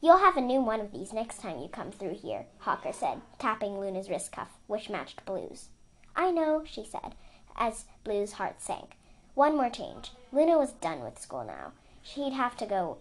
You'll 0.00 0.18
have 0.18 0.36
a 0.36 0.40
new 0.40 0.60
one 0.60 0.80
of 0.80 0.92
these 0.92 1.12
next 1.12 1.40
time 1.40 1.58
you 1.58 1.68
come 1.68 1.90
through 1.90 2.14
here, 2.14 2.46
Hawker 2.58 2.92
said, 2.92 3.20
tapping 3.38 3.80
Luna's 3.80 4.08
wrist 4.08 4.30
cuff, 4.30 4.56
which 4.68 4.88
matched 4.88 5.24
Blue's. 5.24 5.70
I 6.14 6.30
know, 6.30 6.62
she 6.64 6.84
said, 6.84 7.16
as 7.56 7.84
Blue's 8.04 8.34
heart 8.34 8.62
sank. 8.62 8.96
One 9.34 9.56
more 9.56 9.70
change. 9.70 10.12
Luna 10.30 10.56
was 10.56 10.72
done 10.72 11.00
with 11.02 11.20
school 11.20 11.44
now. 11.44 11.72
She'd 12.02 12.32
have 12.32 12.56
to 12.58 12.66
go 12.66 12.98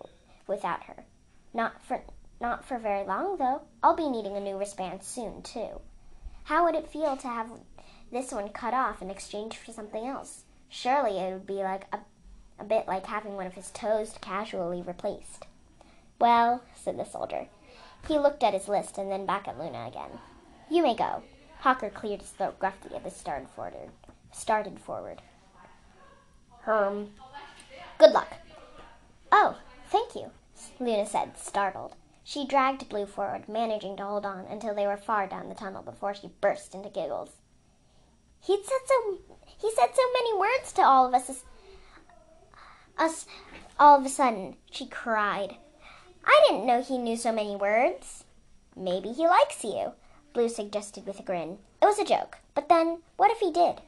without 0.47 0.83
her. 0.85 1.05
Not 1.53 1.83
for 1.83 2.01
not 2.39 2.65
for 2.65 2.77
very 2.77 3.05
long, 3.05 3.37
though. 3.37 3.61
I'll 3.81 3.95
be 3.95 4.09
needing 4.09 4.35
a 4.35 4.39
new 4.39 4.57
wristband 4.57 5.03
soon, 5.03 5.41
too. 5.41 5.81
How 6.43 6.65
would 6.65 6.75
it 6.75 6.89
feel 6.89 7.17
to 7.17 7.27
have 7.27 7.49
this 8.11 8.31
one 8.31 8.49
cut 8.49 8.73
off 8.73 9.01
in 9.01 9.09
exchange 9.09 9.57
for 9.57 9.71
something 9.71 10.05
else? 10.05 10.45
Surely 10.69 11.17
it 11.17 11.33
would 11.33 11.47
be 11.47 11.63
like 11.63 11.85
a, 11.91 11.99
a 12.59 12.63
bit 12.63 12.87
like 12.87 13.05
having 13.05 13.35
one 13.35 13.47
of 13.47 13.53
his 13.53 13.71
toes 13.71 14.15
casually 14.21 14.81
replaced. 14.81 15.45
Well, 16.19 16.63
said 16.75 16.97
the 16.97 17.05
soldier. 17.05 17.47
He 18.07 18.17
looked 18.17 18.43
at 18.43 18.53
his 18.53 18.67
list 18.67 18.97
and 18.97 19.11
then 19.11 19.25
back 19.25 19.47
at 19.47 19.59
Luna 19.59 19.87
again. 19.87 20.19
You 20.69 20.81
may 20.83 20.95
go. 20.95 21.23
Hawker 21.59 21.89
cleared 21.89 22.21
his 22.21 22.31
throat 22.31 22.59
gruffly 22.59 22.97
he 23.03 23.09
started 23.09 23.49
forward. 23.49 23.89
Started 24.31 24.79
forward. 24.79 25.21
Herm. 26.61 27.11
Good 27.97 28.11
luck. 28.11 28.33
Oh, 29.31 29.57
thank 29.89 30.15
you, 30.15 30.31
Luna 30.79 31.05
said, 31.05 31.37
startled. 31.37 31.95
She 32.23 32.45
dragged 32.45 32.89
Blue 32.89 33.05
forward, 33.05 33.47
managing 33.47 33.95
to 33.97 34.03
hold 34.03 34.25
on 34.25 34.45
until 34.45 34.75
they 34.75 34.85
were 34.85 34.97
far 34.97 35.27
down 35.27 35.49
the 35.49 35.55
tunnel 35.55 35.81
before 35.81 36.13
she 36.13 36.29
burst 36.41 36.75
into 36.75 36.89
giggles. 36.89 37.37
He'd 38.41 38.65
said 38.65 38.79
so 38.85 39.17
he 39.57 39.71
said 39.71 39.89
so 39.93 40.01
many 40.13 40.37
words 40.37 40.71
to 40.73 40.81
all 40.81 41.07
of 41.07 41.13
us 41.13 41.43
us 42.97 43.25
all 43.79 43.97
of 43.99 44.05
a 44.05 44.09
sudden, 44.09 44.57
she 44.69 44.87
cried. 44.87 45.57
I 46.27 46.45
didn't 46.45 46.65
know 46.65 46.81
he 46.81 46.97
knew 46.97 47.15
so 47.15 47.31
many 47.31 47.55
words. 47.55 48.25
Maybe 48.75 49.13
he 49.13 49.25
likes 49.25 49.63
you, 49.63 49.93
Blue 50.33 50.49
suggested 50.49 51.07
with 51.07 51.19
a 51.21 51.23
grin. 51.23 51.57
It 51.81 51.85
was 51.85 51.97
a 51.99 52.05
joke, 52.05 52.39
but 52.53 52.67
then, 52.67 52.99
what 53.15 53.31
if 53.31 53.39
he 53.39 53.49
did? 53.49 53.81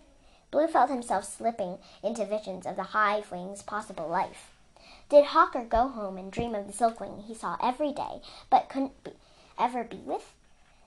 Blue 0.49 0.67
felt 0.67 0.89
himself 0.89 1.25
slipping 1.25 1.79
into 2.01 2.25
visions 2.25 2.65
of 2.65 2.77
the 2.77 2.95
hive 2.95 3.29
wing's 3.29 3.61
possible 3.61 4.07
life. 4.07 4.51
Did 5.09 5.25
Hawker 5.25 5.65
go 5.65 5.89
home 5.89 6.17
and 6.17 6.31
dream 6.31 6.55
of 6.55 6.65
the 6.65 6.73
silkwing 6.73 7.25
he 7.25 7.35
saw 7.35 7.57
every 7.61 7.91
day, 7.91 8.21
but 8.49 8.69
couldn't 8.69 9.03
be, 9.03 9.11
ever 9.59 9.83
be 9.83 9.97
with? 9.97 10.33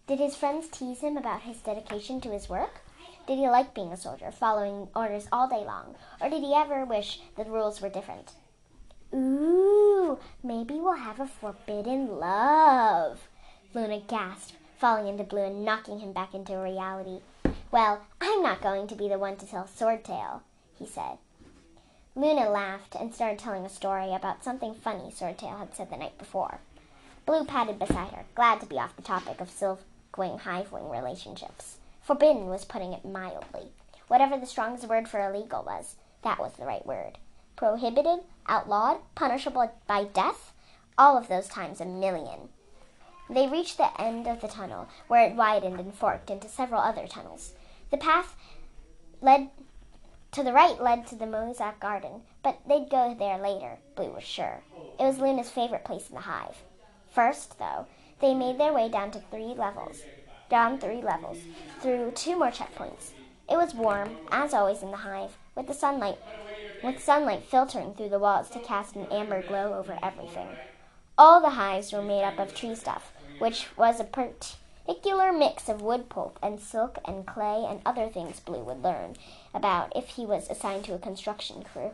Did 0.06 0.20
his 0.20 0.34
friends 0.34 0.68
tease 0.68 1.00
him 1.00 1.16
about 1.16 1.42
his 1.42 1.58
dedication 1.58 2.20
to 2.22 2.30
his 2.30 2.48
work? 2.48 2.80
Did 3.26 3.38
he 3.38 3.48
like 3.48 3.74
being 3.74 3.92
a 3.92 3.96
soldier, 3.96 4.32
following 4.32 4.88
orders 4.96 5.28
all 5.30 5.48
day 5.48 5.64
long, 5.64 5.96
or 6.20 6.30
did 6.30 6.42
he 6.42 6.54
ever 6.54 6.84
wish 6.84 7.20
the 7.36 7.44
rules 7.44 7.80
were 7.80 7.90
different? 7.90 8.32
Ooh, 9.14 10.18
maybe 10.42 10.74
we'll 10.74 10.94
have 10.94 11.20
a 11.20 11.26
forbidden 11.26 12.18
love, 12.18 13.28
Luna 13.74 14.00
gasped, 14.00 14.54
falling 14.78 15.06
into 15.06 15.22
Blue 15.22 15.44
and 15.44 15.64
knocking 15.64 15.98
him 15.98 16.12
back 16.12 16.32
into 16.34 16.56
reality. 16.56 17.20
Well, 17.70 18.02
I'm 18.20 18.42
not 18.42 18.62
going 18.62 18.86
to 18.88 18.94
be 18.94 19.08
the 19.08 19.18
one 19.18 19.36
to 19.36 19.46
tell 19.46 19.64
Swordtail, 19.64 20.40
he 20.78 20.86
said. 20.86 21.18
Luna 22.14 22.48
laughed 22.50 22.94
and 22.94 23.14
started 23.14 23.38
telling 23.38 23.64
a 23.64 23.70
story 23.70 24.14
about 24.14 24.44
something 24.44 24.74
funny 24.74 25.10
Swordtail 25.10 25.58
had 25.58 25.74
said 25.74 25.90
the 25.90 25.96
night 25.96 26.16
before. 26.18 26.60
Blue 27.24 27.44
padded 27.44 27.78
beside 27.78 28.12
her, 28.12 28.24
glad 28.34 28.60
to 28.60 28.66
be 28.66 28.78
off 28.78 28.96
the 28.96 29.02
topic 29.02 29.40
of 29.40 29.48
silkwing 29.48 30.40
hivewing 30.40 30.90
relationships. 30.90 31.78
Forbidden 32.02 32.46
was 32.46 32.64
putting 32.64 32.92
it 32.92 33.04
mildly. 33.04 33.68
Whatever 34.08 34.38
the 34.38 34.46
strongest 34.46 34.88
word 34.88 35.08
for 35.08 35.20
illegal 35.24 35.62
was, 35.62 35.96
that 36.22 36.38
was 36.38 36.52
the 36.54 36.66
right 36.66 36.84
word. 36.84 37.18
Prohibited, 37.56 38.20
outlawed, 38.46 38.98
punishable 39.14 39.72
by 39.86 40.04
death, 40.04 40.52
all 40.98 41.16
of 41.16 41.28
those 41.28 41.48
times 41.48 41.80
a 41.80 41.84
million. 41.84 42.48
They 43.30 43.48
reached 43.48 43.78
the 43.78 44.00
end 44.00 44.26
of 44.26 44.40
the 44.40 44.48
tunnel, 44.48 44.88
where 45.08 45.26
it 45.26 45.36
widened 45.36 45.80
and 45.80 45.94
forked 45.94 46.30
into 46.30 46.48
several 46.48 46.80
other 46.80 47.06
tunnels. 47.06 47.54
The 47.90 47.96
path 47.96 48.36
led 49.20 49.50
to 50.32 50.42
the 50.42 50.52
right 50.52 50.80
led 50.82 51.06
to 51.06 51.14
the 51.14 51.26
mosaic 51.26 51.78
garden, 51.78 52.22
but 52.42 52.58
they'd 52.66 52.90
go 52.90 53.14
there 53.18 53.38
later, 53.38 53.78
Blue 53.94 54.12
was 54.12 54.24
sure. 54.24 54.62
It 54.98 55.04
was 55.04 55.18
Luna's 55.18 55.50
favorite 55.50 55.84
place 55.84 56.08
in 56.08 56.14
the 56.14 56.22
hive. 56.22 56.62
First, 57.10 57.58
though, 57.58 57.86
they 58.20 58.34
made 58.34 58.58
their 58.58 58.72
way 58.72 58.88
down 58.88 59.10
to 59.10 59.20
three 59.20 59.54
levels, 59.54 60.02
down 60.48 60.78
three 60.78 61.02
levels, 61.02 61.38
through 61.80 62.12
two 62.12 62.38
more 62.38 62.50
checkpoints. 62.50 63.10
It 63.50 63.56
was 63.56 63.74
warm, 63.74 64.16
as 64.30 64.54
always 64.54 64.82
in 64.82 64.90
the 64.90 64.96
hive, 64.96 65.36
with 65.54 65.66
the 65.66 65.74
sunlight 65.74 66.18
with 66.82 67.02
sunlight 67.02 67.44
filtering 67.44 67.94
through 67.94 68.08
the 68.08 68.18
walls 68.18 68.50
to 68.50 68.58
cast 68.58 68.96
an 68.96 69.06
amber 69.10 69.42
glow 69.42 69.74
over 69.74 69.98
everything. 70.02 70.48
All 71.16 71.40
the 71.40 71.50
hives 71.50 71.92
were 71.92 72.02
made 72.02 72.24
up 72.24 72.38
of 72.38 72.54
tree 72.54 72.74
stuff, 72.74 73.12
which 73.38 73.68
was 73.76 74.00
a 74.00 74.04
particular 74.04 75.32
mix 75.32 75.68
of 75.68 75.82
wood 75.82 76.08
pulp 76.08 76.38
and 76.42 76.58
silk 76.58 76.98
and 77.04 77.26
clay 77.26 77.64
and 77.68 77.80
other 77.84 78.08
things 78.08 78.40
Blue 78.40 78.62
would 78.64 78.82
learn 78.82 79.16
about 79.54 79.92
if 79.94 80.08
he 80.08 80.26
was 80.26 80.48
assigned 80.48 80.84
to 80.84 80.94
a 80.94 80.98
construction 80.98 81.62
crew. 81.62 81.92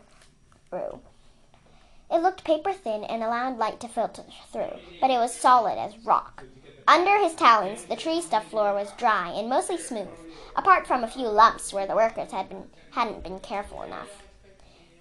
It 2.10 2.22
looked 2.22 2.44
paper 2.44 2.72
thin 2.72 3.04
and 3.04 3.22
allowed 3.22 3.58
light 3.58 3.80
to 3.80 3.88
filter 3.88 4.24
through, 4.50 4.78
but 5.00 5.10
it 5.10 5.18
was 5.18 5.34
solid 5.34 5.78
as 5.78 5.98
rock. 6.06 6.44
Under 6.86 7.18
his 7.18 7.34
talons, 7.34 7.84
the 7.84 7.96
tree 7.96 8.22
stuff 8.22 8.48
floor 8.48 8.72
was 8.72 8.92
dry 8.92 9.30
and 9.30 9.48
mostly 9.48 9.76
smooth, 9.76 10.08
apart 10.56 10.86
from 10.86 11.04
a 11.04 11.08
few 11.08 11.28
lumps 11.28 11.70
where 11.70 11.86
the 11.86 11.94
workers 11.94 12.32
had 12.32 12.48
been, 12.48 12.64
hadn't 12.92 13.22
been 13.22 13.40
careful 13.40 13.82
enough. 13.82 14.22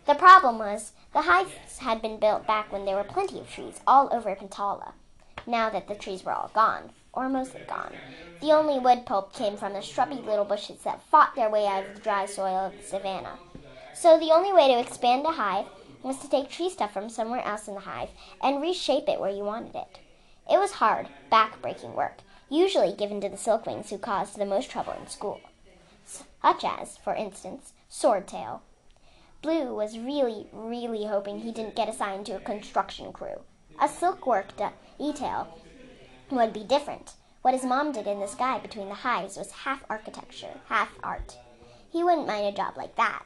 The 0.07 0.15
problem 0.15 0.57
was, 0.57 0.93
the 1.11 1.23
hives 1.23 1.79
had 1.79 2.01
been 2.01 2.17
built 2.17 2.47
back 2.47 2.71
when 2.71 2.85
there 2.85 2.95
were 2.95 3.03
plenty 3.03 3.41
of 3.41 3.51
trees 3.51 3.81
all 3.85 4.07
over 4.13 4.33
Pantala. 4.35 4.93
Now 5.45 5.69
that 5.69 5.89
the 5.89 5.95
trees 5.95 6.23
were 6.23 6.31
all 6.31 6.49
gone, 6.53 6.91
or 7.11 7.27
mostly 7.27 7.61
gone, 7.67 7.93
the 8.39 8.53
only 8.53 8.79
wood 8.79 9.05
pulp 9.05 9.33
came 9.33 9.57
from 9.57 9.73
the 9.73 9.81
shrubby 9.81 10.15
little 10.15 10.45
bushes 10.45 10.79
that 10.83 11.03
fought 11.03 11.35
their 11.35 11.49
way 11.49 11.67
out 11.67 11.85
of 11.85 11.95
the 11.95 12.01
dry 12.01 12.25
soil 12.25 12.67
of 12.67 12.77
the 12.77 12.83
savannah. 12.83 13.37
So 13.93 14.17
the 14.17 14.31
only 14.31 14.53
way 14.53 14.69
to 14.69 14.79
expand 14.79 15.25
a 15.25 15.31
hive 15.31 15.65
was 16.03 16.17
to 16.19 16.29
take 16.29 16.49
tree 16.49 16.69
stuff 16.69 16.93
from 16.93 17.09
somewhere 17.09 17.43
else 17.43 17.67
in 17.67 17.73
the 17.73 17.81
hive 17.81 18.09
and 18.41 18.61
reshape 18.61 19.09
it 19.09 19.19
where 19.19 19.31
you 19.31 19.43
wanted 19.43 19.75
it. 19.75 19.99
It 20.49 20.57
was 20.57 20.71
hard, 20.71 21.09
back-breaking 21.29 21.95
work, 21.95 22.19
usually 22.49 22.93
given 22.93 23.19
to 23.19 23.27
the 23.27 23.35
silkwings 23.35 23.89
who 23.89 23.97
caused 23.97 24.37
the 24.37 24.45
most 24.45 24.69
trouble 24.71 24.93
in 24.93 25.07
school, 25.07 25.41
such 26.05 26.63
as, 26.63 26.95
for 26.95 27.13
instance, 27.13 27.73
Swordtail. 27.91 28.61
Blue 29.41 29.73
was 29.73 29.99
really, 29.99 30.47
really 30.51 31.05
hoping 31.05 31.39
he 31.39 31.51
didn't 31.51 31.75
get 31.75 31.89
assigned 31.89 32.25
to 32.25 32.35
a 32.35 32.39
construction 32.39 33.13
crew. 33.13 33.41
A 33.79 33.87
silkwork 33.87 34.47
detail 34.97 35.59
would 36.31 36.53
be 36.53 36.63
different. 36.63 37.13
What 37.43 37.53
his 37.53 37.63
mom 37.63 37.91
did 37.91 38.07
in 38.07 38.19
the 38.19 38.27
sky 38.27 38.59
between 38.59 38.89
the 38.89 38.95
hives 38.95 39.37
was 39.37 39.51
half 39.51 39.83
architecture, 39.89 40.59
half 40.67 40.89
art. 41.03 41.37
He 41.89 42.03
wouldn't 42.03 42.27
mind 42.27 42.47
a 42.47 42.57
job 42.57 42.75
like 42.75 42.95
that. 42.95 43.25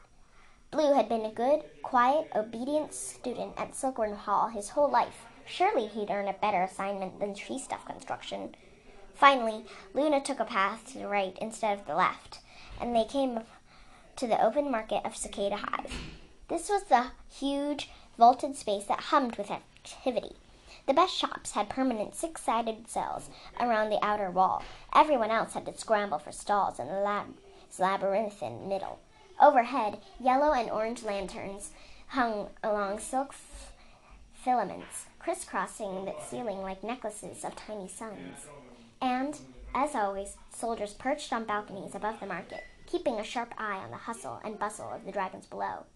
Blue 0.70 0.94
had 0.94 1.08
been 1.08 1.24
a 1.24 1.32
good, 1.32 1.64
quiet, 1.82 2.28
obedient 2.34 2.94
student 2.94 3.54
at 3.56 3.74
Silkworm 3.74 4.14
Hall 4.14 4.48
his 4.48 4.70
whole 4.70 4.90
life. 4.90 5.26
Surely 5.44 5.86
he'd 5.86 6.10
earn 6.10 6.28
a 6.28 6.34
better 6.34 6.62
assignment 6.62 7.18
than 7.20 7.34
tree 7.34 7.58
stuff 7.58 7.84
construction. 7.84 8.54
Finally, 9.14 9.64
Luna 9.92 10.20
took 10.20 10.40
a 10.40 10.44
path 10.44 10.86
to 10.92 10.98
the 10.98 11.08
right 11.08 11.36
instead 11.40 11.78
of 11.78 11.86
the 11.86 11.94
left, 11.94 12.38
and 12.80 12.94
they 12.94 13.04
came 13.04 13.40
to 14.16 14.26
the 14.26 14.42
open 14.44 14.70
market 14.70 15.04
of 15.04 15.16
Cicada 15.16 15.56
Hive. 15.56 15.92
This 16.48 16.68
was 16.68 16.84
the 16.84 17.06
huge, 17.30 17.90
vaulted 18.18 18.56
space 18.56 18.84
that 18.84 19.00
hummed 19.00 19.36
with 19.36 19.50
activity. 19.50 20.36
The 20.86 20.94
best 20.94 21.14
shops 21.14 21.52
had 21.52 21.68
permanent 21.68 22.14
six 22.14 22.42
sided 22.42 22.88
cells 22.88 23.30
around 23.60 23.90
the 23.90 24.04
outer 24.04 24.30
wall. 24.30 24.62
Everyone 24.94 25.30
else 25.30 25.54
had 25.54 25.66
to 25.66 25.78
scramble 25.78 26.18
for 26.18 26.32
stalls 26.32 26.78
in 26.78 26.88
the 26.88 26.94
lab- 26.94 27.36
labyrinthine 27.78 28.68
middle. 28.68 28.98
Overhead, 29.40 29.98
yellow 30.20 30.52
and 30.52 30.70
orange 30.70 31.02
lanterns 31.02 31.70
hung 32.08 32.50
along 32.62 32.98
silk 32.98 33.28
f- 33.30 33.72
filaments, 34.34 35.06
crisscrossing 35.18 36.04
the 36.04 36.14
ceiling 36.28 36.62
like 36.62 36.82
necklaces 36.82 37.44
of 37.44 37.54
tiny 37.54 37.88
suns. 37.88 38.46
And, 39.00 39.38
as 39.74 39.94
always, 39.94 40.36
soldiers 40.54 40.92
perched 40.94 41.32
on 41.32 41.44
balconies 41.44 41.94
above 41.94 42.20
the 42.20 42.26
market, 42.26 42.64
keeping 42.92 43.18
a 43.18 43.24
sharp 43.24 43.54
eye 43.56 43.78
on 43.78 43.90
the 43.90 43.96
hustle 43.96 44.38
and 44.44 44.58
bustle 44.58 44.92
of 44.92 45.06
the 45.06 45.12
dragons 45.12 45.46
below. 45.46 45.86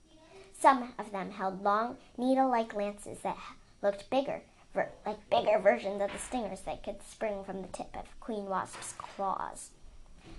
Some 0.58 0.94
of 0.98 1.12
them 1.12 1.30
held 1.30 1.62
long, 1.62 1.98
needle 2.16 2.48
like 2.48 2.74
lances 2.74 3.18
that 3.18 3.36
looked 3.82 4.08
bigger, 4.08 4.40
ver- 4.72 4.88
like 5.04 5.28
bigger 5.28 5.58
versions 5.58 6.00
of 6.00 6.10
the 6.10 6.18
stingers 6.18 6.62
that 6.62 6.82
could 6.82 7.02
spring 7.02 7.44
from 7.44 7.60
the 7.60 7.68
tip 7.68 7.94
of 7.94 8.18
Queen 8.18 8.46
Wasp's 8.46 8.94
claws. 8.94 9.72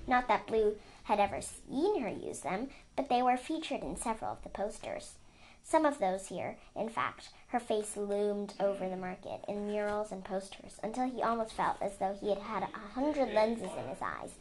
Not 0.07 0.27
that 0.29 0.47
Blue 0.47 0.77
had 1.03 1.19
ever 1.19 1.41
seen 1.41 2.01
her 2.01 2.09
use 2.09 2.39
them, 2.39 2.69
but 2.95 3.07
they 3.07 3.21
were 3.21 3.37
featured 3.37 3.83
in 3.83 3.95
several 3.95 4.31
of 4.31 4.41
the 4.41 4.49
posters. 4.49 5.13
Some 5.63 5.85
of 5.85 5.99
those 5.99 6.29
here, 6.29 6.57
in 6.75 6.89
fact, 6.89 7.29
her 7.49 7.59
face 7.59 7.95
loomed 7.95 8.55
over 8.59 8.89
the 8.89 8.97
market 8.97 9.41
in 9.47 9.67
murals 9.67 10.11
and 10.11 10.23
posters 10.23 10.79
until 10.81 11.07
he 11.07 11.21
almost 11.21 11.53
felt 11.53 11.77
as 11.81 11.97
though 11.97 12.17
he 12.19 12.29
had 12.29 12.39
had 12.39 12.63
a 12.63 12.93
hundred 12.95 13.33
lenses 13.33 13.69
in 13.77 13.89
his 13.89 14.01
eyes, 14.01 14.31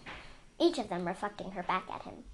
each 0.60 0.78
of 0.78 0.88
them 0.88 1.06
reflecting 1.06 1.52
her 1.52 1.62
back 1.62 1.84
at 1.92 2.02
him. 2.02 2.24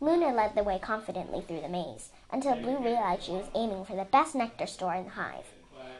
Luna 0.00 0.32
led 0.32 0.54
the 0.54 0.62
way 0.62 0.78
confidently 0.78 1.42
through 1.42 1.60
the 1.60 1.68
maze 1.68 2.10
until 2.32 2.56
Blue 2.56 2.78
realized 2.78 3.24
she 3.24 3.32
was 3.32 3.50
aiming 3.54 3.84
for 3.84 3.96
the 3.96 4.04
best 4.04 4.34
nectar 4.34 4.66
store 4.66 4.94
in 4.94 5.04
the 5.04 5.10
hive 5.10 5.46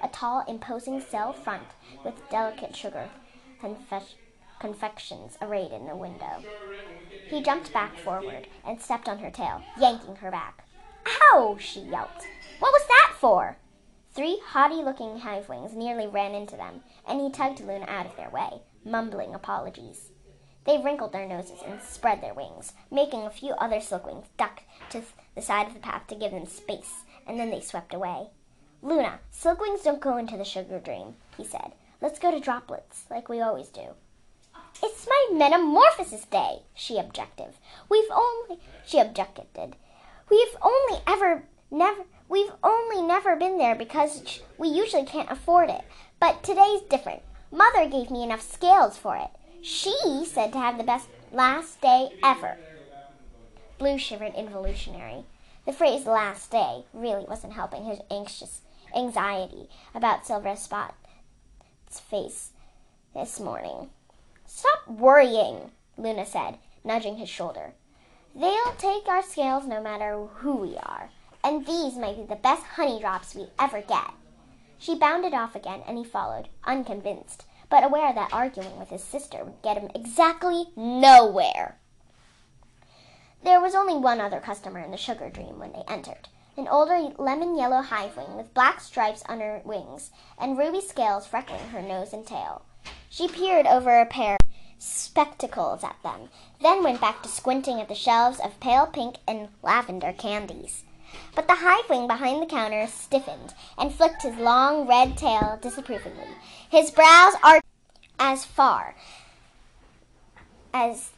a 0.02 0.08
tall, 0.08 0.44
imposing 0.48 1.00
cell 1.00 1.32
front 1.32 1.66
with 2.04 2.28
delicate 2.30 2.74
sugar 2.74 3.10
confe- 3.62 4.14
confections 4.58 5.36
arrayed 5.40 5.72
in 5.72 5.86
the 5.86 5.96
window. 5.96 6.42
He 7.28 7.42
jumped 7.42 7.72
back 7.72 7.98
forward 7.98 8.46
and 8.64 8.80
stepped 8.80 9.08
on 9.08 9.18
her 9.18 9.30
tail, 9.30 9.62
yanking 9.78 10.16
her 10.16 10.30
back. 10.30 10.64
Ow! 11.32 11.56
she 11.60 11.80
yelped. 11.80 12.26
What 12.58 12.72
was 12.72 12.86
that 12.88 13.14
for? 13.18 13.58
Three 14.12 14.40
haughty 14.44 14.82
looking 14.82 15.18
hive 15.18 15.48
wings 15.48 15.74
nearly 15.74 16.06
ran 16.06 16.34
into 16.34 16.56
them, 16.56 16.82
and 17.06 17.20
he 17.20 17.30
tugged 17.30 17.60
Luna 17.60 17.86
out 17.86 18.06
of 18.06 18.16
their 18.16 18.30
way, 18.30 18.62
mumbling 18.84 19.34
apologies. 19.34 20.09
They 20.64 20.78
wrinkled 20.78 21.12
their 21.12 21.26
noses 21.26 21.60
and 21.66 21.80
spread 21.80 22.22
their 22.22 22.34
wings, 22.34 22.72
making 22.90 23.22
a 23.22 23.30
few 23.30 23.52
other 23.54 23.76
silkwings 23.76 24.26
duck 24.36 24.62
to 24.90 25.02
the 25.34 25.42
side 25.42 25.66
of 25.66 25.74
the 25.74 25.80
path 25.80 26.06
to 26.08 26.14
give 26.14 26.32
them 26.32 26.46
space, 26.46 27.04
and 27.26 27.38
then 27.38 27.50
they 27.50 27.60
swept 27.60 27.94
away. 27.94 28.28
Luna, 28.82 29.20
silkwings 29.32 29.82
don't 29.82 30.00
go 30.00 30.16
into 30.16 30.36
the 30.36 30.44
sugar 30.44 30.78
dream, 30.78 31.16
he 31.36 31.44
said. 31.44 31.72
Let's 32.00 32.18
go 32.18 32.30
to 32.30 32.40
droplets, 32.40 33.04
like 33.10 33.28
we 33.28 33.40
always 33.40 33.68
do. 33.68 33.94
It's 34.82 35.06
my 35.06 35.26
metamorphosis 35.32 36.24
day, 36.24 36.62
she 36.74 36.98
objected. 36.98 37.54
We've 37.88 38.10
only 38.10 38.60
she 38.86 38.98
objected. 38.98 39.76
We've 40.30 40.56
only 40.62 41.02
ever 41.06 41.44
never 41.70 42.04
we've 42.28 42.52
only 42.62 43.02
never 43.02 43.36
been 43.36 43.58
there 43.58 43.74
because 43.74 44.40
we 44.56 44.68
usually 44.68 45.04
can't 45.04 45.30
afford 45.30 45.68
it. 45.68 45.82
But 46.18 46.42
today's 46.42 46.82
different. 46.82 47.22
Mother 47.50 47.88
gave 47.88 48.10
me 48.10 48.22
enough 48.22 48.40
scales 48.40 48.96
for 48.96 49.16
it. 49.16 49.30
She 49.62 50.24
said 50.24 50.52
to 50.52 50.58
have 50.58 50.78
the 50.78 50.84
best 50.84 51.08
last 51.32 51.80
day 51.80 52.10
ever. 52.22 52.56
Blue 53.78 53.98
shivered 53.98 54.34
involutionary. 54.34 55.24
The 55.66 55.72
phrase 55.72 56.06
last 56.06 56.50
day 56.50 56.84
really 56.94 57.24
wasn't 57.24 57.52
helping 57.52 57.84
his 57.84 58.00
anxious 58.10 58.62
anxiety 58.94 59.68
about 59.94 60.26
Silver 60.26 60.56
Spot's 60.56 60.94
face 62.08 62.50
this 63.14 63.38
morning. 63.38 63.90
Stop 64.46 64.88
worrying, 64.88 65.70
Luna 65.96 66.24
said, 66.24 66.58
nudging 66.82 67.16
his 67.16 67.28
shoulder. 67.28 67.74
They'll 68.34 68.74
take 68.78 69.08
our 69.08 69.22
scales 69.22 69.66
no 69.66 69.82
matter 69.82 70.26
who 70.36 70.56
we 70.56 70.76
are, 70.76 71.10
and 71.44 71.66
these 71.66 71.96
might 71.96 72.16
be 72.16 72.24
the 72.24 72.36
best 72.36 72.62
honey 72.62 72.98
drops 73.00 73.34
we 73.34 73.46
ever 73.58 73.82
get. 73.82 74.12
She 74.78 74.94
bounded 74.94 75.34
off 75.34 75.54
again, 75.54 75.82
and 75.86 75.98
he 75.98 76.04
followed, 76.04 76.48
unconvinced, 76.64 77.44
but 77.70 77.84
aware 77.84 78.12
that 78.12 78.32
arguing 78.32 78.78
with 78.78 78.90
his 78.90 79.02
sister 79.02 79.44
would 79.44 79.62
get 79.62 79.78
him 79.78 79.90
exactly 79.94 80.66
nowhere. 80.76 81.76
There 83.42 83.60
was 83.60 83.74
only 83.74 83.94
one 83.94 84.20
other 84.20 84.40
customer 84.40 84.80
in 84.80 84.90
the 84.90 84.98
sugar 84.98 85.30
dream 85.30 85.58
when 85.58 85.72
they 85.72 85.84
entered 85.88 86.28
an 86.56 86.68
older 86.68 87.14
lemon 87.16 87.56
yellow 87.56 87.80
hive 87.80 88.16
wing 88.16 88.36
with 88.36 88.52
black 88.52 88.80
stripes 88.80 89.22
on 89.28 89.40
her 89.40 89.62
wings 89.64 90.10
and 90.38 90.58
ruby 90.58 90.80
scales 90.80 91.26
freckling 91.26 91.70
her 91.70 91.80
nose 91.80 92.12
and 92.12 92.26
tail. 92.26 92.62
She 93.08 93.28
peered 93.28 93.66
over 93.66 93.98
a 93.98 94.04
pair 94.04 94.34
of 94.34 94.46
spectacles 94.78 95.82
at 95.82 95.96
them, 96.02 96.28
then 96.60 96.82
went 96.82 97.00
back 97.00 97.22
to 97.22 97.28
squinting 97.28 97.80
at 97.80 97.88
the 97.88 97.94
shelves 97.94 98.40
of 98.40 98.60
pale 98.60 98.86
pink 98.86 99.16
and 99.26 99.48
lavender 99.62 100.12
candies. 100.12 100.84
But 101.34 101.48
the 101.48 101.56
hive 101.56 101.88
wing 101.88 102.06
behind 102.06 102.42
the 102.42 102.46
counter 102.46 102.86
stiffened 102.86 103.54
and 103.78 103.94
flicked 103.94 104.22
his 104.22 104.36
long 104.36 104.86
red 104.86 105.16
tail 105.16 105.58
disapprovingly. 105.60 106.28
His 106.70 106.90
brows 106.90 107.34
arched 107.42 107.59
as 108.20 108.44
far 108.44 108.94
as 110.74 111.10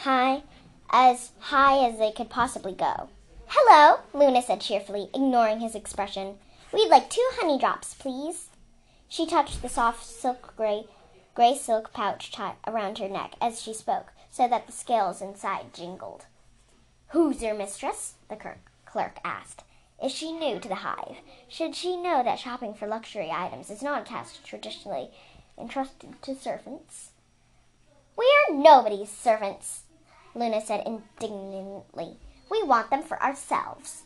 high 0.00 0.42
as 0.90 1.30
high 1.38 1.86
as 1.86 1.98
they 1.98 2.10
could 2.10 2.28
possibly 2.28 2.74
go. 2.74 3.08
Hello, 3.46 4.00
Luna 4.12 4.42
said 4.42 4.60
cheerfully, 4.60 5.08
ignoring 5.14 5.60
his 5.60 5.74
expression. 5.74 6.34
We'd 6.72 6.90
like 6.90 7.08
two 7.08 7.26
honey 7.34 7.58
drops, 7.58 7.94
please. 7.94 8.50
She 9.08 9.24
touched 9.24 9.62
the 9.62 9.68
soft 9.68 10.04
silk 10.04 10.54
gray 10.56 10.84
gray 11.34 11.54
silk 11.54 11.92
pouch 11.94 12.32
around 12.66 12.98
her 12.98 13.08
neck 13.08 13.36
as 13.40 13.62
she 13.62 13.72
spoke, 13.72 14.12
so 14.30 14.48
that 14.48 14.66
the 14.66 14.72
scales 14.72 15.22
inside 15.22 15.72
jingled. 15.72 16.26
Who's 17.08 17.42
your 17.42 17.54
mistress? 17.54 18.14
the 18.28 18.36
clerk 18.84 19.18
asked. 19.24 19.62
Is 20.02 20.12
she 20.12 20.32
new 20.32 20.58
to 20.58 20.68
the 20.68 20.74
hive? 20.76 21.18
Should 21.48 21.76
she 21.76 21.96
know 21.96 22.22
that 22.24 22.40
shopping 22.40 22.74
for 22.74 22.88
luxury 22.88 23.30
items 23.30 23.70
is 23.70 23.82
not 23.82 24.02
a 24.02 24.04
task 24.04 24.44
traditionally 24.44 25.10
entrusted 25.56 26.20
to 26.22 26.34
servants? 26.34 27.10
We're 28.16 28.56
nobody's 28.56 29.10
servants, 29.10 29.82
Luna 30.34 30.60
said 30.60 30.82
indignantly. 30.84 32.16
We 32.50 32.62
want 32.64 32.90
them 32.90 33.02
for 33.02 33.22
ourselves. 33.22 34.02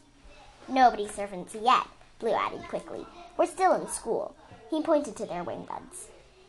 Nobody's 0.69 1.15
servants 1.15 1.55
yet, 1.55 1.87
Blue 2.19 2.35
added 2.35 2.63
quickly. 2.69 3.07
We're 3.37 3.47
still 3.47 3.73
in 3.73 3.89
school. 3.89 4.37
He 4.71 4.83
pointed 4.83 5.17
to 5.17 5.27
their 5.27 5.45
wing 5.45 5.67
buds. 5.69 6.09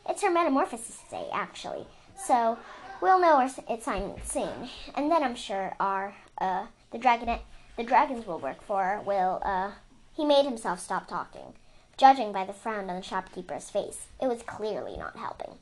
It's 0.10 0.24
her 0.24 0.32
metamorphosis 0.32 1.02
day, 1.10 1.28
actually, 1.34 1.86
so 2.18 2.58
we'll 3.02 3.20
know 3.20 3.38
our 3.38 3.50
assignment 3.70 4.28
soon. 4.28 4.70
And 4.96 5.10
then 5.10 5.24
I'm 5.24 5.36
sure 5.36 5.76
our, 5.80 6.16
uh, 6.38 6.66
the 6.92 6.98
dragonet, 6.98 7.42
the 7.78 7.84
dragons 7.84 8.26
we'll 8.26 8.40
work 8.40 8.62
for 8.62 9.02
will, 9.06 9.40
uh, 9.46 9.72
he 10.16 10.26
made 10.26 10.46
himself 10.46 10.80
stop 10.80 11.08
talking. 11.08 11.54
Judging 11.96 12.32
by 12.32 12.44
the 12.44 12.54
frown 12.54 12.90
on 12.90 12.96
the 12.96 13.02
shopkeeper's 13.02 13.70
face, 13.70 14.08
it 14.22 14.28
was 14.28 14.44
clearly 14.44 14.98
not 14.98 15.16
helping. 15.16 15.56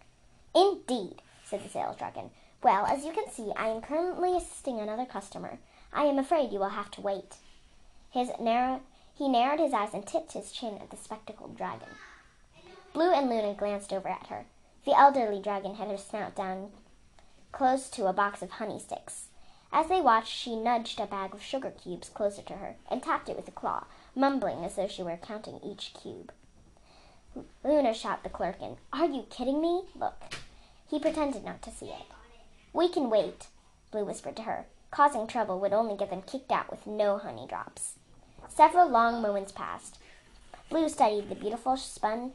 Indeed, 0.55 1.22
said 1.43 1.63
the 1.63 1.70
sales 1.70 1.97
dragon. 1.97 2.32
Well, 2.63 2.86
as 2.86 3.05
you 3.05 3.11
can 3.11 3.30
see, 3.30 3.51
I 3.55 3.68
am 3.68 3.82
currently 3.82 4.36
assisting 4.36 4.80
another 4.80 5.05
customer. 5.05 5.59
I 5.93 6.05
am 6.05 6.18
afraid 6.18 6.51
you 6.51 6.59
will 6.59 6.70
have 6.70 6.89
to 6.91 7.01
wait. 7.01 7.36
His 8.09 8.32
narrow, 8.39 8.82
he 9.13 9.28
narrowed 9.28 9.59
his 9.59 9.74
eyes 9.74 9.93
and 9.93 10.05
tipped 10.05 10.34
his 10.34 10.51
chin 10.51 10.78
at 10.82 10.89
the 10.89 10.97
spectacled 10.97 11.57
dragon. 11.57 11.89
Blue 12.93 13.11
and 13.13 13.30
Luna 13.30 13.53
glanced 13.53 13.91
over 13.91 14.07
at 14.07 14.28
her. 14.28 14.45
The 14.86 14.97
elderly 14.97 15.41
dragon 15.41 15.76
had 15.76 15.89
her 15.89 15.97
snout 15.97 16.36
down 16.36 16.72
close 17.51 17.89
to 17.89 18.07
a 18.07 18.13
box 18.13 18.41
of 18.41 18.51
honey 18.51 18.80
sticks. 18.80 19.28
As 19.72 19.88
they 19.88 20.01
watched, 20.01 20.34
she 20.34 20.55
nudged 20.55 20.99
a 20.99 21.05
bag 21.05 21.34
of 21.34 21.41
sugar 21.43 21.72
cubes 21.72 22.09
closer 22.09 22.41
to 22.43 22.53
her 22.53 22.76
and 22.89 23.03
tapped 23.03 23.30
it 23.30 23.36
with 23.36 23.47
a 23.47 23.51
claw, 23.51 23.86
mumbling 24.16 24.63
as 24.63 24.76
though 24.76 24.88
she 24.88 25.03
were 25.03 25.18
counting 25.18 25.59
each 25.63 25.93
cube. 25.93 26.32
Luna 27.63 27.93
shot 27.93 28.24
the 28.24 28.30
clerk 28.30 28.61
in. 28.61 28.78
Are 28.93 29.05
you 29.05 29.26
kidding 29.30 29.61
me? 29.61 29.84
Look. 29.95 30.36
He 30.89 30.99
pretended 30.99 31.43
not 31.43 31.61
to 31.63 31.72
see 31.72 31.88
it. 31.88 32.05
We 32.72 32.88
can 32.88 33.09
wait, 33.09 33.47
Blue 33.91 34.05
whispered 34.05 34.36
to 34.38 34.43
her. 34.43 34.66
Causing 34.91 35.28
trouble 35.28 35.59
would 35.59 35.74
only 35.74 35.97
get 35.97 36.09
them 36.09 36.22
kicked 36.22 36.51
out 36.51 36.72
with 36.72 36.88
no 36.88 37.18
honey 37.18 37.45
drops. 37.47 37.95
Several 38.47 38.88
long 38.88 39.22
moments 39.22 39.51
passed. 39.51 39.97
Blue 40.70 40.88
studied 40.88 41.30
the 41.30 41.36
beautiful 41.36 41.76
spun 41.76 42.32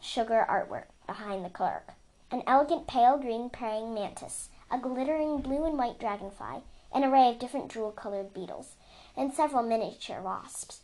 sugar 0.00 0.46
artwork 0.48 0.84
behind 1.06 1.44
the 1.44 1.50
clerk. 1.50 1.92
An 2.30 2.42
elegant 2.46 2.86
pale 2.86 3.18
green 3.18 3.50
praying 3.50 3.94
mantis, 3.94 4.50
a 4.70 4.78
glittering 4.78 5.38
blue 5.38 5.64
and 5.64 5.78
white 5.78 5.98
dragonfly, 5.98 6.62
an 6.92 7.04
array 7.04 7.28
of 7.28 7.38
different 7.38 7.70
jewel 7.70 7.92
colored 7.92 8.32
beetles, 8.34 8.76
and 9.16 9.32
several 9.32 9.62
miniature 9.62 10.20
wasps. 10.20 10.80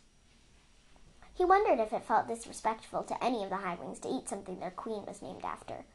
He 1.33 1.43
wondered 1.43 1.79
if 1.79 1.91
it 1.91 2.03
felt 2.03 2.27
disrespectful 2.27 3.03
to 3.03 3.23
any 3.23 3.43
of 3.43 3.49
the 3.49 3.57
hivewings 3.57 3.99
to 4.01 4.09
eat 4.09 4.29
something 4.29 4.59
their 4.59 4.71
queen 4.71 5.05
was 5.05 5.21
named 5.21 5.43
after. 5.43 5.85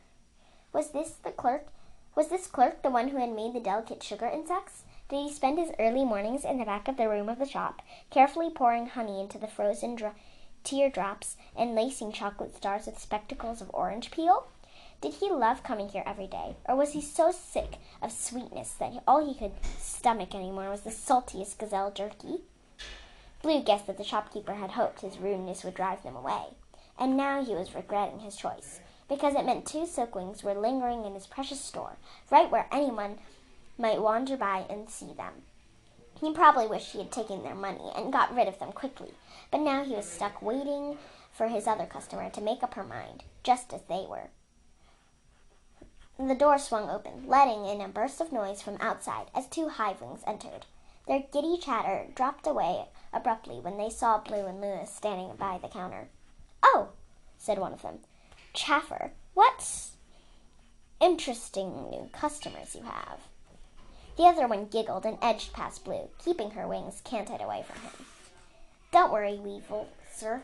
Was 0.72 0.90
this 0.90 1.12
the 1.12 1.32
clerk? 1.32 1.68
Was 2.14 2.28
this 2.28 2.46
clerk 2.46 2.82
the 2.82 2.90
one 2.90 3.08
who 3.08 3.16
had 3.16 3.32
made 3.32 3.54
the 3.54 3.60
delicate 3.60 4.02
sugar 4.02 4.26
insects? 4.26 4.84
Did 5.08 5.22
he 5.22 5.32
spend 5.32 5.58
his 5.58 5.72
early 5.78 6.04
mornings 6.04 6.44
in 6.44 6.58
the 6.58 6.64
back 6.64 6.86
of 6.86 6.96
the 6.96 7.08
room 7.08 7.28
of 7.28 7.38
the 7.38 7.46
shop, 7.46 7.82
carefully 8.10 8.50
pouring 8.50 8.86
honey 8.86 9.20
into 9.20 9.38
the 9.38 9.48
frozen 9.48 9.94
dry, 9.94 10.12
teardrops, 10.62 11.36
and 11.56 11.74
lacing 11.74 12.12
chocolate 12.12 12.54
stars 12.54 12.86
with 12.86 12.98
spectacles 12.98 13.60
of 13.60 13.70
orange 13.72 14.10
peel? 14.10 14.46
Did 15.00 15.14
he 15.14 15.30
love 15.30 15.62
coming 15.62 15.88
here 15.88 16.02
every 16.04 16.26
day, 16.26 16.56
or 16.68 16.76
was 16.76 16.92
he 16.92 17.00
so 17.00 17.32
sick 17.32 17.78
of 18.02 18.12
sweetness 18.12 18.72
that 18.72 19.02
all 19.08 19.26
he 19.26 19.34
could 19.34 19.52
stomach 19.78 20.34
anymore 20.34 20.68
was 20.68 20.82
the 20.82 20.90
saltiest 20.90 21.58
gazelle 21.58 21.90
jerky? 21.90 22.42
Blue 23.40 23.62
guessed 23.62 23.86
that 23.86 23.96
the 23.96 24.04
shopkeeper 24.04 24.52
had 24.54 24.72
hoped 24.72 25.00
his 25.00 25.16
rudeness 25.16 25.64
would 25.64 25.72
drive 25.72 26.02
them 26.02 26.16
away, 26.16 26.48
and 26.98 27.16
now 27.16 27.42
he 27.42 27.54
was 27.54 27.74
regretting 27.74 28.20
his 28.20 28.36
choice, 28.36 28.80
because 29.08 29.34
it 29.34 29.46
meant 29.46 29.64
two 29.64 29.86
silkwings 29.86 30.42
were 30.42 30.52
lingering 30.52 31.06
in 31.06 31.14
his 31.14 31.26
precious 31.26 31.60
store, 31.60 31.96
right 32.30 32.50
where 32.50 32.68
anyone 32.70 33.18
might 33.78 34.02
wander 34.02 34.36
by 34.36 34.66
and 34.68 34.90
see 34.90 35.14
them. 35.14 35.32
He 36.20 36.34
probably 36.34 36.66
wished 36.66 36.92
he 36.92 36.98
had 36.98 37.10
taken 37.10 37.42
their 37.42 37.54
money 37.54 37.90
and 37.96 38.12
got 38.12 38.34
rid 38.34 38.48
of 38.48 38.58
them 38.58 38.72
quickly, 38.72 39.14
but 39.50 39.62
now 39.62 39.82
he 39.82 39.94
was 39.94 40.06
stuck 40.06 40.42
waiting 40.42 40.98
for 41.32 41.48
his 41.48 41.66
other 41.66 41.86
customer 41.86 42.28
to 42.28 42.42
make 42.42 42.62
up 42.62 42.74
her 42.74 42.84
mind, 42.84 43.24
just 43.42 43.72
as 43.72 43.80
they 43.88 44.04
were. 44.06 44.28
The 46.30 46.36
door 46.36 46.60
swung 46.60 46.88
open, 46.88 47.26
letting 47.26 47.66
in 47.66 47.80
a 47.80 47.88
burst 47.88 48.20
of 48.20 48.30
noise 48.30 48.62
from 48.62 48.76
outside 48.78 49.32
as 49.34 49.48
two 49.48 49.66
hivewings 49.66 50.22
entered. 50.28 50.64
Their 51.08 51.24
giddy 51.32 51.58
chatter 51.58 52.06
dropped 52.14 52.46
away 52.46 52.84
abruptly 53.12 53.58
when 53.58 53.76
they 53.76 53.90
saw 53.90 54.18
Blue 54.18 54.46
and 54.46 54.60
Luna 54.60 54.86
standing 54.86 55.34
by 55.34 55.58
the 55.58 55.66
counter. 55.66 56.08
Oh, 56.62 56.90
said 57.36 57.58
one 57.58 57.72
of 57.72 57.82
them. 57.82 57.98
Chaffer, 58.54 59.10
what 59.34 59.90
interesting 61.00 61.90
new 61.90 62.08
customers 62.12 62.76
you 62.76 62.84
have. 62.84 63.22
The 64.16 64.26
other 64.26 64.46
one 64.46 64.66
giggled 64.66 65.06
and 65.06 65.18
edged 65.20 65.52
past 65.52 65.84
Blue, 65.84 66.10
keeping 66.24 66.52
her 66.52 66.68
wings 66.68 67.00
canted 67.02 67.40
away 67.40 67.64
from 67.66 67.82
him. 67.82 68.06
Don't 68.92 69.12
worry, 69.12 69.40
Weevil, 69.40 69.88
sir. 70.14 70.42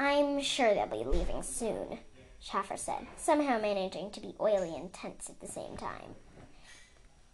I'm 0.00 0.40
sure 0.40 0.74
they'll 0.74 0.86
be 0.88 1.04
leaving 1.04 1.44
soon. 1.44 2.00
Chaffer 2.42 2.76
said, 2.76 3.06
somehow 3.16 3.60
managing 3.60 4.10
to 4.10 4.20
be 4.20 4.34
oily 4.40 4.74
and 4.74 4.92
tense 4.92 5.30
at 5.30 5.40
the 5.40 5.46
same 5.46 5.76
time. 5.76 6.16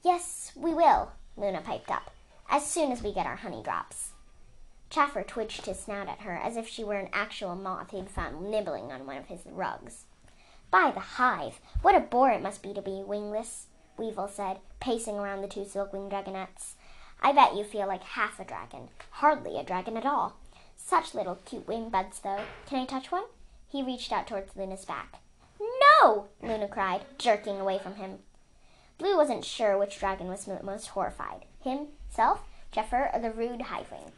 Yes, 0.04 0.52
we 0.54 0.74
will, 0.74 1.12
Luna 1.36 1.62
piped 1.62 1.90
up, 1.90 2.10
as 2.50 2.66
soon 2.66 2.92
as 2.92 3.02
we 3.02 3.12
get 3.12 3.26
our 3.26 3.36
honey 3.36 3.62
drops. 3.62 4.10
Chaffer 4.90 5.22
twitched 5.22 5.66
his 5.66 5.80
snout 5.80 6.08
at 6.08 6.20
her 6.20 6.36
as 6.36 6.56
if 6.56 6.68
she 6.68 6.84
were 6.84 6.98
an 6.98 7.08
actual 7.12 7.54
moth 7.54 7.90
he'd 7.90 8.10
found 8.10 8.50
nibbling 8.50 8.92
on 8.92 9.06
one 9.06 9.16
of 9.16 9.26
his 9.26 9.40
rugs. 9.46 10.04
By 10.70 10.90
the 10.92 11.00
hive, 11.00 11.60
what 11.82 11.94
a 11.94 12.00
bore 12.00 12.30
it 12.30 12.42
must 12.42 12.62
be 12.62 12.74
to 12.74 12.82
be 12.82 13.02
wingless, 13.02 13.66
Weevil 13.96 14.28
said, 14.28 14.58
pacing 14.80 15.16
around 15.16 15.40
the 15.40 15.48
two 15.48 15.64
silkwing 15.64 16.10
dragonettes. 16.10 16.74
I 17.20 17.32
bet 17.32 17.56
you 17.56 17.64
feel 17.64 17.86
like 17.86 18.02
half 18.02 18.38
a 18.38 18.44
dragon, 18.44 18.88
hardly 19.10 19.58
a 19.58 19.64
dragon 19.64 19.96
at 19.96 20.06
all. 20.06 20.36
Such 20.76 21.14
little 21.14 21.38
cute 21.44 21.66
wing 21.66 21.88
buds, 21.88 22.20
though. 22.20 22.44
Can 22.66 22.78
I 22.78 22.84
touch 22.84 23.10
one? 23.10 23.24
He 23.70 23.82
reached 23.82 24.12
out 24.12 24.26
towards 24.26 24.56
Luna's 24.56 24.84
back. 24.84 25.20
No! 25.60 26.28
Luna 26.42 26.68
cried, 26.68 27.02
jerking 27.18 27.60
away 27.60 27.78
from 27.78 27.96
him. 27.96 28.20
Blue 28.98 29.16
wasn't 29.16 29.44
sure 29.44 29.78
which 29.78 29.98
dragon 29.98 30.28
was 30.28 30.48
most 30.62 30.88
horrified 30.88 31.44
himself, 31.62 32.42
Chaffer, 32.72 33.10
or 33.12 33.20
the 33.20 33.30
rude 33.30 33.62
Hivewing. 33.62 34.12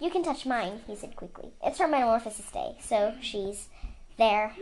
You 0.00 0.10
can 0.10 0.22
touch 0.22 0.46
mine, 0.46 0.80
he 0.86 0.96
said 0.96 1.16
quickly. 1.16 1.50
It's 1.62 1.78
her 1.78 1.88
Metamorphosis 1.88 2.50
Day, 2.50 2.76
so 2.80 3.14
she's 3.20 3.68
there. 4.16 4.54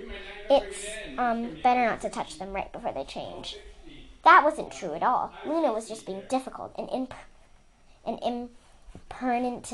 It's 0.51 0.87
um 1.19 1.57
better 1.63 1.85
not 1.87 2.01
to 2.03 2.11
touch 2.11 2.39
them 2.39 2.53
right 2.53 2.73
before 2.73 2.93
they 2.93 3.05
change. 3.05 3.57
That 4.25 4.45
wasn't 4.45 4.73
true 4.73 4.95
at 4.95 5.03
all. 5.03 5.33
Luna 5.47 5.73
was 5.73 5.89
just 5.89 6.05
being 6.07 6.23
difficult 6.29 6.75
and 6.77 6.89
imp- 6.91 7.15
and 8.05 8.19
impertinent 8.23 9.65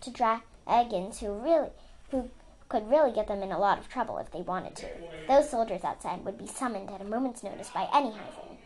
to 0.00 0.10
dragons 0.10 1.20
who 1.20 1.32
really 1.32 1.70
who 2.10 2.30
could 2.72 2.90
really 2.90 3.12
get 3.12 3.28
them 3.28 3.42
in 3.42 3.52
a 3.52 3.58
lot 3.58 3.78
of 3.78 3.86
trouble 3.86 4.16
if 4.16 4.30
they 4.30 4.40
wanted 4.40 4.74
to. 4.74 4.88
Those 5.28 5.50
soldiers 5.50 5.84
outside 5.84 6.24
would 6.24 6.38
be 6.38 6.46
summoned 6.46 6.90
at 6.90 7.02
a 7.02 7.04
moment's 7.04 7.42
notice 7.42 7.68
by 7.68 7.86
any 7.92 8.12
Hivewing. 8.12 8.56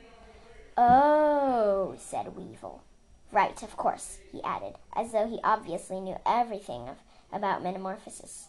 Oh, 0.79 1.97
said 1.99 2.37
Weevil. 2.37 2.85
Right, 3.33 3.61
of 3.65 3.77
course, 3.77 4.19
he 4.31 4.41
added, 4.45 4.77
as 4.95 5.11
though 5.11 5.27
he 5.27 5.41
obviously 5.43 6.01
knew 6.01 6.17
everything 6.25 6.89
of, 6.89 6.99
about 7.33 7.65
metamorphosis. 7.65 8.47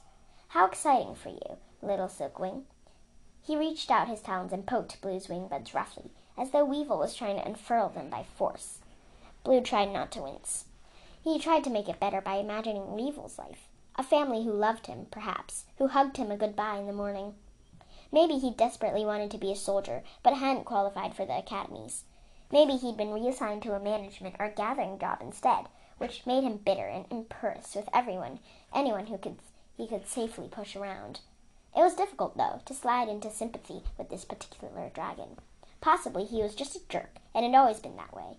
How 0.50 0.68
exciting 0.68 1.16
for 1.16 1.30
you, 1.30 1.58
little 1.82 2.08
Silkwing. 2.08 2.66
He 3.42 3.58
reached 3.58 3.90
out 3.90 4.08
his 4.08 4.22
talons 4.22 4.54
and 4.54 4.68
poked 4.68 5.02
Blue's 5.02 5.28
wing 5.28 5.48
buds 5.48 5.74
roughly, 5.74 6.12
as 6.38 6.52
though 6.52 6.66
Weevil 6.66 7.00
was 7.00 7.16
trying 7.16 7.38
to 7.38 7.48
unfurl 7.48 7.90
them 7.90 8.12
by 8.12 8.24
force. 8.38 8.78
Blue 9.44 9.62
tried 9.62 9.92
not 9.92 10.12
to 10.12 10.22
wince. 10.22 10.66
He 11.24 11.40
tried 11.40 11.64
to 11.64 11.72
make 11.72 11.90
it 11.90 12.00
better 12.00 12.22
by 12.22 12.36
imagining 12.36 12.94
Weevil's 12.94 13.40
life. 13.40 13.67
A 14.00 14.04
family 14.04 14.44
who 14.44 14.52
loved 14.52 14.86
him, 14.86 15.08
perhaps, 15.10 15.66
who 15.78 15.88
hugged 15.88 16.18
him 16.18 16.30
a 16.30 16.38
goodbye 16.38 16.78
in 16.78 16.86
the 16.86 16.94
morning. 16.94 17.34
Maybe 18.12 18.38
he 18.38 18.52
desperately 18.52 19.04
wanted 19.04 19.32
to 19.32 19.38
be 19.38 19.52
a 19.52 19.56
soldier, 19.56 20.04
but 20.22 20.34
hadn't 20.34 20.66
qualified 20.66 21.16
for 21.16 21.26
the 21.26 21.38
academies. 21.38 22.04
Maybe 22.52 22.78
he'd 22.78 22.96
been 22.96 23.12
reassigned 23.12 23.64
to 23.64 23.74
a 23.74 23.80
management 23.80 24.36
or 24.40 24.50
gathering 24.50 25.00
job 25.00 25.18
instead, 25.22 25.66
which 25.98 26.26
made 26.26 26.44
him 26.44 26.58
bitter 26.58 26.88
and 26.88 27.06
imperious 27.12 27.76
with 27.76 27.90
everyone, 27.92 28.40
anyone 28.74 29.08
who 29.08 29.18
could 29.18 29.40
he 29.76 29.88
could 29.88 30.08
safely 30.08 30.48
push 30.48 30.76
around. 30.76 31.22
It 31.76 31.82
was 31.82 31.96
difficult, 31.96 32.38
though, 32.38 32.62
to 32.66 32.74
slide 32.74 33.10
into 33.10 33.30
sympathy 33.30 33.84
with 33.98 34.10
this 34.10 34.26
particular 34.26 34.90
dragon. 34.94 35.38
Possibly 35.82 36.26
he 36.26 36.42
was 36.42 36.56
just 36.56 36.76
a 36.76 36.88
jerk, 36.88 37.18
and 37.34 37.46
had 37.46 37.54
always 37.56 37.80
been 37.80 37.96
that 37.98 38.16
way. 38.16 38.38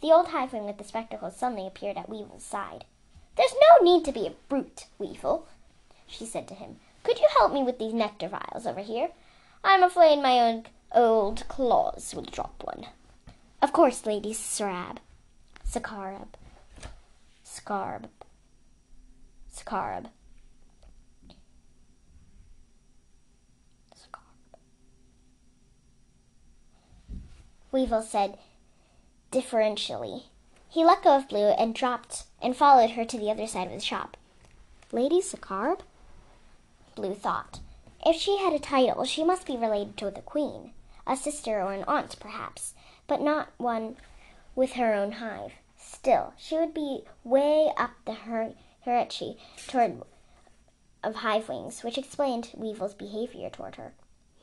The 0.00 0.12
old 0.12 0.28
Hivewing 0.28 0.64
with 0.64 0.78
the 0.78 0.84
spectacles 0.84 1.36
suddenly 1.36 1.66
appeared 1.66 1.98
at 1.98 2.08
Weevil's 2.08 2.44
side. 2.44 2.84
There's 3.40 3.54
no 3.54 3.82
need 3.82 4.04
to 4.04 4.12
be 4.12 4.26
a 4.26 4.34
brute, 4.50 4.84
Weevil, 4.98 5.46
she 6.06 6.26
said 6.26 6.46
to 6.48 6.54
him. 6.54 6.76
Could 7.02 7.18
you 7.18 7.26
help 7.38 7.54
me 7.54 7.62
with 7.62 7.78
these 7.78 7.94
nectar 7.94 8.28
vials 8.28 8.66
over 8.66 8.80
here? 8.80 9.12
I'm 9.64 9.82
afraid 9.82 10.20
my 10.20 10.38
own 10.38 10.66
old 10.92 11.48
claws 11.48 12.14
will 12.14 12.24
drop 12.24 12.62
one. 12.62 12.88
Of 13.62 13.72
course, 13.72 14.04
Lady 14.04 14.34
Sarab. 14.34 14.98
Sakarab. 15.66 16.34
Scarb. 17.42 18.10
Scarb. 19.50 20.10
Weevil 27.72 28.02
said 28.02 28.36
deferentially. 29.30 30.24
He 30.68 30.84
let 30.84 31.02
go 31.02 31.16
of 31.16 31.28
Blue 31.28 31.48
and 31.48 31.74
dropped 31.74 32.24
and 32.42 32.56
followed 32.56 32.90
her 32.90 33.04
to 33.04 33.18
the 33.18 33.30
other 33.30 33.46
side 33.46 33.66
of 33.66 33.72
the 33.72 33.80
shop. 33.80 34.16
Lady 34.92 35.20
Sakarb? 35.20 35.80
Blue 36.94 37.14
thought. 37.14 37.60
If 38.04 38.16
she 38.16 38.38
had 38.38 38.52
a 38.52 38.58
title, 38.58 39.04
she 39.04 39.24
must 39.24 39.46
be 39.46 39.56
related 39.56 39.96
to 39.98 40.10
the 40.10 40.22
queen, 40.22 40.72
a 41.06 41.16
sister 41.16 41.60
or 41.60 41.72
an 41.72 41.84
aunt, 41.86 42.18
perhaps, 42.18 42.74
but 43.06 43.20
not 43.20 43.48
one 43.58 43.96
with 44.54 44.72
her 44.72 44.94
own 44.94 45.12
hive. 45.12 45.52
Still, 45.76 46.32
she 46.36 46.56
would 46.56 46.74
be 46.74 47.04
way 47.24 47.72
up 47.76 47.90
the 48.04 48.14
hier- 48.14 48.54
hierarchy 48.84 49.36
toward 49.66 50.02
of 51.02 51.16
hive 51.16 51.48
wings, 51.48 51.82
which 51.82 51.98
explained 51.98 52.50
Weevil's 52.54 52.94
behavior 52.94 53.50
toward 53.50 53.76
her. 53.76 53.92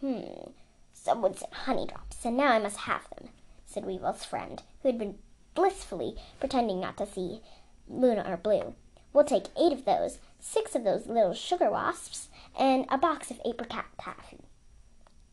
Hmm, 0.01 0.51
someone 0.93 1.35
said 1.35 1.51
honey 1.51 1.85
drops, 1.85 2.25
and 2.25 2.37
now 2.37 2.51
I 2.51 2.59
must 2.59 2.77
have 2.77 3.09
them, 3.09 3.29
said 3.65 3.85
Weevil's 3.85 4.25
friend, 4.25 4.61
who 4.81 4.89
had 4.89 4.97
been 4.97 5.19
blissfully 5.55 6.15
pretending 6.39 6.79
not 6.79 6.97
to 6.97 7.05
see 7.05 7.41
Luna 7.89 8.21
are 8.21 8.37
Blue. 8.37 8.75
We'll 9.13 9.23
take 9.23 9.47
eight 9.59 9.73
of 9.73 9.85
those, 9.85 10.19
six 10.39 10.75
of 10.75 10.83
those 10.83 11.07
little 11.07 11.33
sugar 11.33 11.71
wasps, 11.71 12.29
and 12.57 12.85
a 12.89 12.97
box 12.97 13.31
of 13.31 13.41
apricot 13.45 13.85
taffy. 13.97 14.39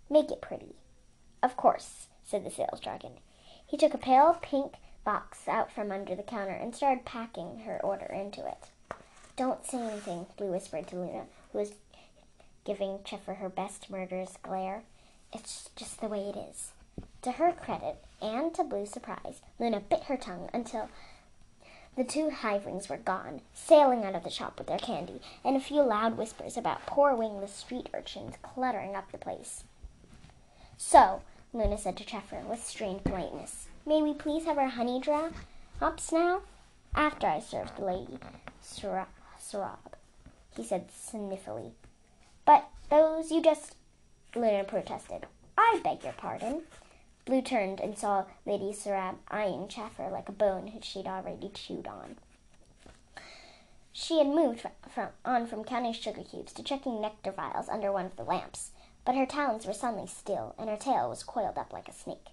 Make 0.08 0.30
it 0.30 0.40
pretty. 0.40 0.76
Of 1.42 1.56
course, 1.56 2.06
said 2.24 2.44
the 2.44 2.50
sales 2.50 2.80
dragon. 2.80 3.12
He 3.66 3.76
took 3.76 3.94
a 3.94 3.98
pale 3.98 4.38
pink 4.40 4.74
box 5.04 5.48
out 5.48 5.70
from 5.70 5.92
under 5.92 6.14
the 6.14 6.22
counter 6.22 6.52
and 6.54 6.74
started 6.74 7.04
packing 7.04 7.60
her 7.66 7.80
order 7.82 8.06
into 8.06 8.46
it. 8.46 8.70
Don't 9.36 9.66
say 9.66 9.78
anything, 9.78 10.26
Blue 10.36 10.52
whispered 10.52 10.86
to 10.88 10.96
Luna, 10.96 11.24
who 11.52 11.58
was 11.58 11.72
giving 12.64 13.00
Chaffer 13.04 13.34
her 13.34 13.48
best 13.48 13.90
murderous 13.90 14.38
glare. 14.42 14.84
It's 15.32 15.68
just 15.76 16.00
the 16.00 16.06
way 16.06 16.20
it 16.20 16.36
is. 16.36 16.70
To 17.22 17.32
her 17.32 17.52
credit, 17.52 17.96
and 18.22 18.54
to 18.54 18.64
Blue's 18.64 18.90
surprise, 18.90 19.40
Luna 19.58 19.80
bit 19.80 20.04
her 20.04 20.16
tongue 20.16 20.48
until 20.52 20.88
the 21.96 22.04
two 22.04 22.30
hivewings 22.30 22.88
were 22.88 22.96
gone, 22.96 23.40
sailing 23.52 24.04
out 24.04 24.14
of 24.14 24.24
the 24.24 24.30
shop 24.30 24.58
with 24.58 24.66
their 24.66 24.78
candy, 24.78 25.20
and 25.44 25.56
a 25.56 25.60
few 25.60 25.82
loud 25.82 26.16
whispers 26.16 26.56
about 26.56 26.86
poor 26.86 27.14
wingless 27.14 27.54
street 27.54 27.88
urchins 27.94 28.34
cluttering 28.42 28.96
up 28.96 29.12
the 29.12 29.18
place. 29.18 29.64
So, 30.76 31.22
Luna 31.52 31.78
said 31.78 31.96
to 31.98 32.04
Chaffer 32.04 32.42
with 32.48 32.64
strained 32.64 33.04
politeness, 33.04 33.68
may 33.86 34.02
we 34.02 34.12
please 34.12 34.44
have 34.44 34.58
our 34.58 34.68
honey 34.68 35.00
drops 35.00 36.10
now? 36.12 36.42
After 36.96 37.26
I 37.26 37.40
serve 37.40 37.74
the 37.76 37.84
lady 37.84 38.18
Sarab, 38.62 39.06
he 40.56 40.64
said 40.64 40.88
sniffily. 40.88 41.72
But 42.44 42.68
those 42.90 43.30
you 43.30 43.42
just... 43.42 43.76
Luna 44.34 44.64
protested. 44.64 45.26
I 45.56 45.80
beg 45.84 46.02
your 46.02 46.12
pardon. 46.14 46.62
Blue 47.24 47.40
turned 47.40 47.80
and 47.80 47.96
saw 47.96 48.26
Lady 48.44 48.72
Sarab 48.72 49.16
eyeing 49.28 49.68
Chaffer 49.68 50.10
like 50.10 50.28
a 50.28 50.32
bone 50.32 50.70
she'd 50.82 51.06
already 51.06 51.48
chewed 51.48 51.86
on. 51.86 52.16
She 53.92 54.18
had 54.18 54.26
moved 54.26 54.66
from, 54.90 55.08
on 55.24 55.46
from 55.46 55.64
counting 55.64 55.94
sugar 55.94 56.22
cubes 56.22 56.52
to 56.52 56.62
checking 56.62 57.00
nectar 57.00 57.32
vials 57.32 57.68
under 57.68 57.90
one 57.90 58.06
of 58.06 58.16
the 58.16 58.24
lamps, 58.24 58.72
but 59.04 59.14
her 59.14 59.24
talons 59.24 59.66
were 59.66 59.72
suddenly 59.72 60.06
still, 60.06 60.54
and 60.58 60.68
her 60.68 60.76
tail 60.76 61.08
was 61.08 61.22
coiled 61.22 61.56
up 61.56 61.72
like 61.72 61.88
a 61.88 61.92
snake. 61.92 62.26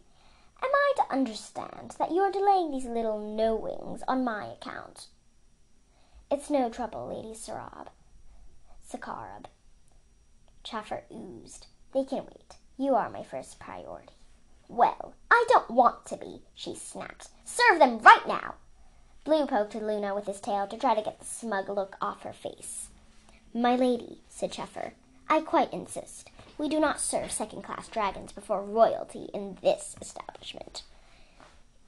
Am 0.61 0.69
I 0.73 0.93
to 0.97 1.13
understand 1.13 1.95
that 1.97 2.11
you 2.11 2.21
are 2.21 2.31
delaying 2.31 2.71
these 2.71 2.85
little 2.85 3.19
knowings 3.19 4.03
on 4.07 4.23
my 4.23 4.45
account? 4.45 5.07
It's 6.29 6.49
no 6.49 6.69
trouble, 6.69 7.07
Lady 7.07 7.33
Sarab. 7.33 7.87
Sakarab. 8.89 9.45
Chaffer 10.63 11.03
oozed. 11.11 11.67
They 11.93 12.03
can 12.03 12.25
wait. 12.25 12.55
You 12.77 12.95
are 12.95 13.09
my 13.09 13.23
first 13.23 13.59
priority. 13.59 14.13
Well, 14.71 15.15
I 15.29 15.43
don't 15.49 15.69
want 15.69 16.05
to 16.05 16.15
be, 16.15 16.43
she 16.55 16.75
snapped. 16.75 17.27
Serve 17.43 17.77
them 17.77 17.99
right 17.99 18.25
now. 18.25 18.55
Blue 19.25 19.45
poked 19.45 19.75
Luna 19.75 20.15
with 20.15 20.27
his 20.27 20.39
tail 20.39 20.65
to 20.67 20.77
try 20.77 20.95
to 20.95 21.01
get 21.01 21.19
the 21.19 21.25
smug 21.25 21.67
look 21.67 21.97
off 22.01 22.23
her 22.23 22.31
face. 22.31 22.87
My 23.53 23.75
lady, 23.75 24.21
said 24.29 24.53
Chaffer, 24.53 24.93
I 25.29 25.41
quite 25.41 25.73
insist. 25.73 26.29
We 26.57 26.69
do 26.69 26.79
not 26.79 27.01
serve 27.01 27.33
second 27.33 27.63
class 27.63 27.89
dragons 27.89 28.31
before 28.31 28.63
royalty 28.63 29.27
in 29.33 29.57
this 29.61 29.97
establishment. 30.01 30.83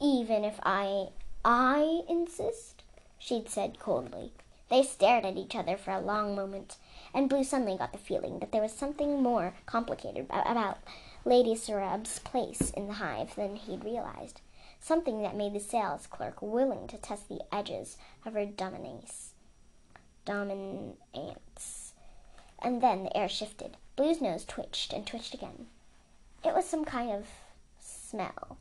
Even 0.02 0.44
if 0.44 0.60
I 0.62 1.08
I 1.46 2.02
insist, 2.10 2.84
she'd 3.18 3.50
said 3.50 3.80
coldly. 3.80 4.34
They 4.70 4.84
stared 4.84 5.24
at 5.24 5.38
each 5.38 5.56
other 5.56 5.78
for 5.78 5.92
a 5.92 6.02
long 6.02 6.36
moment, 6.36 6.76
and 7.14 7.30
Blue 7.30 7.46
suddenly 7.46 7.78
got 7.78 7.94
the 7.94 7.98
feeling 7.98 8.40
that 8.40 8.52
there 8.52 8.62
was 8.62 8.74
something 8.74 9.24
more 9.24 9.54
complicated 9.66 10.26
about 10.30 10.80
Lady 11.26 11.56
Sarab's 11.56 12.20
place 12.20 12.72
in 12.72 12.88
the 12.88 12.94
hive 12.94 13.36
than 13.36 13.56
he'd 13.56 13.86
realized. 13.86 14.42
Something 14.80 15.22
that 15.22 15.38
made 15.38 15.54
the 15.54 15.60
sales 15.62 16.06
clerk 16.06 16.42
willing 16.42 16.88
to 16.88 16.98
test 16.98 17.30
the 17.30 17.40
edges 17.50 17.98
of 18.26 18.34
her 18.34 18.46
dominance. 18.46 19.34
Dominance. 20.26 21.94
And 22.60 22.82
then 22.82 23.04
the 23.04 23.18
air 23.18 23.30
shifted. 23.30 23.78
Blue's 23.96 24.20
nose 24.20 24.44
twitched 24.44 24.92
and 24.92 25.08
twitched 25.08 25.34
again. 25.34 25.68
It 26.44 26.54
was 26.54 26.66
some 26.66 26.84
kind 26.84 27.12
of 27.12 27.26
smell. 27.80 28.58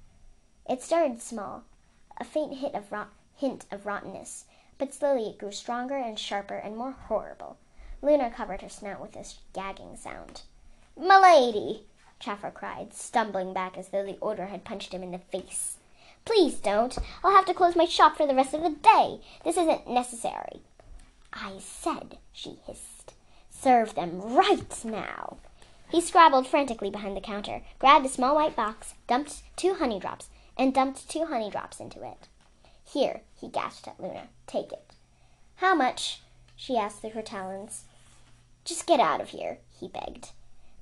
It 0.69 0.83
started 0.83 1.21
small, 1.21 1.65
a 2.19 2.25
faint 2.25 2.59
hint 2.59 2.75
of, 2.77 2.93
rot- 2.93 3.13
hint 3.35 3.67
of 3.73 3.87
rottenness, 3.87 4.45
but 4.79 4.95
slowly 4.95 5.31
it 5.31 5.39
grew 5.39 5.51
stronger 5.51 5.97
and 5.97 6.17
sharper 6.17 6.55
and 6.57 6.77
more 6.77 6.93
horrible. 6.93 7.57
Luna 8.01 8.31
covered 8.31 8.63
her 8.63 8.69
snout 8.69 9.01
with 9.01 9.17
a 9.17 9.25
gagging 9.53 9.97
sound. 9.97 10.43
Milady! 10.97 11.87
Chaffer 12.23 12.53
cried, 12.53 12.95
stumbling 12.95 13.53
back 13.53 13.77
as 13.77 13.89
though 13.89 14.05
the 14.07 14.19
order 14.21 14.47
had 14.47 14.65
punched 14.65 14.95
him 14.95 15.03
in 15.03 15.11
the 15.11 15.19
face. 15.19 15.79
Please 16.25 16.55
don't. 16.55 16.97
I'll 17.25 17.35
have 17.35 17.47
to 17.47 17.55
close 17.55 17.75
my 17.75 17.85
shop 17.85 18.17
for 18.17 18.29
the 18.29 18.35
rest 18.35 18.55
of 18.55 18.63
the 18.63 18.71
day. 18.71 19.21
This 19.45 19.57
isn't 19.57 19.91
necessary. 19.91 20.63
I 21.33 21.59
said, 21.59 22.19
she 22.33 22.59
hissed. 22.65 23.15
Serve 23.51 23.97
them 23.97 24.21
right 24.21 24.85
now. 24.85 25.39
He 25.91 26.01
scrabbled 26.01 26.47
frantically 26.47 26.91
behind 26.91 27.17
the 27.17 27.21
counter, 27.21 27.63
grabbed 27.81 28.07
a 28.07 28.09
small 28.09 28.37
white 28.37 28.55
box, 28.55 28.95
dumped 29.09 29.43
two 29.57 29.75
honey 29.75 29.99
drops, 29.99 30.31
and 30.57 30.73
dumped 30.73 31.11
two 31.11 31.27
honey 31.27 31.51
drops 31.51 31.81
into 31.81 32.05
it. 32.05 32.29
Here, 32.85 33.23
he 33.35 33.49
gasped 33.49 33.89
at 33.89 34.01
Luna. 34.01 34.29
Take 34.47 34.73
it. 34.73 34.93
How 35.57 35.75
much? 35.75 36.23
she 36.55 36.77
asked 36.77 37.01
through 37.01 37.11
her 37.11 37.23
talons. 37.23 37.85
Just 38.65 38.87
get 38.87 39.01
out 39.01 39.21
of 39.21 39.31
here, 39.31 39.59
he 39.79 39.89
begged. 39.89 40.31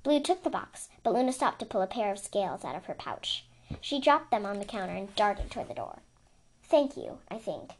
Blue 0.02 0.20
took 0.20 0.42
the 0.42 0.50
box, 0.50 0.88
but 1.02 1.12
Luna 1.12 1.32
stopped 1.32 1.58
to 1.60 1.66
pull 1.66 1.82
a 1.82 1.86
pair 1.86 2.10
of 2.10 2.18
scales 2.18 2.64
out 2.64 2.74
of 2.74 2.86
her 2.86 2.94
pouch. 2.94 3.44
She 3.80 4.00
dropped 4.00 4.30
them 4.30 4.46
on 4.46 4.58
the 4.58 4.64
counter 4.64 4.94
and 4.94 5.14
darted 5.14 5.50
toward 5.50 5.68
the 5.68 5.74
door. 5.74 5.98
Thank 6.64 6.96
you, 6.96 7.18
I 7.30 7.38
think, 7.38 7.72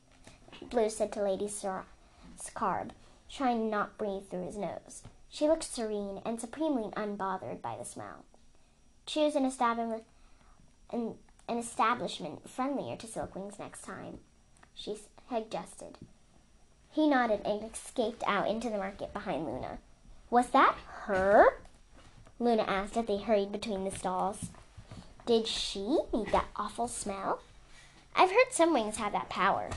Blue 0.70 0.90
said 0.90 1.12
to 1.12 1.22
Lady 1.22 1.48
Scarb, 1.48 2.90
trying 3.30 3.70
not 3.70 3.98
to 3.98 4.04
breathe 4.04 4.28
through 4.28 4.44
his 4.44 4.56
nose. 4.56 5.02
She 5.28 5.48
looked 5.48 5.64
serene 5.64 6.20
and 6.24 6.40
supremely 6.40 6.90
unbothered 6.96 7.62
by 7.62 7.76
the 7.76 7.84
smell. 7.84 8.24
Choose 9.06 9.36
an 9.36 9.44
establishment, 9.44 10.04
an, 10.92 11.14
an 11.48 11.58
establishment 11.58 12.48
friendlier 12.50 12.96
to 12.96 13.06
Silkwings 13.06 13.58
next 13.58 13.82
time, 13.82 14.18
she 14.74 14.96
suggested. 15.28 15.98
He 16.90 17.08
nodded 17.08 17.40
and 17.44 17.62
escaped 17.62 18.24
out 18.26 18.48
into 18.48 18.68
the 18.68 18.78
market 18.78 19.12
behind 19.12 19.46
Luna. 19.46 19.78
Was 20.28 20.48
that 20.48 20.74
her? 21.04 21.60
Luna 22.40 22.62
asked 22.62 22.96
as 22.96 23.04
they 23.04 23.18
hurried 23.18 23.52
between 23.52 23.84
the 23.84 23.90
stalls. 23.90 24.46
Did 25.26 25.46
she 25.46 25.98
need 26.12 26.28
that 26.32 26.48
awful 26.56 26.88
smell? 26.88 27.42
I've 28.16 28.30
heard 28.30 28.50
some 28.50 28.72
wings 28.72 28.96
have 28.96 29.12
that 29.12 29.28
power, 29.28 29.68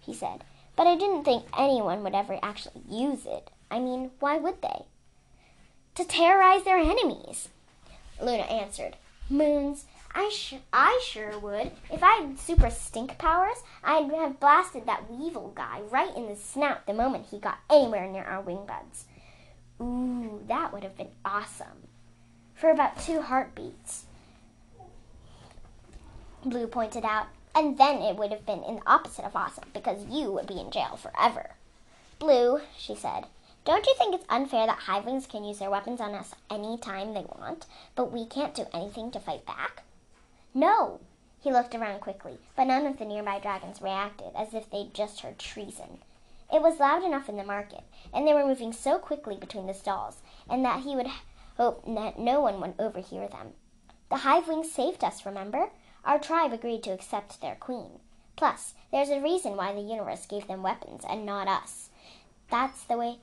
he 0.00 0.14
said, 0.14 0.44
but 0.76 0.86
I 0.86 0.96
didn't 0.96 1.24
think 1.24 1.44
anyone 1.58 2.04
would 2.04 2.14
ever 2.14 2.38
actually 2.40 2.82
use 2.88 3.26
it. 3.26 3.50
I 3.70 3.80
mean, 3.80 4.12
why 4.20 4.38
would 4.38 4.62
they? 4.62 4.84
To 5.96 6.04
terrorize 6.04 6.62
their 6.62 6.78
enemies, 6.78 7.48
Luna 8.20 8.44
answered. 8.44 8.96
Moons, 9.28 9.86
I, 10.14 10.30
sh- 10.32 10.54
I 10.72 11.02
sure 11.04 11.38
would. 11.38 11.72
If 11.90 12.02
I 12.02 12.20
had 12.20 12.38
super 12.38 12.70
stink 12.70 13.18
powers, 13.18 13.62
I'd 13.82 14.10
have 14.12 14.38
blasted 14.38 14.86
that 14.86 15.10
weevil 15.10 15.52
guy 15.56 15.80
right 15.90 16.14
in 16.16 16.28
the 16.28 16.36
snout 16.36 16.86
the 16.86 16.94
moment 16.94 17.26
he 17.30 17.38
got 17.38 17.58
anywhere 17.68 18.06
near 18.06 18.24
our 18.24 18.40
wing 18.40 18.66
buds. 18.66 19.06
Ooh, 19.80 20.40
that 20.46 20.72
would 20.72 20.84
have 20.84 20.96
been 20.96 21.10
awesome. 21.24 21.88
For 22.62 22.70
about 22.70 22.96
two 23.00 23.22
heartbeats. 23.22 24.04
Blue 26.44 26.68
pointed 26.68 27.04
out, 27.04 27.26
and 27.56 27.76
then 27.76 27.96
it 28.00 28.14
would 28.14 28.30
have 28.30 28.46
been 28.46 28.62
in 28.62 28.76
the 28.76 28.86
opposite 28.86 29.24
of 29.24 29.34
awesome 29.34 29.70
because 29.74 30.06
you 30.06 30.30
would 30.30 30.46
be 30.46 30.60
in 30.60 30.70
jail 30.70 30.96
forever. 30.96 31.56
Blue, 32.20 32.60
she 32.78 32.94
said, 32.94 33.26
don't 33.64 33.84
you 33.84 33.96
think 33.98 34.14
it's 34.14 34.24
unfair 34.28 34.68
that 34.68 34.82
Hivewings 34.86 35.28
can 35.28 35.42
use 35.42 35.58
their 35.58 35.70
weapons 35.70 36.00
on 36.00 36.14
us 36.14 36.36
any 36.48 36.78
time 36.78 37.14
they 37.14 37.26
want, 37.36 37.66
but 37.96 38.12
we 38.12 38.26
can't 38.26 38.54
do 38.54 38.66
anything 38.72 39.10
to 39.10 39.18
fight 39.18 39.44
back? 39.44 39.82
No. 40.54 41.00
He 41.40 41.50
looked 41.50 41.74
around 41.74 41.98
quickly, 41.98 42.38
but 42.54 42.68
none 42.68 42.86
of 42.86 43.00
the 43.00 43.04
nearby 43.04 43.40
dragons 43.40 43.82
reacted 43.82 44.36
as 44.36 44.54
if 44.54 44.70
they'd 44.70 44.94
just 44.94 45.22
heard 45.22 45.40
treason. 45.40 45.98
It 46.54 46.62
was 46.62 46.78
loud 46.78 47.02
enough 47.02 47.28
in 47.28 47.38
the 47.38 47.42
market, 47.42 47.82
and 48.14 48.24
they 48.24 48.34
were 48.34 48.46
moving 48.46 48.72
so 48.72 49.00
quickly 49.00 49.34
between 49.34 49.66
the 49.66 49.74
stalls, 49.74 50.22
and 50.48 50.64
that 50.64 50.84
he 50.84 50.94
would 50.94 51.08
hope 51.56 51.84
that 51.86 52.18
no 52.18 52.40
one 52.40 52.60
would 52.60 52.74
overhear 52.78 53.28
them. 53.28 53.52
The 54.10 54.18
hive 54.18 54.48
wings 54.48 54.70
saved 54.70 55.04
us, 55.04 55.24
remember? 55.26 55.70
Our 56.04 56.18
tribe 56.18 56.52
agreed 56.52 56.82
to 56.84 56.90
accept 56.92 57.40
their 57.40 57.54
queen. 57.54 58.00
Plus, 58.36 58.74
there's 58.90 59.10
a 59.10 59.20
reason 59.20 59.56
why 59.56 59.72
the 59.72 59.80
universe 59.80 60.26
gave 60.26 60.46
them 60.46 60.62
weapons 60.62 61.04
and 61.08 61.24
not 61.24 61.48
us. 61.48 61.90
That's 62.50 62.84
the 62.84 62.96
way 62.96 63.18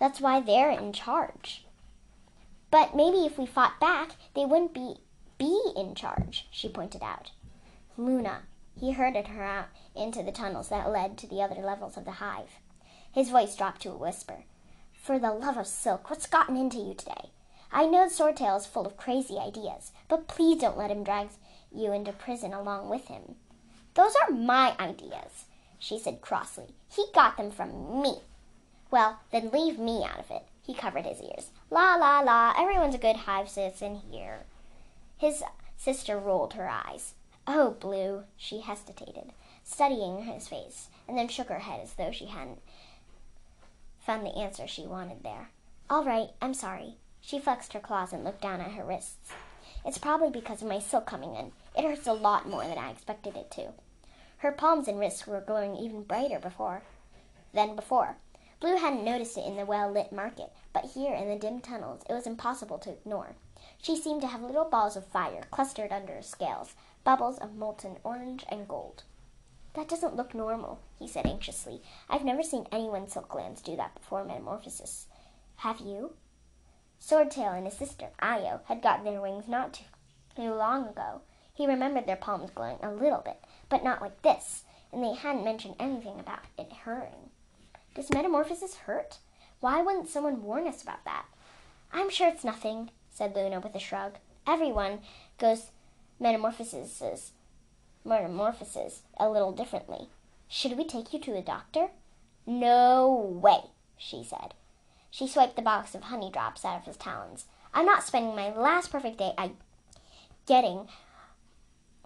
that's 0.00 0.20
why 0.20 0.40
they're 0.40 0.70
in 0.70 0.92
charge. 0.92 1.66
But 2.70 2.96
maybe 2.96 3.26
if 3.26 3.38
we 3.38 3.44
fought 3.44 3.78
back, 3.78 4.12
they 4.34 4.46
wouldn't 4.46 4.74
be 4.74 4.96
be 5.36 5.72
in 5.76 5.94
charge, 5.94 6.46
she 6.50 6.68
pointed 6.68 7.02
out. 7.02 7.32
Luna, 7.96 8.42
he 8.78 8.92
herded 8.92 9.28
her 9.28 9.42
out 9.42 9.68
into 9.94 10.22
the 10.22 10.32
tunnels 10.32 10.68
that 10.68 10.90
led 10.90 11.18
to 11.18 11.26
the 11.26 11.42
other 11.42 11.60
levels 11.60 11.96
of 11.96 12.04
the 12.04 12.12
hive. 12.12 12.60
His 13.12 13.30
voice 13.30 13.56
dropped 13.56 13.82
to 13.82 13.90
a 13.90 13.96
whisper. 13.96 14.44
For 14.94 15.18
the 15.18 15.32
love 15.32 15.56
of 15.56 15.66
silk, 15.66 16.08
what's 16.08 16.26
gotten 16.26 16.56
into 16.56 16.78
you 16.78 16.94
today? 16.94 17.30
I 17.72 17.86
know 17.86 18.06
Swordtail 18.06 18.56
is 18.58 18.66
full 18.66 18.86
of 18.86 18.96
crazy 18.96 19.38
ideas, 19.38 19.92
but 20.08 20.26
please 20.26 20.60
don't 20.60 20.78
let 20.78 20.90
him 20.90 21.04
drag 21.04 21.28
you 21.72 21.92
into 21.92 22.12
prison 22.12 22.52
along 22.52 22.88
with 22.88 23.06
him. 23.06 23.36
Those 23.94 24.14
are 24.16 24.34
my 24.34 24.74
ideas, 24.80 25.44
she 25.78 25.98
said 25.98 26.20
crossly. 26.20 26.74
He 26.88 27.06
got 27.14 27.36
them 27.36 27.50
from 27.50 28.02
me. 28.02 28.18
Well, 28.90 29.20
then 29.30 29.50
leave 29.50 29.78
me 29.78 30.04
out 30.04 30.18
of 30.18 30.30
it. 30.30 30.42
He 30.62 30.74
covered 30.74 31.04
his 31.04 31.20
ears. 31.20 31.50
La 31.70 31.94
la 31.94 32.20
la, 32.20 32.54
everyone's 32.58 32.94
a 32.94 32.98
good 32.98 33.16
hive 33.16 33.48
citizen 33.48 34.02
here. 34.10 34.40
His 35.16 35.42
sister 35.76 36.18
rolled 36.18 36.54
her 36.54 36.68
eyes. 36.68 37.14
Oh, 37.46 37.76
Blue, 37.80 38.24
she 38.36 38.60
hesitated, 38.60 39.32
studying 39.64 40.22
his 40.22 40.48
face, 40.48 40.88
and 41.08 41.16
then 41.16 41.28
shook 41.28 41.48
her 41.48 41.60
head 41.60 41.80
as 41.82 41.94
though 41.94 42.10
she 42.10 42.26
hadn't 42.26 42.60
found 43.98 44.24
the 44.24 44.36
answer 44.36 44.66
she 44.66 44.86
wanted 44.86 45.22
there. 45.22 45.50
All 45.88 46.04
right, 46.04 46.30
I'm 46.40 46.54
sorry. 46.54 46.96
She 47.20 47.38
flexed 47.38 47.72
her 47.72 47.80
claws 47.80 48.12
and 48.12 48.24
looked 48.24 48.40
down 48.40 48.60
at 48.60 48.72
her 48.72 48.84
wrists. 48.84 49.32
It's 49.84 49.98
probably 49.98 50.30
because 50.30 50.62
of 50.62 50.68
my 50.68 50.78
silk 50.78 51.06
coming 51.06 51.34
in. 51.34 51.52
It 51.76 51.84
hurts 51.84 52.06
a 52.06 52.12
lot 52.12 52.48
more 52.48 52.64
than 52.64 52.78
I 52.78 52.90
expected 52.90 53.36
it 53.36 53.50
to. 53.52 53.72
Her 54.38 54.52
palms 54.52 54.88
and 54.88 54.98
wrists 54.98 55.26
were 55.26 55.40
glowing 55.40 55.76
even 55.76 56.02
brighter 56.02 56.38
before 56.38 56.82
than 57.52 57.76
before. 57.76 58.16
Blue 58.60 58.76
hadn't 58.76 59.04
noticed 59.04 59.38
it 59.38 59.46
in 59.46 59.56
the 59.56 59.64
well 59.64 59.90
lit 59.90 60.12
market, 60.12 60.52
but 60.72 60.92
here 60.92 61.14
in 61.14 61.28
the 61.28 61.36
dim 61.36 61.60
tunnels 61.60 62.02
it 62.08 62.12
was 62.12 62.26
impossible 62.26 62.78
to 62.78 62.90
ignore. 62.92 63.36
She 63.82 63.96
seemed 63.96 64.20
to 64.22 64.26
have 64.28 64.42
little 64.42 64.64
balls 64.64 64.96
of 64.96 65.06
fire 65.06 65.42
clustered 65.50 65.92
under 65.92 66.14
her 66.14 66.22
scales, 66.22 66.74
bubbles 67.04 67.38
of 67.38 67.54
molten 67.54 67.96
orange 68.04 68.44
and 68.48 68.68
gold. 68.68 69.04
That 69.74 69.88
doesn't 69.88 70.16
look 70.16 70.34
normal, 70.34 70.80
he 70.98 71.06
said 71.06 71.26
anxiously. 71.26 71.82
I've 72.08 72.24
never 72.24 72.42
seen 72.42 72.66
anyone's 72.72 73.12
silk 73.12 73.28
glands 73.28 73.62
do 73.62 73.76
that 73.76 73.94
before 73.94 74.24
metamorphosis. 74.24 75.06
Have 75.56 75.80
you? 75.80 76.14
Swordtail 77.00 77.56
and 77.56 77.66
his 77.66 77.76
sister, 77.76 78.08
Io, 78.20 78.60
had 78.66 78.82
gotten 78.82 79.04
their 79.04 79.20
wings 79.20 79.48
not 79.48 79.82
too 80.36 80.54
long 80.54 80.86
ago. 80.86 81.22
He 81.52 81.66
remembered 81.66 82.06
their 82.06 82.16
palms 82.16 82.50
glowing 82.54 82.78
a 82.82 82.92
little 82.92 83.22
bit, 83.24 83.42
but 83.68 83.82
not 83.82 84.00
like 84.00 84.22
this, 84.22 84.64
and 84.92 85.02
they 85.02 85.14
hadn't 85.14 85.44
mentioned 85.44 85.76
anything 85.78 86.20
about 86.20 86.44
it 86.58 86.72
hurting. 86.84 87.30
Does 87.94 88.10
metamorphosis 88.10 88.76
hurt? 88.76 89.18
Why 89.60 89.82
wouldn't 89.82 90.08
someone 90.08 90.42
warn 90.42 90.66
us 90.66 90.82
about 90.82 91.04
that? 91.04 91.26
I'm 91.92 92.10
sure 92.10 92.28
it's 92.28 92.44
nothing, 92.44 92.90
said 93.10 93.34
Luna 93.34 93.60
with 93.60 93.74
a 93.74 93.80
shrug. 93.80 94.14
Everyone 94.46 95.00
goes 95.38 95.70
metamorphoses 96.18 97.32
metamorphoses 98.04 99.02
a 99.18 99.28
little 99.28 99.52
differently. 99.52 100.08
Should 100.48 100.76
we 100.76 100.84
take 100.84 101.12
you 101.12 101.20
to 101.20 101.36
a 101.36 101.42
doctor? 101.42 101.88
No 102.46 103.38
way, 103.42 103.70
she 103.96 104.24
said. 104.24 104.54
She 105.10 105.26
swiped 105.26 105.56
the 105.56 105.62
box 105.62 105.94
of 105.94 106.04
honey 106.04 106.30
drops 106.30 106.64
out 106.64 106.78
of 106.78 106.84
his 106.84 106.96
talons. 106.96 107.46
I'm 107.74 107.86
not 107.86 108.04
spending 108.04 108.34
my 108.34 108.54
last 108.54 108.90
perfect 108.90 109.18
day 109.18 109.32
I 109.36 109.52
getting 110.46 110.88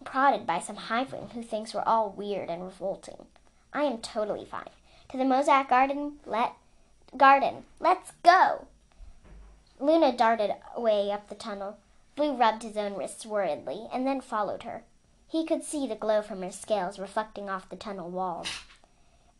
prodded 0.05 0.47
by 0.47 0.59
some 0.59 0.77
hiveling 0.77 1.31
who 1.31 1.43
thinks 1.43 1.75
we're 1.75 1.83
all 1.83 2.11
weird 2.11 2.49
and 2.51 2.65
revolting. 2.65 3.27
I 3.73 3.85
am 3.85 3.99
totally 3.99 4.45
fine. 4.45 4.69
To 5.11 5.17
the 5.17 5.25
mosaic 5.25 5.69
garden, 5.69 6.15
let 6.27 6.53
garden. 7.17 7.65
Let's 7.81 8.13
go. 8.23 8.67
Luna 9.81 10.17
darted 10.17 10.53
away 10.75 11.11
up 11.11 11.29
the 11.29 11.35
tunnel. 11.35 11.79
Blue 12.17 12.35
rubbed 12.35 12.63
his 12.63 12.77
own 12.77 12.95
wrists 12.95 13.27
worriedly 13.27 13.89
and 13.93 14.07
then 14.07 14.21
followed 14.21 14.63
her. 14.63 14.83
He 15.27 15.45
could 15.45 15.65
see 15.65 15.87
the 15.87 15.97
glow 15.97 16.23
from 16.23 16.43
her 16.43 16.53
scales 16.53 16.99
reflecting 16.99 17.51
off 17.51 17.69
the 17.69 17.77
tunnel 17.77 18.11
walls. 18.11 18.49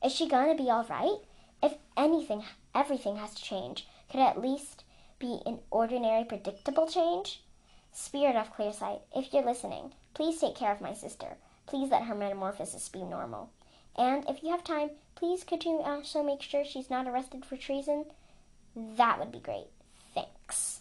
Is 0.05 0.13
she 0.13 0.29
going 0.29 0.55
to 0.55 0.63
be 0.63 0.71
all 0.71 0.85
right? 0.85 1.19
If 1.65 1.77
anything, 1.97 2.45
everything 2.75 3.17
has 3.17 3.33
to 3.33 3.43
change. 3.43 3.89
Could 4.11 4.21
it 4.21 4.25
at 4.25 4.43
least 4.43 4.85
be 5.19 5.41
an 5.47 5.61
ordinary, 5.71 6.23
predictable 6.23 6.87
change? 6.87 7.43
Spirit 7.91 8.37
of 8.37 8.55
Clearsight, 8.55 9.01
if 9.17 9.33
you're 9.33 9.43
listening, 9.43 9.95
please 10.13 10.39
take 10.39 10.57
care 10.57 10.73
of 10.73 10.83
my 10.83 10.93
sister. 10.93 11.39
Please 11.65 11.91
let 11.91 12.03
her 12.03 12.15
metamorphosis 12.15 12.91
be 12.91 13.03
normal. 13.03 13.49
And 13.97 14.29
if 14.29 14.43
you 14.43 14.51
have 14.51 14.63
time, 14.63 14.91
please 15.15 15.43
could 15.43 15.65
you 15.65 15.81
also 15.81 16.23
make 16.23 16.43
sure 16.43 16.67
she's 16.67 16.91
not 16.91 17.07
arrested 17.07 17.47
for 17.47 17.57
treason? 17.57 18.05
That 18.77 19.19
would 19.19 19.33
be 19.33 19.41
great. 19.41 19.69
Thanks. 20.15 20.81